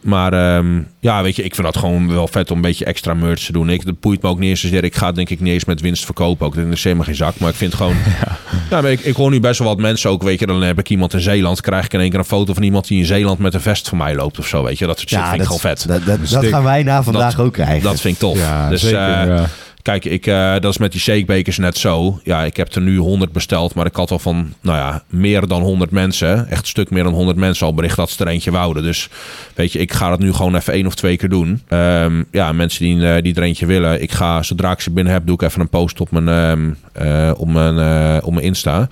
maar 0.00 0.32
ehm, 0.32 0.80
ja, 1.00 1.22
weet 1.22 1.36
je, 1.36 1.42
ik 1.42 1.54
vind 1.54 1.66
dat 1.66 1.76
gewoon 1.76 2.08
wel 2.08 2.28
vet 2.28 2.50
om 2.50 2.56
een 2.56 2.62
beetje 2.62 2.84
extra 2.84 3.14
merch 3.14 3.40
te 3.44 3.52
doen. 3.52 3.70
Ik, 3.70 3.84
dat 3.84 4.00
boeit 4.00 4.22
me 4.22 4.28
ook 4.28 4.38
niet 4.38 4.48
eens 4.50 4.60
zozeer. 4.60 4.84
Ik 4.84 4.94
ga 4.96 5.12
denk 5.12 5.30
ik 5.30 5.40
niet 5.40 5.52
eens 5.52 5.64
met 5.64 5.80
winst 5.80 6.04
verkopen. 6.04 6.46
Ook. 6.46 6.54
Dat 6.54 6.66
is 6.66 6.84
helemaal 6.84 7.04
geen 7.04 7.14
zak. 7.14 7.38
Maar 7.38 7.48
ik 7.48 7.54
vind 7.54 7.74
gewoon... 7.74 7.96
ja. 8.70 8.80
maar 8.80 8.90
ik, 8.90 9.00
ik 9.00 9.16
hoor 9.16 9.30
nu 9.30 9.40
best 9.40 9.58
wel 9.58 9.68
wat 9.68 9.78
mensen 9.78 10.10
ook, 10.10 10.22
weet 10.22 10.40
je. 10.40 10.46
Dan 10.46 10.62
heb 10.62 10.78
ik 10.78 10.88
iemand 10.90 11.12
in 11.14 11.20
Zeeland. 11.20 11.60
krijg 11.60 11.84
ik 11.84 11.92
in 11.92 12.00
één 12.00 12.10
keer 12.10 12.18
een 12.18 12.24
foto 12.24 12.54
van 12.54 12.62
iemand 12.62 12.88
die 12.88 12.98
in 12.98 13.06
Zeeland 13.06 13.38
met 13.38 13.54
een 13.54 13.60
vest 13.60 13.88
van 13.88 13.98
mij 13.98 14.14
loopt 14.14 14.38
of 14.38 14.46
zo, 14.46 14.62
weet 14.62 14.78
je. 14.78 14.86
Dat 14.86 14.98
soort 14.98 15.08
shit 15.10 15.18
vind 15.18 15.32
ik 15.32 15.38
dat, 15.38 15.46
gewoon 15.46 15.60
vet. 15.76 15.86
Dat, 15.88 16.04
dat, 16.04 16.28
dat 16.30 16.44
gaan 16.46 16.62
wij 16.64 16.82
na 16.82 17.02
vandaag 17.02 17.34
Dat- 17.34 17.46
ook 17.46 17.52
krijgen. 17.52 17.82
Dat 17.82 18.00
vind 18.00 18.14
ik 18.14 18.20
tof. 18.20 18.38
Ja, 18.38 18.68
dus 18.68 18.80
zeker. 18.80 18.98
eh, 18.98 19.26
ja. 19.26 19.46
Kijk, 19.82 20.04
ik, 20.04 20.26
eh, 20.26 20.52
dat 20.52 20.72
is 20.72 20.78
met 20.78 20.92
die 20.92 21.00
shakebakers 21.00 21.58
net 21.58 21.76
zo. 21.76 22.20
Ja, 22.24 22.42
ik 22.42 22.56
heb 22.56 22.74
er 22.74 22.80
nu 22.80 22.96
100 22.96 23.32
besteld, 23.32 23.74
maar 23.74 23.86
ik 23.86 23.96
had 23.96 24.10
al 24.10 24.18
van, 24.18 24.52
nou 24.60 24.78
ja, 24.78 25.02
meer 25.06 25.46
dan 25.46 25.62
100 25.62 25.90
mensen, 25.90 26.48
echt 26.48 26.60
een 26.60 26.66
stuk 26.66 26.90
meer 26.90 27.02
dan 27.02 27.12
100 27.12 27.36
mensen 27.36 27.66
al 27.66 27.74
bericht 27.74 27.96
dat 27.96 28.10
ze 28.10 28.24
er 28.24 28.30
eentje 28.30 28.50
wouden. 28.50 28.82
Dus 28.82 29.08
weet 29.54 29.72
je, 29.72 29.78
ik 29.78 29.92
ga 29.92 30.08
dat 30.08 30.18
nu 30.18 30.32
gewoon 30.32 30.54
even 30.54 30.72
één 30.72 30.86
of 30.86 30.94
twee 30.94 31.16
keer 31.16 31.28
doen. 31.28 31.62
Ehm, 31.68 32.22
ja, 32.30 32.52
mensen 32.52 32.84
die, 32.84 33.08
eh, 33.08 33.22
die 33.22 33.34
er 33.34 33.42
eentje 33.42 33.66
willen, 33.66 34.02
ik 34.02 34.12
ga, 34.12 34.42
zodra 34.42 34.70
ik 34.70 34.80
ze 34.80 34.90
binnen 34.90 35.12
heb, 35.12 35.26
doe 35.26 35.34
ik 35.34 35.42
even 35.42 35.60
een 35.60 35.68
post 35.68 36.00
op 36.00 36.10
mijn, 36.10 36.28
ehm, 36.28 36.70
eh, 36.92 37.30
op 37.36 37.48
mijn, 37.48 38.22
op 38.22 38.32
mijn 38.32 38.46
Insta. 38.46 38.88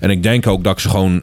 En 0.00 0.10
ik 0.10 0.22
denk 0.22 0.46
ook 0.46 0.64
dat 0.64 0.72
ik 0.72 0.78
ze 0.78 0.88
gewoon 0.88 1.22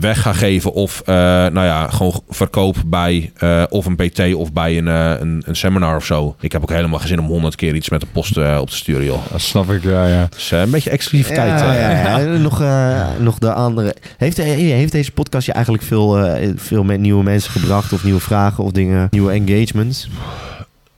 weg 0.00 0.22
ga 0.22 0.32
geven 0.32 0.72
of, 0.72 1.02
nou 1.06 1.66
ja, 1.66 1.88
gewoon 1.88 2.20
verkoop 2.28 2.76
bij 2.86 3.32
of 3.68 3.86
een 3.86 3.96
PT 3.96 4.34
of 4.34 4.52
bij 4.52 4.78
een, 4.78 4.86
een, 4.86 5.42
een 5.46 5.56
seminar 5.56 5.96
of 5.96 6.04
zo. 6.04 6.36
Ik 6.40 6.52
heb 6.52 6.62
ook 6.62 6.70
helemaal 6.70 6.98
geen 6.98 7.08
zin 7.08 7.20
om 7.20 7.26
100 7.26 7.54
keer 7.54 7.74
iets 7.74 7.90
met 7.90 8.00
de 8.00 8.06
post 8.12 8.36
eh, 8.52 8.60
op 8.60 8.70
te 8.70 8.76
sturen, 8.76 9.04
joh. 9.04 9.30
Dat 9.30 9.40
snap 9.40 9.70
ik, 9.70 9.82
ja, 9.82 10.06
ja. 10.06 10.26
Dus 10.30 10.52
eh, 10.52 10.60
een 10.60 10.70
beetje 10.70 10.90
exclusiviteit. 10.90 11.60
Ja, 11.60 11.74
eh. 11.74 11.80
ja, 11.80 12.18
ja. 12.18 12.38
Nog, 12.46 12.60
eh, 12.60 13.08
nog 13.18 13.38
de 13.38 13.52
andere. 13.52 13.94
Heeft, 14.16 14.36
heeft 14.36 14.92
deze 14.92 15.12
podcast 15.12 15.46
je 15.46 15.52
eigenlijk 15.52 15.84
veel, 15.84 16.18
eh, 16.18 16.50
veel 16.56 16.84
met 16.84 17.00
nieuwe 17.00 17.22
mensen 17.22 17.50
gebracht? 17.50 17.92
Of 17.92 18.04
nieuwe 18.04 18.20
vragen 18.20 18.64
of 18.64 18.70
dingen? 18.70 19.08
Nieuwe 19.10 19.32
engagements? 19.32 20.08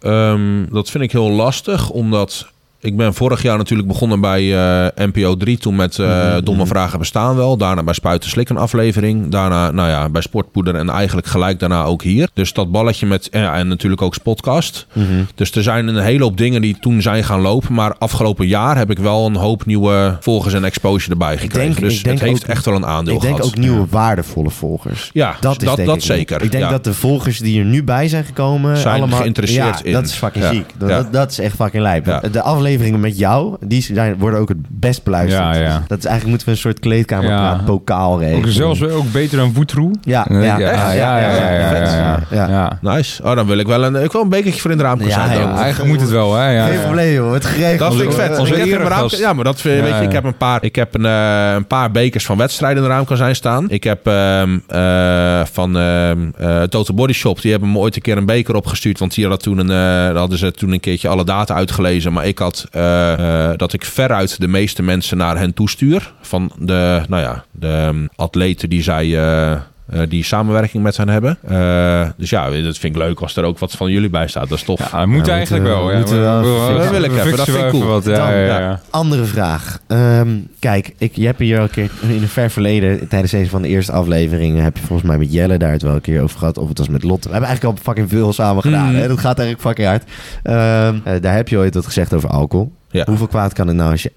Ehm, 0.00 0.64
dat 0.70 0.90
vind 0.90 1.04
ik 1.04 1.12
heel 1.12 1.30
lastig, 1.30 1.90
omdat 1.90 2.46
ik 2.80 2.96
ben 2.96 3.14
vorig 3.14 3.42
jaar 3.42 3.56
natuurlijk 3.56 3.88
begonnen 3.88 4.20
bij 4.20 4.54
eh, 4.86 5.06
NPO 5.06 5.36
3. 5.36 5.58
Toen 5.58 5.76
met 5.76 5.98
eh, 5.98 6.06
Mhm, 6.06 6.44
Domme. 6.44 6.66
Vragen 6.66 6.98
Bestaan 6.98 7.36
Wel. 7.36 7.56
Daarna 7.56 7.82
bij 7.82 7.94
Spuiten 7.94 8.30
Slik 8.30 8.48
een 8.48 8.56
aflevering. 8.56 9.30
Daarna 9.30 9.70
nou 9.70 9.88
ja, 9.88 10.08
bij 10.08 10.22
Sportpoeder 10.22 10.74
en 10.74 10.88
eigenlijk 10.90 11.26
gelijk 11.26 11.58
daarna 11.60 11.82
ook 11.84 12.02
hier. 12.02 12.28
Dus 12.34 12.52
dat 12.52 12.70
balletje 12.70 13.06
met... 13.06 13.28
ja, 13.30 13.54
en 13.54 13.68
natuurlijk 13.68 14.02
ook 14.02 14.14
Spotcast. 14.14 14.86
Mhm. 14.92 15.06
Dus 15.34 15.50
er 15.50 15.62
zijn 15.62 15.86
een 15.88 15.96
hele 16.02 16.22
hoop 16.22 16.36
dingen 16.36 16.60
die 16.62 16.76
toen 16.80 17.02
zijn 17.02 17.24
gaan 17.24 17.40
lopen. 17.40 17.74
Maar 17.74 17.94
afgelopen 17.98 18.46
jaar 18.46 18.76
heb 18.76 18.90
ik 18.90 18.98
wel 18.98 19.26
een 19.26 19.36
hoop 19.36 19.66
nieuwe 19.66 20.16
volgers 20.20 20.54
en 20.54 20.64
exposure 20.64 21.10
erbij 21.12 21.38
gekregen. 21.38 21.70
denk- 21.70 21.80
dus 21.80 22.02
het 22.02 22.20
heeft 22.20 22.42
ook- 22.42 22.48
echt 22.48 22.64
wel 22.64 22.74
een 22.74 22.86
aandeel 22.86 23.14
Ik 23.14 23.20
denk 23.20 23.36
gehad. 23.36 23.50
ook 23.50 23.58
nieuwe 23.58 23.86
waardevolle 23.90 24.50
volgers. 24.50 25.10
Ja, 25.12 25.36
Dat 25.40 25.62
is 25.62 25.68
dat, 25.68 25.78
ik 25.78 26.02
zeker. 26.02 26.42
Ik 26.42 26.50
denk 26.50 26.64
ja. 26.64 26.70
dat 26.70 26.84
de 26.84 26.94
volgers 26.94 27.38
die 27.38 27.58
er 27.60 27.64
nu 27.66 27.84
bij 27.84 28.08
zijn 28.08 28.24
gekomen... 28.24 28.76
Zijn 28.76 28.98
allemaal, 29.00 29.20
geïnteresseerd 29.20 29.78
ja, 29.78 29.84
in. 29.84 29.92
dat 29.92 30.04
is 30.04 30.12
fucking 30.12 30.44
ziek. 30.44 30.70
Dat, 30.78 30.88
dat, 30.88 31.12
dat 31.12 31.30
is 31.30 31.38
echt 31.38 31.54
fucking 31.54 31.82
lijp. 31.82 32.28
De 32.32 32.42
afleveringen 32.68 33.00
met 33.00 33.18
jou, 33.18 33.56
die 33.60 33.82
zijn, 33.82 34.16
worden 34.18 34.40
ook 34.40 34.48
het 34.48 34.58
best 34.68 35.04
beluisterd. 35.04 35.42
Ja, 35.54 35.60
ja. 35.60 35.82
Dat 35.86 35.98
is 35.98 36.04
eigenlijk 36.04 36.28
moeten 36.28 36.46
we 36.46 36.52
een 36.52 36.58
soort 36.58 36.78
kleedkamer 36.78 37.30
Ja. 37.30 37.60
pokaal 37.66 38.12
Ook 38.14 38.20
regelen. 38.20 38.52
zelfs 38.52 38.82
ook 38.82 39.12
beter 39.12 39.36
dan 39.38 39.52
Voetroe. 39.54 39.90
Ja, 40.02 40.26
Ja, 40.28 40.58
ja, 40.58 40.92
ja, 40.94 42.18
ja. 42.30 42.78
Nice. 42.80 43.22
Oh, 43.22 43.34
dan 43.34 43.46
wil 43.46 43.58
ik 43.58 43.66
wel 43.66 43.84
een, 43.84 43.94
ik 43.96 44.12
wil 44.12 44.20
een 44.22 44.28
bekertje 44.28 44.60
voor 44.60 44.70
in 44.70 44.76
de 44.76 44.82
raamkast 44.82 45.10
Ja, 45.14 45.26
zijn. 45.26 45.48
Eigenlijk 45.56 45.90
moet 45.92 46.00
het 46.00 46.10
wel, 46.10 46.34
hè? 46.34 46.50
Ja, 46.50 46.66
Geen 46.66 46.80
probleem, 46.82 47.12
joh. 47.14 47.32
Het 47.32 47.44
geregeld. 47.44 47.78
Dat 47.78 47.94
vind 47.94 48.10
ik 48.10 48.16
vet. 48.16 48.38
onze 48.38 48.54
ik 48.54 48.70
heb 48.70 48.80
raam, 48.82 49.08
ja, 49.10 49.32
maar 49.32 49.44
dat 49.44 49.60
vind, 49.60 49.80
weet 49.80 49.90
Ja, 49.90 50.00
je, 50.00 50.06
ik 50.06 50.12
heb 50.12 50.24
een 50.24 50.36
paar, 50.36 50.64
ik 50.64 50.76
heb 50.76 50.94
een, 50.94 51.06
eh, 51.06 51.52
een 51.54 51.66
paar 51.66 51.90
bekers 51.90 52.26
van 52.26 52.36
wedstrijden 52.36 52.82
in 52.82 52.88
de 52.88 52.94
raamkazijn 52.94 53.34
staan. 53.36 53.70
Ik 53.70 53.84
heb 53.84 54.06
ehm, 54.06 54.58
eh, 54.66 55.40
van 55.52 55.76
ehm 55.78 56.18
eh, 56.38 56.62
Total 56.62 56.94
Body 56.94 57.12
Shop, 57.12 57.40
die 57.40 57.50
hebben 57.50 57.72
me 57.72 57.78
ooit 57.78 57.96
een 57.96 58.02
keer 58.02 58.16
een 58.16 58.26
beker 58.26 58.54
opgestuurd, 58.54 58.98
want 58.98 59.14
die 59.14 59.26
hadden 59.26 59.42
toen 59.42 59.58
een, 59.58 60.10
eh, 60.10 60.16
hadden 60.18 60.38
ze 60.38 60.50
toen 60.52 60.72
een 60.72 60.80
keertje 60.80 61.08
alle 61.08 61.24
data 61.24 61.54
uitgelezen, 61.54 62.12
maar 62.12 62.26
ik 62.26 62.38
had 62.38 62.57
eh, 62.70 63.50
eh, 63.50 63.58
dat 63.58 63.72
ik 63.72 63.84
veruit 63.84 64.40
de 64.40 64.48
meeste 64.48 64.82
mensen 64.82 65.16
naar 65.16 65.38
hen 65.38 65.54
toestuur. 65.54 66.12
Van 66.20 66.52
de, 66.58 67.02
nou 67.08 67.22
ja, 67.22 67.44
de 67.50 67.68
ehm, 67.68 68.06
atleten 68.16 68.68
die 68.68 68.82
zij 68.82 69.18
eh, 69.18 69.60
die 70.08 70.24
samenwerking 70.24 70.82
met 70.82 70.96
hen 70.96 71.08
hebben. 71.08 71.38
Eh, 71.48 72.08
dus 72.16 72.30
ja, 72.30 72.50
dat 72.50 72.78
vind 72.78 72.96
ik 72.96 73.02
leuk 73.02 73.20
als 73.20 73.36
er 73.36 73.44
ook 73.44 73.58
wat 73.58 73.72
van 73.72 73.90
jullie 73.90 74.10
bij 74.10 74.28
staat. 74.28 74.48
Dat 74.48 74.58
is 74.58 74.64
tof. 74.64 74.90
Ja, 74.92 75.06
moet 75.06 75.26
Ja, 75.26 75.32
eigenlijk 75.32 75.64
wel. 75.64 75.90
Ja. 75.90 75.96
moeten 75.96 76.14
we 76.16 76.20
wel 76.22 76.40
We- 76.42 76.46
even 76.48 76.60
we- 76.60 76.66
fixen. 76.66 76.76
we 76.76 76.82
Dat 76.82 76.90
wil 76.90 77.02
ik 77.02 77.10
even, 77.26 77.36
dat 77.36 77.46
vind 77.48 77.64
ik 77.64 77.70
cool. 77.70 77.84
wat, 77.86 78.04
Ja, 78.04 78.16
Dan, 78.16 78.30
ja, 78.30 78.44
ja. 78.46 78.58
ja. 78.58 78.80
Andere 78.90 79.24
vraag. 79.24 79.78
Ehm, 79.86 80.28
kijk, 80.58 80.92
ik, 80.98 81.16
je 81.16 81.26
hebt 81.26 81.38
hier 81.38 81.56
al 81.56 81.62
een 81.62 81.70
keer 81.70 81.90
in 82.02 82.10
een 82.22 82.28
ver 82.28 82.50
verleden, 82.50 83.08
tijdens 83.08 83.32
een 83.32 83.48
van 83.48 83.62
de 83.62 83.68
eerste 83.68 83.92
afleveringen, 83.92 84.64
heb 84.64 84.76
je 84.76 84.82
volgens 84.86 85.08
mij 85.08 85.18
met 85.18 85.32
Jelle 85.32 85.56
daar 85.58 85.72
het 85.72 85.82
wel 85.82 85.94
een 85.94 86.00
keer 86.00 86.22
over 86.22 86.38
gehad. 86.38 86.58
Of 86.58 86.68
het 86.68 86.78
was 86.78 86.88
met 86.88 87.02
Lotte. 87.02 87.26
We 87.28 87.32
hebben 87.32 87.48
eigenlijk 87.50 87.78
al 87.78 87.84
fucking 87.84 88.08
veel 88.08 88.32
samen 88.32 88.62
gedaan. 88.62 88.88
Mm. 88.88 88.94
Hè? 88.94 89.08
Dat 89.08 89.18
gaat 89.20 89.38
eigenlijk 89.38 89.68
fucking 89.68 89.88
hard. 89.88 90.04
Ehm, 90.42 90.98
eh, 91.14 91.22
daar 91.22 91.34
heb 91.34 91.48
je 91.48 91.58
ooit 91.58 91.74
wat 91.74 91.84
gezegd 91.86 92.14
over 92.14 92.28
alcohol. 92.28 92.72
Ja. 92.90 93.04
Hoeveel 93.06 93.26
kwaad 93.26 93.52
kan 93.52 93.66
het 93.66 93.76
nou 93.76 93.90
als 93.90 94.02
je 94.02 94.12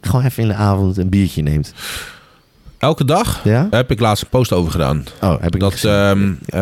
gewoon 0.00 0.24
even 0.24 0.42
in 0.42 0.48
de 0.48 0.54
avond 0.54 0.96
een 0.96 1.08
biertje 1.08 1.42
neemt? 1.42 1.74
Elke 2.84 3.04
dag 3.04 3.40
Ja? 3.44 3.66
heb 3.70 3.90
ik 3.90 4.00
laatst 4.00 4.22
een 4.22 4.28
post 4.28 4.52
over 4.52 4.70
gedaan. 4.70 5.04
Oh, 5.20 5.40
heb 5.40 5.54
ik 5.54 5.60
Dat, 5.60 5.84
ehm, 5.84 6.32
eh, 6.46 6.60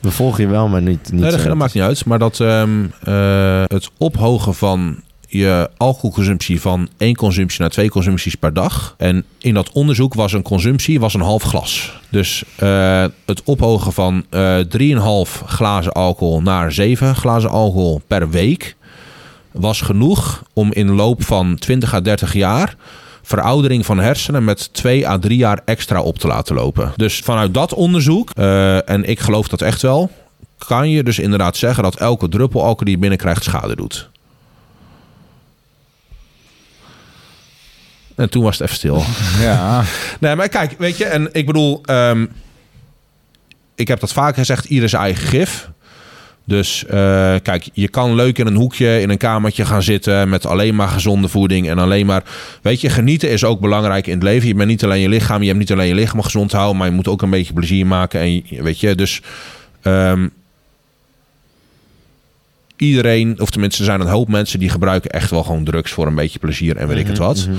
We 0.00 0.10
volgen 0.10 0.44
je 0.44 0.50
wel, 0.50 0.68
maar 0.68 0.82
niet, 0.82 1.12
niet 1.12 1.20
nee, 1.20 1.30
dat, 1.30 1.44
dat 1.44 1.54
maakt 1.54 1.74
niet 1.74 1.82
uit. 1.82 2.04
Maar 2.04 2.18
dat 2.18 2.40
ehm, 2.40 2.84
eh, 3.02 3.62
het 3.66 3.90
ophogen 3.98 4.54
van 4.54 5.02
je 5.28 5.70
alcoholconsumptie 5.76 6.60
van 6.60 6.88
één 6.96 7.14
consumptie 7.14 7.60
naar 7.60 7.70
twee 7.70 7.90
consumpties 7.90 8.34
per 8.34 8.52
dag. 8.52 8.94
En 8.98 9.24
in 9.38 9.54
dat 9.54 9.72
onderzoek 9.72 10.14
was 10.14 10.32
een 10.32 10.42
consumptie 10.42 11.00
was 11.00 11.14
een 11.14 11.20
half 11.20 11.42
glas. 11.42 12.00
Dus 12.08 12.44
eh, 12.56 13.04
het 13.26 13.42
ophogen 13.44 13.92
van 13.92 14.24
eh 14.30 14.58
3,5 14.68 15.42
glazen 15.46 15.92
alcohol 15.92 16.42
naar 16.42 16.72
7 16.72 17.16
glazen 17.16 17.50
alcohol 17.50 18.02
per 18.06 18.30
week 18.30 18.76
was 19.52 19.80
genoeg 19.80 20.42
om 20.52 20.72
in 20.72 20.86
de 20.86 20.92
loop 20.92 21.24
van 21.24 21.56
20 21.58 21.94
à 21.94 22.00
30 22.00 22.32
jaar 22.32 22.76
veroudering 23.22 23.86
van 23.86 23.98
hersenen 23.98 24.44
met 24.44 24.74
2 24.74 25.08
à 25.08 25.18
3 25.18 25.36
jaar 25.36 25.60
extra 25.64 26.00
op 26.00 26.18
te 26.18 26.26
laten 26.26 26.54
lopen. 26.54 26.92
Dus 26.96 27.18
vanuit 27.18 27.54
dat 27.54 27.74
onderzoek, 27.74 28.30
eh, 28.34 28.88
en 28.88 29.04
ik 29.04 29.20
geloof 29.20 29.48
dat 29.48 29.62
echt 29.62 29.82
wel, 29.82 30.10
kan 30.58 30.90
je 30.90 31.02
dus 31.02 31.18
inderdaad 31.18 31.56
zeggen 31.56 31.82
dat 31.82 31.96
elke 31.96 32.28
druppel 32.28 32.60
alcohol 32.60 32.84
die 32.84 32.94
je 32.94 33.00
binnenkrijgt 33.00 33.44
schade 33.44 33.76
doet. 33.76 34.10
En 38.14 38.30
toen 38.30 38.42
was 38.42 38.58
het 38.58 38.62
even 38.62 38.76
stil. 38.76 39.04
Ja. 39.46 39.84
Nee, 40.20 40.34
maar 40.34 40.48
kijk, 40.48 40.74
weet 40.78 40.96
je, 40.96 41.04
en 41.04 41.28
ik 41.32 41.46
bedoel, 41.46 41.80
ehm, 41.84 42.26
ik 43.74 43.88
heb 43.88 44.00
dat 44.00 44.12
vaak 44.12 44.34
gezegd, 44.34 44.64
ieder 44.64 44.88
zijn 44.88 45.02
eigen 45.02 45.26
gif. 45.26 45.70
Dus 46.44 46.84
eh, 46.84 47.34
kijk, 47.42 47.68
je 47.72 47.88
kan 47.88 48.14
leuk 48.14 48.38
in 48.38 48.46
een 48.46 48.54
hoekje, 48.54 49.00
in 49.00 49.10
een 49.10 49.18
kamertje 49.18 49.64
gaan 49.64 49.82
zitten 49.82 50.28
met 50.28 50.46
alleen 50.46 50.74
maar 50.74 50.88
gezonde 50.88 51.28
voeding 51.28 51.68
en 51.68 51.78
alleen 51.78 52.06
maar, 52.06 52.22
weet 52.62 52.80
je, 52.80 52.88
genieten 52.88 53.30
is 53.30 53.44
ook 53.44 53.60
belangrijk 53.60 54.06
in 54.06 54.14
het 54.14 54.22
leven. 54.22 54.48
Je 54.48 54.54
bent 54.54 54.68
niet 54.68 54.84
alleen 54.84 55.00
je 55.00 55.08
lichaam, 55.08 55.40
je 55.40 55.46
hebt 55.46 55.58
niet 55.58 55.72
alleen 55.72 55.88
je 55.88 55.94
lichaam 55.94 56.22
gezond 56.22 56.52
houden, 56.52 56.76
maar 56.76 56.86
je 56.86 56.94
moet 56.94 57.08
ook 57.08 57.22
een 57.22 57.30
beetje 57.30 57.52
plezier 57.52 57.86
maken 57.86 58.20
en 58.20 58.42
weet 58.62 58.80
je, 58.80 58.94
dus 58.94 59.22
ehm, 59.82 60.26
iedereen, 62.76 63.40
of 63.40 63.50
tenminste 63.50 63.80
er 63.80 63.86
zijn 63.86 64.00
een 64.00 64.06
hoop 64.06 64.28
mensen 64.28 64.58
die 64.58 64.68
gebruiken 64.68 65.10
echt 65.10 65.30
wel 65.30 65.42
gewoon 65.42 65.64
drugs 65.64 65.90
voor 65.90 66.06
een 66.06 66.14
beetje 66.14 66.38
plezier 66.38 66.76
en 66.76 66.88
weet 66.88 66.98
ik 66.98 67.06
het 67.06 67.18
wat. 67.18 67.46
Mhm. 67.48 67.56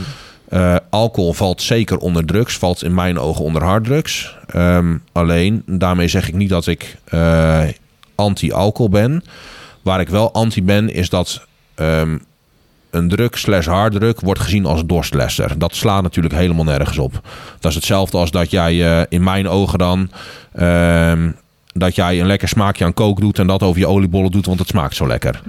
Eh, 0.49 0.75
alcohol 0.89 1.33
valt 1.33 1.61
zeker 1.61 1.97
onder 1.97 2.25
drugs, 2.25 2.57
valt 2.57 2.83
in 2.83 2.93
mijn 2.93 3.19
ogen 3.19 3.43
onder 3.43 3.63
harddrugs. 3.63 4.35
Ehm, 4.47 4.97
alleen, 5.11 5.63
daarmee 5.65 6.07
zeg 6.07 6.27
ik 6.27 6.33
niet 6.33 6.49
dat 6.49 6.67
ik 6.67 6.95
eh, 7.03 7.63
anti-alcohol 8.15 8.89
ben. 8.89 9.23
Waar 9.81 9.99
ik 9.99 10.09
wel 10.09 10.33
anti 10.33 10.63
ben, 10.63 10.93
is 10.93 11.09
dat 11.09 11.45
ehm, 11.75 12.17
een 12.91 13.09
druk 13.09 13.35
slash 13.35 13.65
harddruk 13.65 14.19
wordt 14.19 14.39
gezien 14.39 14.65
als 14.65 14.85
dorstlesser. 14.85 15.59
Dat 15.59 15.75
slaat 15.75 16.01
natuurlijk 16.01 16.35
helemaal 16.35 16.63
nergens 16.63 16.97
op. 16.97 17.21
Dat 17.59 17.71
is 17.71 17.75
hetzelfde 17.77 18.17
als 18.17 18.31
dat 18.31 18.51
jij 18.51 18.99
eh, 18.99 19.05
in 19.09 19.23
mijn 19.23 19.47
ogen 19.47 19.79
dan... 19.79 20.09
ehm, 20.53 21.29
dat 21.73 21.95
jij 21.95 22.19
een 22.19 22.25
lekker 22.27 22.47
smaakje 22.47 22.85
aan 22.85 22.93
kook 22.93 23.19
doet 23.19 23.39
en 23.39 23.47
dat 23.47 23.63
over 23.63 23.79
je 23.79 23.87
oliebollen 23.87 24.31
doet, 24.31 24.45
want 24.45 24.59
het 24.59 24.67
smaakt 24.67 24.95
zo 24.95 25.07
lekker. 25.07 25.41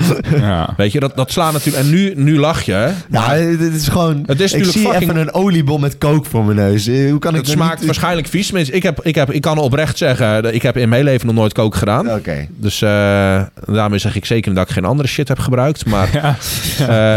Ja. 0.40 0.74
Weet 0.76 0.92
je, 0.92 1.00
dat, 1.00 1.16
dat 1.16 1.32
slaat 1.32 1.52
natuurlijk... 1.52 1.84
En 1.84 1.90
nu, 1.90 2.12
nu 2.16 2.38
lach 2.38 2.62
je, 2.62 2.72
hè? 2.72 2.90
Ja, 3.10 3.34
dit 3.56 3.74
is 3.74 3.88
gewoon... 3.88 4.22
Het 4.26 4.40
is 4.40 4.52
ik 4.52 4.64
zie 4.64 4.80
fucking- 4.82 5.02
even 5.02 5.16
een 5.16 5.32
oliebol 5.32 5.78
met 5.78 5.98
kook 5.98 6.26
voor 6.26 6.44
mijn 6.44 6.56
neus. 6.56 6.86
Eh, 6.86 7.10
Hoe 7.10 7.18
kan 7.18 7.30
ik 7.34 7.40
Het 7.40 7.48
smaakt 7.48 7.76
niet- 7.76 7.84
waarschijnlijk 7.86 8.26
vies. 8.28 8.46
Tenminste, 8.46 8.74
Ik, 8.74 8.82
heb, 8.82 9.00
ik, 9.02 9.14
heb, 9.14 9.32
ik 9.32 9.40
kan 9.40 9.58
oprecht 9.58 9.98
zeggen, 9.98 10.54
ik 10.54 10.62
heb 10.62 10.76
in 10.76 10.88
mijn 10.88 11.04
leven 11.04 11.26
nog 11.26 11.34
nooit 11.34 11.52
kook 11.52 11.74
gedaan. 11.74 12.12
Oké. 12.12 12.46
Dus 12.56 12.82
eh, 12.82 13.42
daarmee 13.66 13.98
zeg 13.98 14.16
ik 14.16 14.24
zeker 14.24 14.54
dat 14.54 14.66
ik 14.68 14.72
geen 14.74 14.84
andere 14.84 15.08
shit 15.08 15.28
heb 15.28 15.38
gebruikt. 15.38 15.86
Maar, 15.86 16.08
Ja. 16.22 16.36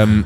ehm, 0.02 0.22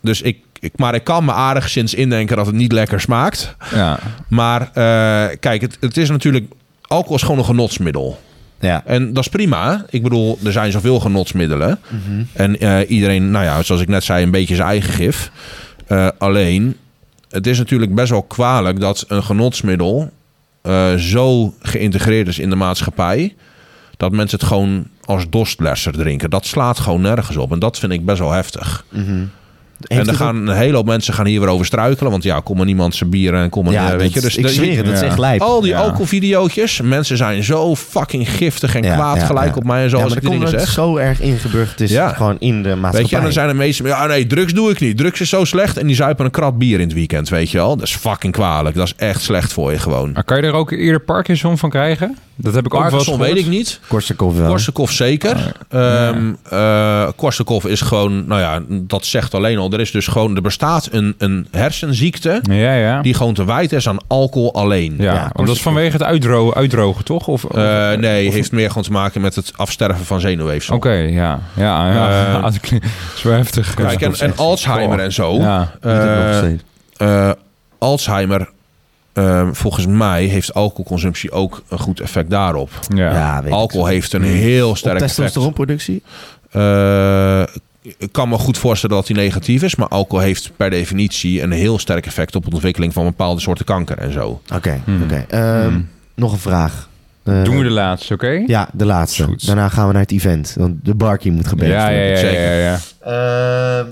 dus 0.00 0.22
ik, 0.22 0.38
ik, 0.60 0.72
maar 0.76 0.94
ik 0.94 1.04
kan 1.04 1.24
me 1.24 1.32
aardig 1.32 1.68
sinds 1.68 1.94
indenken 1.94 2.36
dat 2.36 2.46
het 2.46 2.54
niet 2.54 2.72
lekker 2.72 3.00
smaakt. 3.00 3.56
Ja. 3.74 3.98
Maar 4.28 4.60
eh, 4.60 5.36
kijk, 5.40 5.60
het, 5.60 5.76
het 5.80 5.96
is 5.96 6.08
natuurlijk... 6.10 6.44
Alcohol 6.82 7.16
is 7.16 7.22
gewoon 7.22 7.38
een 7.38 7.44
genotsmiddel. 7.44 8.20
Ja. 8.60 8.82
En 8.84 9.12
dat 9.12 9.24
is 9.24 9.30
prima. 9.30 9.84
Ik 9.90 10.02
bedoel, 10.02 10.38
er 10.44 10.52
zijn 10.52 10.72
zoveel 10.72 11.00
genotsmiddelen. 11.00 11.78
En 12.32 12.60
eh, 12.60 12.90
iedereen, 12.90 13.30
nou 13.30 13.44
ja, 13.44 13.62
zoals 13.62 13.80
ik 13.80 13.88
net 13.88 14.04
zei, 14.04 14.22
een 14.22 14.30
beetje 14.30 14.54
zijn 14.54 14.68
eigen 14.68 14.92
gif. 14.92 15.30
Eh, 15.86 16.08
alleen, 16.18 16.76
het 17.28 17.46
is 17.46 17.58
natuurlijk 17.58 17.94
best 17.94 18.10
wel 18.10 18.22
kwalijk 18.22 18.80
dat 18.80 19.04
een 19.08 19.22
genotsmiddel 19.22 20.10
eh, 20.62 20.94
zo 20.94 21.54
geïntegreerd 21.60 22.28
is 22.28 22.38
in 22.38 22.50
de 22.50 22.56
maatschappij. 22.56 23.34
Dat 23.96 24.12
mensen 24.12 24.38
het 24.38 24.48
gewoon 24.48 24.86
als 25.04 25.26
dorstlesser 25.30 25.92
drinken. 25.92 26.30
Dat 26.30 26.46
slaat 26.46 26.78
gewoon 26.78 27.00
nergens 27.00 27.36
op. 27.36 27.52
En 27.52 27.58
dat 27.58 27.78
vind 27.78 27.92
ik 27.92 28.04
best 28.04 28.18
wel 28.18 28.32
heftig. 28.32 28.84
Heeft 28.90 29.28
en 29.86 30.06
er 30.08 30.14
gaan 30.14 30.36
een 30.48 30.56
hele 30.56 30.76
hoop 30.76 30.86
mensen 30.86 31.14
gaan 31.14 31.26
hier 31.26 31.40
weer 31.40 31.48
over 31.48 31.66
struikelen. 31.66 32.10
Want 32.10 32.22
ja, 32.22 32.40
kom 32.40 32.56
maar 32.56 32.66
niemand 32.66 32.94
zijn 32.94 33.10
bier 33.10 33.34
en 33.34 33.50
kom 33.50 33.64
maar, 33.64 33.72
Ja, 33.72 33.90
eh, 33.92 33.96
weet 33.96 34.12
je. 34.12 34.20
Dus 34.20 34.36
ik 34.36 34.42
de- 34.42 34.48
zweer 34.52 34.76
het, 34.76 34.86
dat 34.86 34.94
is 34.94 35.00
echt 35.00 35.18
lijp. 35.18 35.40
al 35.40 35.60
die 35.60 35.70
Ja. 35.70 35.78
alcoholvideootjes. 35.80 36.80
Mensen 36.80 37.16
zijn 37.16 37.42
zo 37.44 37.76
fucking 37.76 38.30
giftig 38.30 38.74
en 38.74 38.82
Ja, 38.82 38.94
kwaad 38.94 39.16
ja, 39.16 39.26
gelijk 39.26 39.48
ja. 39.50 39.54
op 39.56 39.64
mij 39.64 39.82
en 39.82 39.90
zo 39.90 39.96
ja, 39.96 40.02
als 40.02 40.12
maar 40.14 40.22
ik 40.22 40.28
die 40.28 40.38
dingen 40.38 40.52
zeg. 40.52 40.60
het 40.60 40.70
zo 40.70 40.96
erg 40.96 41.20
ingeburgerd. 41.20 41.80
Is 41.80 41.90
Ja. 41.90 42.08
gewoon 42.08 42.36
in 42.38 42.62
de 42.62 42.68
maatschappij. 42.68 43.00
Weet 43.00 43.10
je, 43.10 43.16
en 43.16 43.22
dan 43.22 43.32
zijn 43.32 43.48
er 43.48 43.56
meesten... 43.56 43.86
Ja, 43.86 44.06
nee, 44.06 44.26
drugs 44.26 44.52
doe 44.52 44.70
ik 44.70 44.80
niet. 44.80 44.96
Drugs 44.96 45.20
is 45.20 45.28
zo 45.28 45.44
slecht. 45.44 45.76
En 45.76 45.86
die 45.86 45.96
zuipen 45.96 46.24
een 46.24 46.30
krat 46.30 46.58
bier 46.58 46.80
in 46.80 46.86
het 46.86 46.94
weekend, 46.94 47.28
weet 47.28 47.50
je 47.50 47.58
wel. 47.58 47.76
Dat 47.76 47.86
is 47.86 47.96
fucking 47.96 48.32
kwalijk. 48.32 48.76
Dat 48.76 48.86
is 48.86 48.94
echt 48.96 49.22
slecht 49.22 49.52
voor 49.52 49.72
je 49.72 49.78
gewoon. 49.78 50.12
Maar 50.12 50.24
kan 50.24 50.36
je 50.36 50.42
er 50.42 50.52
ook 50.52 50.70
eerder 50.70 51.00
Parkinson 51.00 51.58
van 51.58 51.70
krijgen? 51.70 52.16
Dat 52.36 52.54
heb 52.54 52.66
ik 52.66 52.74
ook 52.74 52.90
wel 52.90 53.18
weet 53.18 53.36
ik 53.36 53.46
niet. 53.46 53.80
Korsakoff 53.88 54.36
wel. 54.38 54.48
Korsakoff 54.50 54.92
zeker. 54.92 55.52
Ehm 55.68 56.32
eh, 56.50 57.08
Korsakoff 57.16 57.66
is 57.66 57.80
gewoon... 57.80 58.26
Nou 58.26 58.40
ja, 58.40 58.62
dat 58.68 59.04
zegt 59.04 59.34
alleen 59.34 59.58
al. 59.58 59.68
Er 59.72 59.80
is 59.80 59.90
dus 59.90 60.06
gewoon... 60.06 60.36
Er 60.36 60.42
bestaat 60.42 60.88
een, 60.92 61.14
een 61.18 61.46
hersenziekte... 61.50 62.40
Ja, 62.42 62.74
ja. 62.74 63.02
die 63.02 63.14
gewoon 63.14 63.34
te 63.34 63.44
wijten 63.44 63.76
is 63.76 63.88
aan 63.88 63.96
alcohol 64.06 64.54
alleen. 64.54 64.94
ja, 64.98 65.12
Ja, 65.14 65.30
want 65.32 65.46
dat 65.46 65.56
is 65.56 65.62
vanwege 65.62 65.92
het 65.92 66.02
uitdrogen, 66.02 66.56
uitdrogen 66.56 67.04
toch? 67.04 67.26
Of, 67.28 67.44
of- 67.44 67.56
Eh, 67.56 67.92
nee, 67.92 68.30
heeft 68.30 68.52
meer 68.52 68.68
gewoon 68.68 68.82
te 68.82 68.92
maken 68.92 69.20
met 69.20 69.34
het 69.34 69.52
afsterven 69.56 70.04
van 70.04 70.20
zenuwweefsel. 70.20 70.76
Oké, 70.76 70.92
ja. 70.92 71.40
Ja, 71.56 71.92
ja. 71.92 72.34
Eh, 72.36 72.42
dat 72.52 72.60
klinkt- 72.60 72.86
dat 72.86 73.16
is 73.16 73.22
wel 73.22 73.34
heftig. 73.36 73.74
Kijk, 73.74 74.00
en, 74.00 74.14
en 74.18 74.36
Alzheimer 74.36 74.98
en 74.98 75.12
zo. 75.12 75.40
Steeds. 76.38 76.62
eh, 76.96 77.30
Alzheimer, 77.78 78.48
volgens 79.52 79.86
mij 79.86 80.24
heeft 80.24 80.54
alcoholconsumptie 80.54 81.30
ook 81.30 81.62
een 81.68 81.78
goed 81.78 82.00
effect 82.00 82.30
daarop. 82.30 82.70
Ja. 82.94 83.12
ja, 83.12 83.42
weet 83.42 83.52
Alcohol 83.52 83.86
ik. 83.86 83.92
heeft 83.92 84.12
een 84.12 84.22
heel 84.22 84.68
Op 84.68 84.76
sterk 84.76 84.94
effect. 84.94 85.14
testosteronproductie? 85.14 86.02
Eh, 86.50 87.42
ik 87.82 88.12
kan 88.12 88.28
me 88.28 88.38
goed 88.38 88.58
voorstellen 88.58 88.96
dat 88.96 89.06
die 89.06 89.16
negatief 89.16 89.62
is, 89.62 89.74
maar 89.74 89.88
alcohol 89.88 90.24
heeft 90.24 90.50
per 90.56 90.70
definitie 90.70 91.42
een 91.42 91.50
heel 91.52 91.78
sterk 91.78 92.06
effect 92.06 92.34
op 92.36 92.44
de 92.44 92.50
ontwikkeling 92.50 92.92
van 92.92 93.04
bepaalde 93.04 93.40
soorten 93.40 93.64
kanker 93.64 93.98
en 93.98 94.12
zo. 94.12 94.40
Oké, 94.54 94.80
Hmm. 94.84 95.02
oké. 95.02 95.24
Ehm, 95.28 95.68
Hmm. 95.68 95.88
Nog 96.14 96.32
een 96.32 96.38
vraag. 96.38 96.88
Eh, 97.22 97.44
Doen 97.44 97.56
we 97.56 97.62
de 97.62 97.70
laatste, 97.70 98.14
oké? 98.14 98.42
Ja, 98.46 98.68
de 98.72 98.84
laatste. 98.84 99.24
Goed. 99.24 99.46
Daarna 99.46 99.68
gaan 99.68 99.86
we 99.86 99.92
naar 99.92 100.02
het 100.02 100.12
event. 100.12 100.54
Want 100.58 100.84
de 100.84 100.94
barkie 100.94 101.32
moet 101.32 101.46
gebeld 101.46 101.70
ja, 101.70 101.88
ja, 101.88 101.96
worden. 101.96 102.10
ja, 102.10 102.16
Zeker. 102.16 102.58
ja, 102.58 102.78
ja. 103.04 103.78
Ehm, 103.78 103.86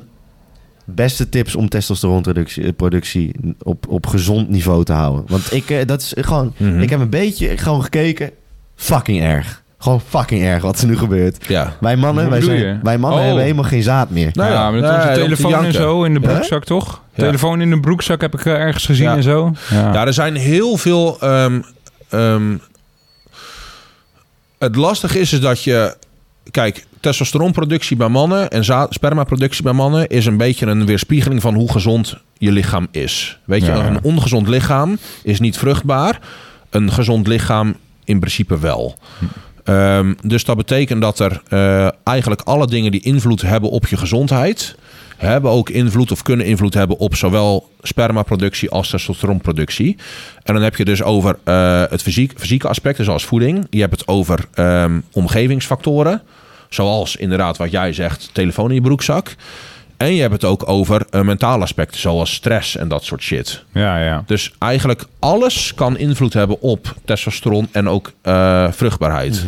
beste 0.85 1.29
tips 1.29 1.55
om 1.57 1.69
testosteronproductie 1.69 2.65
eh, 2.65 2.73
productie 2.77 3.35
op, 3.63 3.89
op 3.89 4.07
gezond 4.07 4.49
niveau 4.49 4.85
te 4.85 4.93
houden. 4.93 5.25
Want 5.27 5.53
ik, 5.53 5.71
eh, 5.71 5.87
dat 5.87 6.01
is 6.01 6.13
gewoon, 6.17 6.55
Mhm. 6.57 6.81
ik 6.81 6.91
heb 6.91 7.01
een 7.01 7.11
beetje 7.11 7.57
gewoon 7.57 7.83
gekeken. 7.83 8.31
Fucking 8.75 9.23
erg. 9.23 9.63
Gewoon 9.79 10.01
fucking 10.01 10.43
erg 10.43 10.63
wat 10.63 10.81
er 10.81 10.87
nu 10.87 10.97
gebeurt. 10.99 11.47
Ja. 11.49 11.77
Wij 11.81 11.97
mannen, 11.97 12.31
wij, 12.31 12.41
zijn, 12.41 12.81
wij 12.83 12.99
mannen 12.99 13.19
Oh. 13.21 13.25
hebben 13.27 13.43
helemaal 13.43 13.65
geen 13.65 13.83
zaad 13.83 14.11
meer. 14.11 14.31
Nou 14.33 14.51
ja, 14.53 14.71
met 14.71 14.83
onze 14.83 15.11
telefoon 15.15 15.65
en 15.65 15.73
zo 15.73 16.05
in 16.05 16.15
de 16.15 16.21
broekzak, 16.21 16.65
toch? 16.65 17.03
Ja. 17.15 17.25
Telefoon 17.25 17.61
in 17.61 17.71
de 17.71 17.81
broekzak 17.81 18.21
heb 18.21 18.35
ik 18.35 18.45
eh, 18.45 18.53
ergens 18.53 18.85
gezien 18.87 19.05
Ja. 19.07 19.17
en 19.17 19.23
zo. 19.23 19.53
Ja. 19.71 19.93
Ja, 19.93 20.07
er 20.07 20.13
zijn 20.13 20.35
heel 20.37 20.77
veel. 20.77 21.17
ehm, 21.21 21.61
ehm, 22.09 22.57
het 24.59 24.77
lastige 24.77 25.19
is, 25.21 25.33
is 25.33 25.41
dat 25.41 25.63
je. 25.65 25.97
Kijk, 26.51 26.87
testosteronproductie 27.01 27.97
bij 27.97 28.09
mannen 28.09 28.51
en 28.51 28.65
spermaproductie 28.89 29.63
bij 29.63 29.73
mannen 29.73 30.09
is 30.09 30.27
een 30.27 30.37
beetje 30.37 30.67
een 30.67 30.87
weerspiegeling 30.87 31.41
van 31.43 31.55
hoe 31.55 31.73
gezond 31.73 32.17
je 32.39 32.53
lichaam 32.53 32.87
is. 32.91 33.39
Weet 33.45 33.61
je, 33.65 33.67
Ja, 33.73 33.77
ja. 33.77 33.87
een 33.87 34.03
ongezond 34.03 34.49
lichaam 34.49 34.99
is 35.23 35.41
niet 35.41 35.59
vruchtbaar. 35.59 36.19
Een 36.71 36.93
gezond 36.93 37.27
lichaam 37.27 37.75
in 38.05 38.19
principe 38.19 38.59
wel. 38.59 38.97
Ehm, 39.69 40.15
dus 40.23 40.45
dat 40.45 40.57
betekent 40.57 41.01
dat 41.01 41.19
er 41.19 41.43
eh, 41.49 41.89
eigenlijk 42.05 42.41
alle 42.41 42.67
dingen 42.67 42.91
die 42.91 43.01
invloed 43.01 43.43
hebben 43.43 43.71
op 43.71 43.87
je 43.87 43.97
gezondheid, 43.97 44.77
hebben 45.17 45.51
ook 45.51 45.71
invloed 45.71 46.13
of 46.13 46.23
kunnen 46.23 46.47
invloed 46.47 46.75
hebben 46.75 46.99
op 46.99 47.17
zowel 47.17 47.71
spermaproductie 47.83 48.71
als 48.71 48.91
testosteronproductie. 48.91 49.97
En 50.43 50.55
dan 50.55 50.63
heb 50.63 50.77
je 50.77 50.85
dus 50.85 51.03
over 51.03 51.39
eh, 51.45 51.83
het 51.89 52.03
fysiek, 52.03 52.33
fysieke 52.37 52.69
aspecten 52.69 53.05
zoals 53.05 53.25
voeding. 53.25 53.67
Je 53.71 53.81
hebt 53.81 53.99
het 53.99 54.09
over 54.09 54.45
ehm, 54.55 55.01
omgevingsfactoren, 55.13 56.23
zoals 56.69 57.17
inderdaad 57.17 57.57
wat 57.57 57.71
jij 57.71 57.93
zegt, 57.93 58.31
telefoon 58.33 58.69
in 58.69 58.75
je 58.75 58.81
broekzak. 58.81 59.35
En 59.99 60.15
je 60.15 60.21
hebt 60.21 60.33
het 60.33 60.45
ook 60.45 60.69
over 60.69 61.07
eh, 61.11 61.21
mentale 61.21 61.63
aspecten, 61.63 62.01
zoals 62.01 62.35
stress 62.35 62.77
en 62.77 62.89
dat 62.89 63.05
soort 63.05 63.23
shit. 63.23 63.65
ja, 63.73 64.05
ja. 64.05 64.23
Dus 64.27 64.53
eigenlijk 64.59 65.05
alles 65.19 65.75
kan 65.75 65.99
invloed 65.99 66.33
hebben 66.33 66.61
op 66.61 66.95
testosteron 67.05 67.69
en 67.73 67.89
ook 67.89 68.13
eh, 68.23 68.67
vruchtbaarheid. 68.71 69.45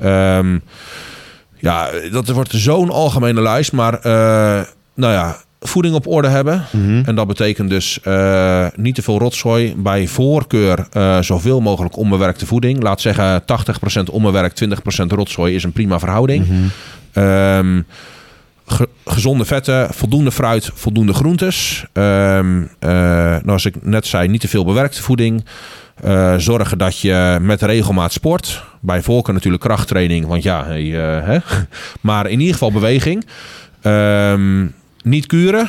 Ehm, 0.00 0.58
ja, 1.58 1.88
dat 2.12 2.28
wordt 2.28 2.52
zo'n 2.52 2.90
algemene 2.90 3.42
lijst, 3.42 3.72
maar 3.72 3.94
eh, 3.94 4.66
nou 4.94 5.12
ja, 5.12 5.36
voeding 5.60 5.94
op 5.94 6.06
orde 6.06 6.28
hebben. 6.28 6.64
Mhm. 6.70 7.02
En 7.04 7.14
dat 7.14 7.26
betekent 7.26 7.70
dus 7.70 8.00
niet 8.74 8.94
te 8.94 9.02
veel 9.02 9.18
rotzooi. 9.18 9.74
Bij 9.76 10.06
voorkeur 10.06 10.86
zoveel 11.20 11.60
mogelijk 11.60 11.96
onbewerkte 11.96 12.46
voeding. 12.46 12.82
Laat 12.82 13.00
zeggen 13.00 13.42
80% 13.44 14.10
onbewerkt, 14.10 14.56
20% 14.56 15.12
rotzooi 15.12 15.54
is 15.54 15.64
een 15.64 15.72
prima 15.72 15.98
verhouding. 15.98 16.46
Mhm. 16.46 16.58
Ehm, 17.12 17.80
ge- 18.68 18.88
gezonde 19.04 19.44
vetten, 19.44 19.94
voldoende 19.94 20.32
fruit, 20.32 20.70
voldoende 20.74 21.12
groentes. 21.14 21.84
Nou, 21.92 23.46
als 23.46 23.64
ik 23.64 23.74
net 23.84 24.06
zei, 24.06 24.28
niet 24.28 24.40
te 24.40 24.48
veel 24.48 24.64
bewerkte 24.64 25.02
voeding. 25.02 25.44
Eh, 26.02 26.34
zorgen 26.36 26.78
dat 26.78 27.00
je 27.00 27.38
met 27.40 27.62
regelmaat 27.62 28.12
sport. 28.12 28.64
Bij 28.80 29.02
voorkeur 29.02 29.34
natuurlijk 29.34 29.62
krachttraining, 29.62 30.26
want 30.26 30.42
ja, 30.42 30.64
hey, 30.64 31.16
eh, 31.18 31.26
hè? 31.26 31.38
maar 32.00 32.26
in 32.26 32.38
ieder 32.38 32.52
geval 32.52 32.72
beweging. 32.72 33.26
Ehm, 33.82 34.66
niet 35.02 35.26
kuren. 35.26 35.68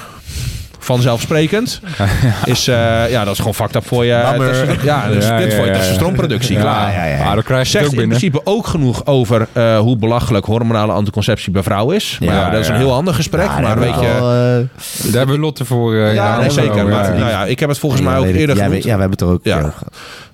Vanzelfsprekend. 0.90 1.80
Is, 2.46 2.68
eh, 2.68 3.10
ja, 3.10 3.24
dat 3.24 3.34
is 3.34 3.38
gewoon 3.40 3.54
fucked 3.54 3.76
up 3.76 3.88
voor 3.88 4.04
je. 4.04 4.10
Ja, 4.12 4.38
dat 4.38 4.42
is 4.52 4.58
Ja, 4.84 5.08
dit 5.10 5.24
ja, 5.24 5.56
voor 5.56 5.66
je 5.66 5.72
ja. 5.72 5.78
testosteronproductie. 5.78 6.58
klaar. 6.58 6.92
ja, 6.92 7.06
ja, 7.06 7.16
ja. 7.18 7.24
Ah, 7.24 7.34
dan 7.34 7.44
krijg 7.44 7.48
je 7.48 7.56
het 7.56 7.68
Zegt 7.68 7.86
ook 7.86 7.92
in 7.92 7.98
binnen. 7.98 8.18
principe 8.18 8.42
ook 8.44 8.68
genoeg 8.68 9.06
over 9.06 9.48
eh, 9.54 9.80
hoe 9.80 9.98
belachelijk 9.98 10.46
hormonale 10.46 10.92
anticonceptie 10.92 11.52
bij 11.52 11.64
vrouwen 11.64 11.96
is. 11.96 12.18
Maar 12.20 12.30
Ja, 12.30 12.36
ja, 12.42 12.50
dat 12.50 12.60
is 12.60 12.68
ja. 12.68 12.74
een 12.74 12.80
heel 12.80 12.94
ander 12.94 13.14
gesprek. 13.14 13.46
Maar 13.48 13.66
hebben 13.68 13.86
weet 13.86 13.96
we 13.96 14.02
je, 14.06 14.12
al, 14.14 14.32
eh, 14.32 15.04
Daar 15.04 15.18
hebben 15.18 15.36
we 15.36 15.42
Lotte 15.42 15.66
voor. 15.66 15.96
ja, 15.96 16.40
nee, 16.40 16.50
zeker. 16.50 16.88
Maar, 16.88 17.04
ja. 17.14 17.18
nou 17.20 17.30
ja, 17.30 17.46
ik 17.46 17.60
heb 17.60 17.70
het 17.70 17.80
volgens 17.80 18.02
mij 18.02 18.18
ook 18.18 18.26
eerder 18.26 18.56
genoemd. 18.56 18.84
ja, 18.84 18.96
we 18.96 19.00
hebben 19.02 19.12
het 19.12 19.22
er 19.22 19.28
ook 19.28 19.40
Ja. 19.44 19.74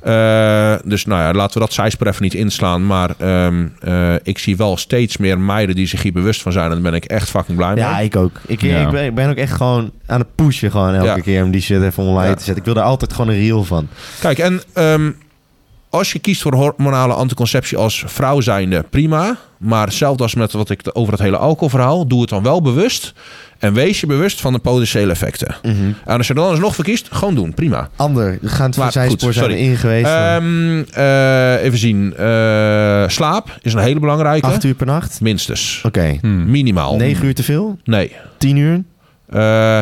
Eh, 0.06 0.76
dus 0.84 1.06
nou 1.06 1.22
ja, 1.22 1.34
laten 1.34 1.54
we 1.54 1.60
dat 1.60 1.74
zijspoor 1.74 2.08
even 2.08 2.24
niet 2.24 2.34
inslaan. 2.34 2.86
Maar 2.86 3.10
ehm, 3.18 3.66
eh, 3.82 4.14
ik 4.24 4.38
zie 4.38 4.58
wel 4.58 4.78
steeds 4.78 5.18
meer 5.18 5.40
meiden 5.40 5.76
die 5.76 5.88
zich 5.88 6.02
hier 6.02 6.12
bewust 6.14 6.42
van 6.42 6.52
zijn. 6.52 6.66
En 6.66 6.72
daar 6.72 6.82
ben 6.82 6.94
ik 6.94 7.06
echt 7.06 7.30
fucking 7.30 7.58
blij 7.58 7.70
mee. 7.74 7.84
Ja, 7.84 8.00
ik 8.00 8.16
ook. 8.16 8.32
Ik, 8.48 8.62
Ja. 8.62 8.80
ik, 8.82 8.90
ben, 8.90 9.06
ik 9.06 9.16
ben 9.16 9.30
ook 9.30 9.36
echt 9.36 9.54
gewoon 9.54 9.92
aan 10.06 10.20
het 10.20 10.36
pushen 10.36 10.72
gewoon 10.72 10.94
elke 10.94 11.06
Ja. 11.08 11.16
keer 11.20 11.44
om 11.44 11.52
die 11.52 11.62
shit 11.62 11.82
even 11.84 12.04
online 12.04 12.28
Ja. 12.28 12.34
te 12.36 12.44
zetten. 12.44 12.58
Ik 12.58 12.66
wil 12.66 12.74
daar 12.74 12.84
altijd 12.84 13.14
gewoon 13.14 13.30
een 13.34 13.40
reel 13.40 13.64
van. 13.64 13.88
Kijk, 14.20 14.38
en 14.38 14.62
ehm, 14.74 15.12
als 15.96 16.12
je 16.12 16.20
kiest 16.20 16.42
voor 16.42 16.54
hormonale 16.54 17.14
anticonceptie 17.14 17.78
als 17.78 18.04
vrouw 18.08 18.42
zijnde, 18.42 18.86
prima. 18.90 19.38
Maar 19.58 19.86
hetzelfde 19.86 20.24
als 20.24 20.36
met 20.36 20.52
wat 20.52 20.70
ik 20.70 20.82
over 20.94 21.14
het 21.14 21.22
hele 21.22 21.38
alcoholverhaal, 21.38 22.08
doe 22.08 22.22
het 22.22 22.30
dan 22.30 22.44
wel 22.44 22.62
bewust. 22.62 23.14
En 23.60 23.74
wees 23.74 24.00
je 24.00 24.08
bewust 24.08 24.42
van 24.42 24.54
de 24.54 24.60
potentiële 24.60 25.12
effecten. 25.12 25.56
Mhm. 25.64 25.76
En 26.06 26.18
als 26.18 26.28
je 26.28 26.34
er 26.34 26.40
dan 26.40 26.50
alsnog 26.50 26.76
verkiest, 26.76 27.08
gewoon 27.12 27.36
doen, 27.36 27.54
prima. 27.54 27.90
Ander, 27.96 28.38
we 28.42 28.48
gaan 28.48 28.66
het 28.66 28.76
van 28.76 28.84
Maar 28.84 28.92
zijn 28.92 29.10
goed, 29.10 29.20
spoor 29.20 29.34
zijn 29.34 29.46
we 29.46 29.52
sorry. 29.52 29.68
in 29.70 29.78
geweest. 29.78 30.06
Ehm, 30.06 30.84
eh, 30.94 31.64
even 31.64 31.78
zien. 31.78 32.14
Eh, 32.18 33.08
slaap 33.08 33.58
is 33.62 33.74
een 33.74 33.80
hele 33.80 34.00
belangrijke. 34.00 34.48
Acht 34.48 34.64
uur 34.64 34.74
per 34.76 34.86
nacht? 34.86 35.22
Minstens. 35.22 35.82
Oké. 35.86 36.18
Hmm. 36.22 36.50
Minimaal. 36.50 36.96
Negen 36.96 37.26
uur 37.26 37.36
te 37.36 37.44
veel? 37.44 37.78
Nee. 37.84 38.16
Tien 38.38 38.58
uur? 38.58 38.84
Eh, 39.30 39.80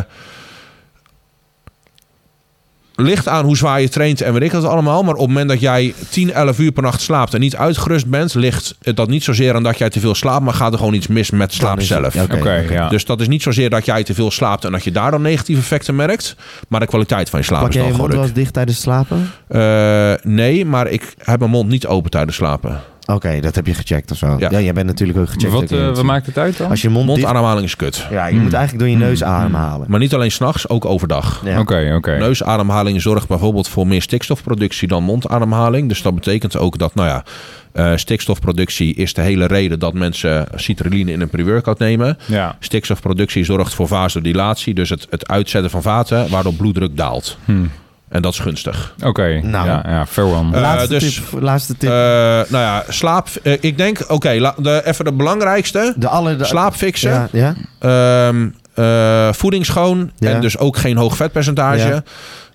ligt 2.95 3.27
aan 3.27 3.45
hoe 3.45 3.57
zwaar 3.57 3.81
je 3.81 3.89
traint 3.89 4.21
en 4.21 4.33
weet 4.33 4.41
ik 4.41 4.51
dat 4.51 4.63
allemaal. 4.65 5.03
Maar 5.03 5.13
op 5.13 5.19
het 5.19 5.27
moment 5.27 5.49
dat 5.49 5.59
jij 5.59 5.93
10, 6.09 6.31
11 6.33 6.59
uur 6.59 6.71
per 6.71 6.83
nacht 6.83 7.01
slaapt 7.01 7.33
en 7.33 7.39
niet 7.39 7.55
uitgerust 7.55 8.07
bent, 8.07 8.33
ligt 8.33 8.75
dat 8.81 9.09
niet 9.09 9.23
zozeer 9.23 9.55
aan 9.55 9.63
dat 9.63 9.77
jij 9.77 9.89
te 9.89 9.99
veel 9.99 10.15
slaapt, 10.15 10.43
maar 10.43 10.53
gaat 10.53 10.71
er 10.71 10.77
gewoon 10.77 10.93
iets 10.93 11.07
mis 11.07 11.29
met 11.31 11.53
slaap 11.53 11.81
zelf. 11.81 12.15
Oké, 12.15 12.65
ja. 12.69 12.89
Dus 12.89 13.05
dat 13.05 13.21
is 13.21 13.27
niet 13.27 13.41
zozeer 13.41 13.69
dat 13.69 13.85
jij 13.85 14.03
te 14.03 14.13
veel 14.13 14.31
slaapt 14.31 14.65
en 14.65 14.71
dat 14.71 14.83
je 14.83 14.91
daar 14.91 15.11
dan 15.11 15.21
negatieve 15.21 15.61
effecten 15.61 15.95
merkt, 15.95 16.35
maar 16.67 16.79
de 16.79 16.85
kwaliteit 16.85 17.29
van 17.29 17.39
je 17.39 17.45
slaap 17.45 17.59
Pak 17.59 17.69
is 17.69 17.75
jij 17.75 17.83
dan 17.83 17.91
je 17.91 17.97
mond 17.97 18.13
wel 18.13 18.21
eens 18.21 18.33
dicht 18.33 18.53
tijdens 18.53 18.75
het 18.75 18.85
slapen? 18.85 19.31
Eh, 19.47 20.13
nee, 20.23 20.65
maar 20.65 20.87
ik 20.87 21.15
heb 21.17 21.39
mijn 21.39 21.51
mond 21.51 21.69
niet 21.69 21.87
open 21.87 22.11
tijdens 22.11 22.35
slapen. 22.35 22.81
Oké, 23.05 23.39
dat 23.39 23.55
heb 23.55 23.67
je 23.67 23.73
gecheckt 23.73 24.11
of 24.11 24.17
zo. 24.17 24.35
Ja, 24.39 24.47
Ja. 24.49 24.59
jij 24.61 24.73
bent 24.73 24.85
natuurlijk 24.87 25.19
ook 25.19 25.29
gecheckt. 25.29 25.51
Wat, 25.53 25.71
eh, 25.71 25.85
het- 25.85 25.95
wat 25.95 26.05
maakt 26.05 26.25
het 26.25 26.37
uit 26.37 26.57
dan? 26.57 26.69
Als 26.69 26.81
je 26.81 26.89
mond. 26.89 27.05
Mondademhaling 27.05 27.65
is 27.65 27.75
kut. 27.75 28.07
Ja, 28.11 28.25
je 28.27 28.33
Hmm. 28.33 28.43
moet 28.43 28.53
eigenlijk 28.53 28.83
door 28.85 28.93
je 28.99 29.05
neus 29.05 29.23
ademhalen. 29.23 29.85
Maar 29.89 29.99
niet 29.99 30.13
alleen 30.13 30.31
s'nachts, 30.31 30.69
ook 30.69 30.85
overdag. 30.85 31.41
Ja. 31.45 31.59
Oké, 31.59 31.93
oké. 31.95 32.17
Neusademhaling 32.17 33.01
zorgt 33.01 33.27
bijvoorbeeld 33.27 33.67
voor 33.67 33.87
meer 33.87 34.01
stikstofproductie 34.01 34.87
dan 34.87 35.03
mondademhaling. 35.03 35.87
Dus 35.87 36.01
dat 36.01 36.15
betekent 36.15 36.57
ook 36.57 36.77
dat, 36.77 36.95
nou 36.95 37.07
ja, 37.07 37.23
eh, 37.71 37.91
stikstofproductie 37.95 38.95
is 38.95 39.13
de 39.13 39.21
hele 39.21 39.45
reden 39.45 39.79
dat 39.79 39.93
mensen 39.93 40.47
citrulline 40.55 41.11
in 41.11 41.21
een 41.21 41.29
pre-workout 41.29 41.79
nemen. 41.79 42.17
Ja. 42.25 42.55
Stikstofproductie 42.59 43.43
zorgt 43.43 43.73
voor 43.73 43.87
vasodilatie, 43.87 44.73
dus 44.73 44.89
het, 44.89 45.07
het 45.09 45.27
uitzetten 45.27 45.71
van 45.71 45.81
vaten, 45.81 46.29
waardoor 46.29 46.53
bloeddruk 46.53 46.97
daalt. 46.97 47.37
Hmm. 47.45 47.69
En 48.13 48.21
dat 48.21 48.33
is 48.33 48.39
gunstig. 48.39 48.93
Oké, 49.03 49.39
Nou. 49.43 49.67
ja, 49.67 49.83
ja, 49.87 50.05
fair 50.05 50.27
one. 50.27 50.55
Eh, 50.55 50.61
laatste, 50.61 50.87
dus- 50.89 51.13
tip, 51.29 51.41
laatste 51.41 51.77
tip. 51.77 51.89
Eh, 51.89 51.95
nou 51.95 52.47
ja, 52.49 52.83
slaap. 52.89 53.27
eh, 53.43 53.57
ik 53.59 53.77
denk, 53.77 53.99
oké, 54.07 54.53
de 54.57 54.81
even 54.85 55.05
de 55.05 55.13
belangrijkste. 55.13 55.93
de 55.97 56.07
alle... 56.07 56.35
De, 56.35 56.45
Slaap 56.45 56.73
fixen. 56.75 57.29
Ja, 57.31 57.53
ja? 57.79 58.27
Ehm, 58.27 58.47
eh, 58.73 59.33
voeding 59.33 59.65
schoon. 59.65 60.11
Ja. 60.17 60.29
En 60.29 60.41
dus 60.41 60.57
ook 60.57 60.77
geen 60.77 60.97
hoog 60.97 61.15
vetpercentage. 61.15 62.03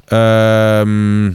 Ja. 0.06 0.80
Ehm, 0.80 1.32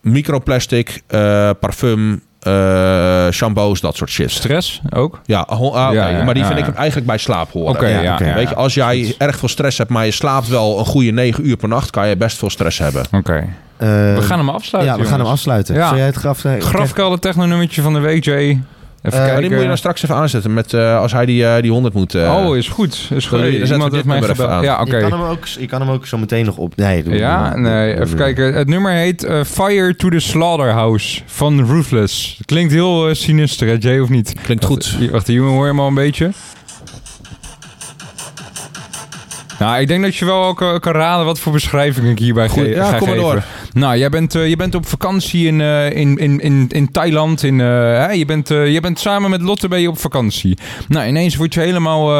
microplastic, 0.00 1.02
eh, 1.06 1.50
parfum, 1.60 2.22
eh, 2.42 3.26
shampoos, 3.30 3.80
dat 3.80 3.96
soort 3.96 4.10
shit. 4.10 4.30
Stress 4.30 4.80
ook? 4.94 5.20
Ja, 5.24 5.40
ah, 5.40 5.60
oké, 5.62 5.78
Ja, 5.78 6.08
ja, 6.08 6.24
maar 6.24 6.34
die 6.34 6.42
ja, 6.42 6.48
vind 6.48 6.60
ja. 6.60 6.66
ik 6.66 6.74
eigenlijk 6.74 7.06
bij 7.06 7.18
slaap 7.18 7.50
horen. 7.52 7.70
Oké, 7.74 7.86
Ja, 7.86 8.00
ja, 8.00 8.14
oké. 8.14 8.24
ja, 8.24 8.34
Weet 8.34 8.48
je, 8.48 8.54
als 8.54 8.74
jij 8.74 9.14
erg 9.18 9.36
veel 9.38 9.48
stress 9.48 9.78
hebt, 9.78 9.90
maar 9.90 10.04
je 10.04 10.10
slaapt 10.10 10.48
wel 10.48 10.78
een 10.78 10.84
goede 10.84 11.10
9 11.10 11.48
uur 11.48 11.56
per 11.56 11.68
nacht, 11.68 11.90
kan 11.90 12.08
je 12.08 12.16
best 12.16 12.36
veel 12.38 12.50
stress 12.50 12.78
hebben. 12.78 13.04
Oké. 13.12 13.34
Eh, 13.76 13.88
We 13.88 14.18
gaan 14.22 14.38
hem 14.38 14.48
afsluiten, 14.48 14.94
Ja, 14.94 15.00
we 15.02 15.08
gaan 15.08 15.18
hem 15.20 15.28
afsluiten. 15.28 15.74
Ja. 15.74 15.84
Zou 15.86 15.96
jij 15.96 16.06
het 16.06 16.16
graf... 16.16 16.44
eh, 16.44 16.60
Grafkelder 16.60 17.18
technonummertje 17.18 17.82
van 17.82 17.92
de 17.92 17.98
week, 18.00 18.24
Jay. 18.24 18.60
Even 19.02 19.18
Eh, 19.18 19.24
kijken. 19.24 19.40
die 19.42 19.50
moet 19.50 19.60
je 19.60 19.66
dan 19.68 19.76
straks 19.76 20.02
even 20.02 20.14
aanzetten 20.16 20.54
met, 20.54 20.72
eh, 20.74 20.98
als 20.98 21.12
hij 21.12 21.26
die, 21.26 21.46
eh, 21.46 21.62
die 21.62 21.70
100 21.70 21.94
moet. 21.94 22.14
eh, 22.14 22.36
oh, 22.46 22.56
is 22.56 22.68
goed. 22.68 23.08
Is 23.14 23.26
goed. 23.26 23.38
dan 23.38 23.50
zetten 23.50 23.68
we 23.68 23.72
Iemand 23.72 23.82
dit 23.82 23.92
heeft 23.92 24.04
mij 24.06 24.18
nummer 24.18 24.30
even 24.30 24.34
gebeld. 24.44 24.50
aan. 24.50 24.62
Ja, 24.62 24.80
oké. 24.80 24.96
Je, 24.96 25.08
kan 25.08 25.20
hem 25.20 25.28
ook, 25.30 25.46
je 25.46 25.66
kan 25.66 25.80
hem 25.80 25.90
ook 25.90 26.06
zo 26.06 26.18
meteen 26.18 26.44
nog 26.44 26.56
op... 26.56 26.76
Nee, 26.76 27.02
doe 27.02 27.14
Ja, 27.14 27.56
nee, 27.56 28.00
even 28.00 28.16
kijken. 28.16 28.54
Het 28.54 28.68
nummer 28.68 28.92
heet 28.92 29.26
Fire 29.46 29.96
to 29.96 30.08
the 30.08 30.18
Slaughterhouse 30.20 31.20
van 31.26 31.66
Ruthless. 31.66 32.40
Klinkt 32.44 32.72
heel 32.72 33.14
sinister, 33.14 33.68
hè, 33.68 33.76
Jay, 33.78 33.98
of 33.98 34.08
niet? 34.08 34.34
Klinkt 34.42 34.64
goed. 34.64 34.96
Wacht, 34.98 35.10
Wacht, 35.10 35.26
hier 35.26 35.40
hoor 35.42 35.62
je 35.64 35.70
hem 35.70 35.80
al 35.80 35.88
een 35.88 35.94
beetje. 35.94 36.30
Nou, 39.58 39.80
ik 39.80 39.88
denk 39.88 40.02
dat 40.02 40.16
je 40.16 40.24
wel 40.24 40.44
ook 40.44 40.56
kan 40.80 40.92
raden 40.92 41.24
wat 41.26 41.38
voor 41.40 41.52
beschrijving 41.52 42.08
ik 42.08 42.18
hierbij 42.18 42.48
Goed, 42.48 42.62
ge 42.62 42.68
ja, 42.68 42.84
ga 42.90 42.98
kom 42.98 43.08
maar 43.08 43.16
geven. 43.16 43.30
door. 43.32 43.42
Nou, 43.72 43.98
jij 43.98 44.08
bent, 44.08 44.34
eh, 44.34 44.48
je 44.48 44.56
bent 44.56 44.74
op 44.74 44.86
vakantie 44.86 45.46
in, 45.46 45.60
eh, 45.60 45.90
in, 45.90 46.18
in, 46.18 46.40
in, 46.40 46.66
in 46.68 46.90
Thailand. 46.90 47.42
In, 47.42 47.60
eh, 47.60 47.66
hè? 47.66 48.10
Je, 48.10 48.24
bent, 48.24 48.48
je 48.48 48.78
bent 48.82 48.98
samen 48.98 49.30
met 49.30 49.42
Lotte 49.42 49.68
ben 49.68 49.80
je 49.80 49.88
op 49.88 49.98
vakantie. 49.98 50.58
Nou, 50.88 51.06
ineens 51.06 51.36
word 51.36 51.54
je 51.54 51.60
helemaal... 51.60 52.10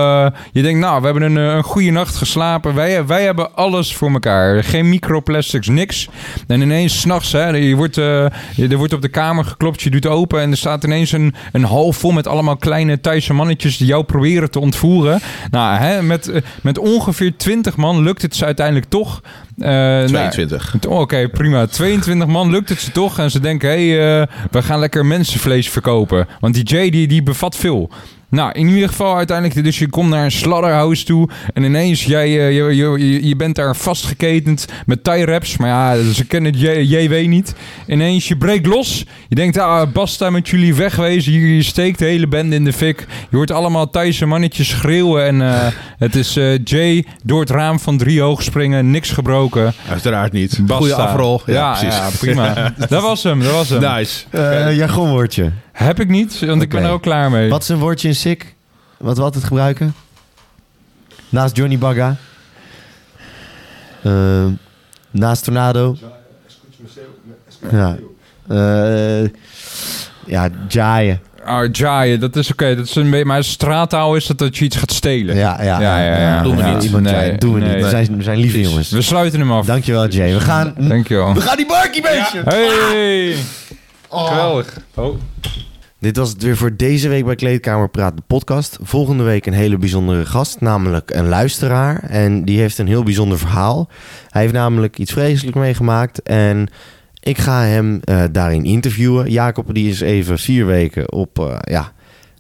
je 0.53 0.63
denkt, 0.63 0.81
nou, 0.81 1.01
we 1.01 1.05
hebben 1.05 1.23
een, 1.23 1.37
een 1.37 1.63
goede 1.63 1.91
nacht 1.91 2.17
geslapen. 2.17 2.75
Wij, 2.75 3.07
wij 3.07 3.25
hebben 3.25 3.55
alles 3.55 3.95
voor 3.95 4.11
elkaar. 4.11 4.65
Geen 4.65 4.89
microplastics, 4.89 5.69
niks. 5.69 6.09
En 6.47 6.61
ineens 6.61 7.01
s'nachts, 7.01 7.31
je 7.31 7.75
wordt, 7.77 7.97
er 7.97 8.77
wordt 8.77 8.93
op 8.93 9.03
de 9.03 9.09
kamer 9.09 9.45
geklopt. 9.45 9.83
Je 9.83 9.91
doet 9.91 10.07
open 10.07 10.41
en 10.41 10.51
er 10.51 10.57
staat 10.57 10.85
ineens 10.85 11.13
een, 11.13 11.35
een 11.53 11.65
hal 11.65 11.93
vol 11.93 12.13
met 12.13 12.27
allemaal 12.27 12.57
kleine 12.57 13.01
Thaise 13.01 13.35
mannetjes... 13.35 13.77
die 13.77 13.87
jou 13.87 14.05
proberen 14.05 14.51
te 14.51 14.61
ontvoeren. 14.61 15.21
Nou, 15.51 15.77
hè, 15.77 16.03
met, 16.03 16.43
met 16.63 16.79
ongeveer 16.79 17.37
20 17.37 17.77
man 17.77 18.03
lukt 18.03 18.23
het 18.23 18.37
ze 18.37 18.45
uiteindelijk 18.45 18.87
toch... 18.89 19.21
Eh, 19.59 19.69
nou, 19.69 20.07
22. 20.07 20.75
Oké, 20.89 21.29
prima. 21.29 21.67
22 21.67 22.27
man 22.27 22.51
lukt 22.51 22.69
het 22.69 22.81
ze 22.81 22.91
toch. 22.91 23.19
En 23.19 23.31
ze 23.31 23.41
denken, 23.41 23.69
hé, 23.69 23.89
hey, 23.89 24.21
eh, 24.21 24.27
we 24.51 24.63
gaan 24.63 24.79
lekker 24.79 25.07
mensenvlees 25.07 25.69
verkopen. 25.69 26.27
Want 26.41 26.55
die 26.55 26.65
Jay, 26.65 26.91
die, 26.91 27.07
die 27.09 27.23
bevat 27.23 27.57
veel. 27.57 27.91
Nou, 28.33 28.53
in 28.53 28.69
ieder 28.69 28.89
geval 28.89 29.17
uiteindelijk, 29.17 29.65
dus 29.65 29.79
je 29.79 29.89
komt 29.89 30.09
naar 30.11 30.25
een 30.25 30.31
slaughterhouse 30.33 31.05
toe. 31.05 31.29
En 31.55 31.63
ineens, 31.63 32.05
jij, 32.05 32.27
eh, 32.27 32.53
je, 32.57 32.63
je, 32.77 33.09
je, 33.13 33.27
je 33.29 33.37
bent 33.37 33.57
daar 33.57 33.77
vastgeketend 33.77 34.67
met 34.87 35.05
tie 35.05 35.25
wraps. 35.25 35.57
Maar 35.57 35.69
ja, 35.69 36.13
ze 36.13 36.25
kennen 36.27 36.53
J- 36.53 36.97
JW 36.97 37.27
niet. 37.29 37.55
Ineens, 37.87 38.29
je 38.29 38.37
breekt 38.37 38.67
los. 38.67 39.05
Je 39.29 39.35
denkt, 39.35 39.59
ah, 39.59 39.93
basta 39.93 40.31
met 40.31 40.49
jullie 40.49 40.75
wegwezen. 40.75 41.33
Je, 41.33 41.57
je 41.57 41.63
steekt 41.63 41.99
de 41.99 42.05
hele 42.05 42.27
bende 42.27 42.57
in 42.57 42.65
de 42.65 42.73
fik. 42.73 43.07
Je 43.31 43.37
hoort 43.37 43.51
allemaal 43.51 43.91
Thaise 43.91 44.27
mannetjes 44.27 44.69
schreeuwen. 44.69 45.25
En 45.27 45.43
eh, 45.43 45.67
het 45.99 46.15
is 46.15 46.37
eh, 46.37 46.59
Jay 46.65 47.05
door 47.25 47.41
het 47.41 47.51
raam 47.51 47.81
van 47.81 47.99
drie 47.99 48.21
hoog 48.21 48.43
springen. 48.43 48.91
Niks 48.91 49.11
gebroken. 49.11 49.73
Uiteraard 49.91 50.33
niet. 50.33 50.59
Basta. 50.61 50.77
Goede 50.77 50.95
afrol. 50.95 51.41
Ja, 51.47 51.53
Ja, 51.55 51.71
precies. 51.79 51.97
ja, 51.99 52.09
prima. 52.19 52.73
dat 52.89 53.03
was 53.03 53.23
hem, 53.23 53.41
dat 53.43 53.53
was 53.53 53.69
hem. 53.69 53.81
Nice. 53.97 54.25
Eh, 54.31 54.77
jargonwoordje. 54.77 55.51
Heb 55.73 56.01
ik 56.01 56.09
niet, 56.09 56.41
want 56.41 56.63
ik 56.63 56.69
ben 56.69 56.83
er 56.83 56.91
ook 56.91 57.03
klaar 57.03 57.31
mee. 57.31 57.51
Wat 57.51 57.63
is 57.63 57.69
een 57.69 57.79
woordje 57.79 58.09
in 58.09 58.15
SIck? 58.15 58.55
Wat 58.97 59.17
we 59.17 59.23
altijd 59.23 59.45
gebruiken? 59.45 59.95
Naast 61.29 61.57
Johnny 61.57 61.79
Bagga. 61.79 62.17
Eh, 64.03 64.47
naast 65.11 65.45
Tornado. 65.45 65.97
Ja. 67.71 67.97
Eh 68.49 69.29
ja, 70.27 70.49
jaaien. 70.69 71.21
Ah, 71.45 71.69
jaaien, 71.73 72.21
dat 72.21 72.37
is 72.37 72.53
oké. 72.53 72.77
Dat 72.77 72.85
is 72.87 72.95
een 72.95 73.11
beetje, 73.11 73.25
maar 73.25 73.45
straattaal 73.45 74.17
is 74.17 74.27
dat 74.27 74.39
dat 74.39 74.57
je 74.57 74.65
iets 74.65 74.77
gaat 74.77 74.93
stelen. 74.93 75.37
Ja, 75.37 75.63
ja. 75.63 75.81
Ja, 75.81 75.99
ja, 75.99 76.19
ja. 76.19 76.43
Doen 76.43 76.57
we 76.57 76.63
niet. 76.63 76.85
Iemand 76.85 77.05
Nee. 77.05 77.39
Doen 77.39 77.55
we 77.55 77.61
nee. 77.61 77.75
niet. 77.75 77.85
We 77.85 77.91
zijn, 77.91 78.17
we 78.17 78.23
zijn 78.23 78.39
lieve 78.39 78.61
jongens. 78.61 78.91
We 78.91 79.03
sluiten 79.03 79.41
hem 79.41 79.53
af. 79.53 79.67
Dankjewel, 79.67 80.09
Jay. 80.09 80.33
We 80.33 80.41
gaan... 80.41 80.75
Dankjewel. 80.79 81.35
We 81.35 81.41
gaan 81.41 81.57
die 81.57 81.67
barkie 81.67 82.03
beestje! 82.03 82.43
Hey! 82.45 83.37
Geweldig. 84.13 84.81
Oh. 84.95 85.15
Dit 85.99 86.17
was 86.17 86.31
het 86.31 86.43
weer 86.43 86.57
voor 86.57 86.77
deze 86.77 87.09
week 87.09 87.25
bij 87.25 87.35
Kleedkamer 87.35 87.89
Praat, 87.89 88.17
de 88.17 88.23
podcast. 88.27 88.79
Volgende 88.83 89.23
week 89.23 89.47
een 89.47 89.53
hele 89.53 89.79
bijzondere 89.79 90.27
gast, 90.27 90.61
namelijk 90.61 91.15
een 91.15 91.29
luisteraar. 91.29 92.03
En 92.03 92.45
die 92.45 92.59
heeft 92.59 92.79
een 92.79 92.87
heel 92.87 93.03
bijzonder 93.03 93.39
verhaal. 93.39 93.89
Hij 94.29 94.43
heeft 94.43 94.55
namelijk 94.55 94.99
iets 94.99 95.13
vreselijks 95.13 95.59
meegemaakt 95.59 96.23
en 96.23 96.69
ik 97.21 97.39
ga 97.39 97.63
hem 97.65 98.01
eh, 98.05 98.25
daarin 98.33 98.65
interviewen. 98.65 99.31
Jacob 99.31 99.75
die 99.75 99.91
is 99.91 100.01
even 100.01 100.39
vier 100.39 100.67
weken 100.67 101.13
op 101.13 101.39
eh, 101.39 101.59
ja, 101.63 101.93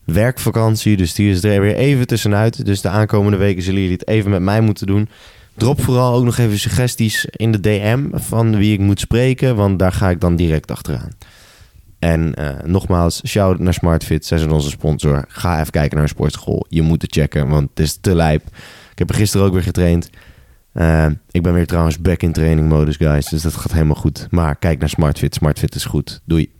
werkvakantie, 0.04 0.96
dus 0.96 1.14
die 1.14 1.30
is 1.30 1.44
er 1.44 1.60
weer 1.60 1.76
even 1.76 2.06
tussenuit. 2.06 2.64
Dus 2.64 2.80
de 2.80 2.88
aankomende 2.88 3.36
weken 3.36 3.62
zullen 3.62 3.80
jullie 3.80 3.96
het 3.96 4.08
even 4.08 4.30
met 4.30 4.42
mij 4.42 4.60
moeten 4.60 4.86
doen. 4.86 5.08
Drop 5.56 5.82
vooral 5.82 6.14
ook 6.14 6.24
nog 6.24 6.38
even 6.38 6.58
suggesties 6.58 7.24
in 7.30 7.52
de 7.52 7.60
DM 7.60 8.04
van 8.12 8.56
wie 8.56 8.72
ik 8.72 8.80
moet 8.80 9.00
spreken, 9.00 9.56
want 9.56 9.78
daar 9.78 9.92
ga 9.92 10.10
ik 10.10 10.20
dan 10.20 10.36
direct 10.36 10.70
achteraan. 10.70 11.10
En 12.02 12.34
eh, 12.34 12.64
nogmaals, 12.64 13.22
shout 13.26 13.58
naar 13.58 13.74
SmartFit. 13.74 14.26
Zij 14.26 14.38
zijn 14.38 14.50
onze 14.50 14.70
sponsor. 14.70 15.24
Ga 15.28 15.60
even 15.60 15.72
kijken 15.72 15.98
naar 15.98 16.08
sportschool. 16.08 16.66
Je 16.68 16.82
moet 16.82 17.02
het 17.02 17.12
checken, 17.12 17.48
want 17.48 17.68
het 17.70 17.78
is 17.78 17.98
te 18.00 18.14
lijp. 18.14 18.42
Ik 18.92 18.98
heb 18.98 19.08
er 19.08 19.14
gisteren 19.14 19.46
ook 19.46 19.52
weer 19.52 19.62
getraind. 19.62 20.10
Eh, 20.72 21.06
ik 21.30 21.42
ben 21.42 21.54
weer 21.54 21.66
trouwens 21.66 22.00
back 22.00 22.22
in 22.22 22.32
training 22.32 22.68
modus, 22.68 22.96
guys. 22.96 23.26
Dus 23.26 23.42
dat 23.42 23.54
gaat 23.54 23.72
helemaal 23.72 23.94
goed. 23.94 24.26
Maar 24.30 24.56
kijk 24.56 24.78
naar 24.78 24.88
SmartFit. 24.88 25.34
SmartFit 25.34 25.74
is 25.74 25.84
goed. 25.84 26.20
Doei. 26.24 26.52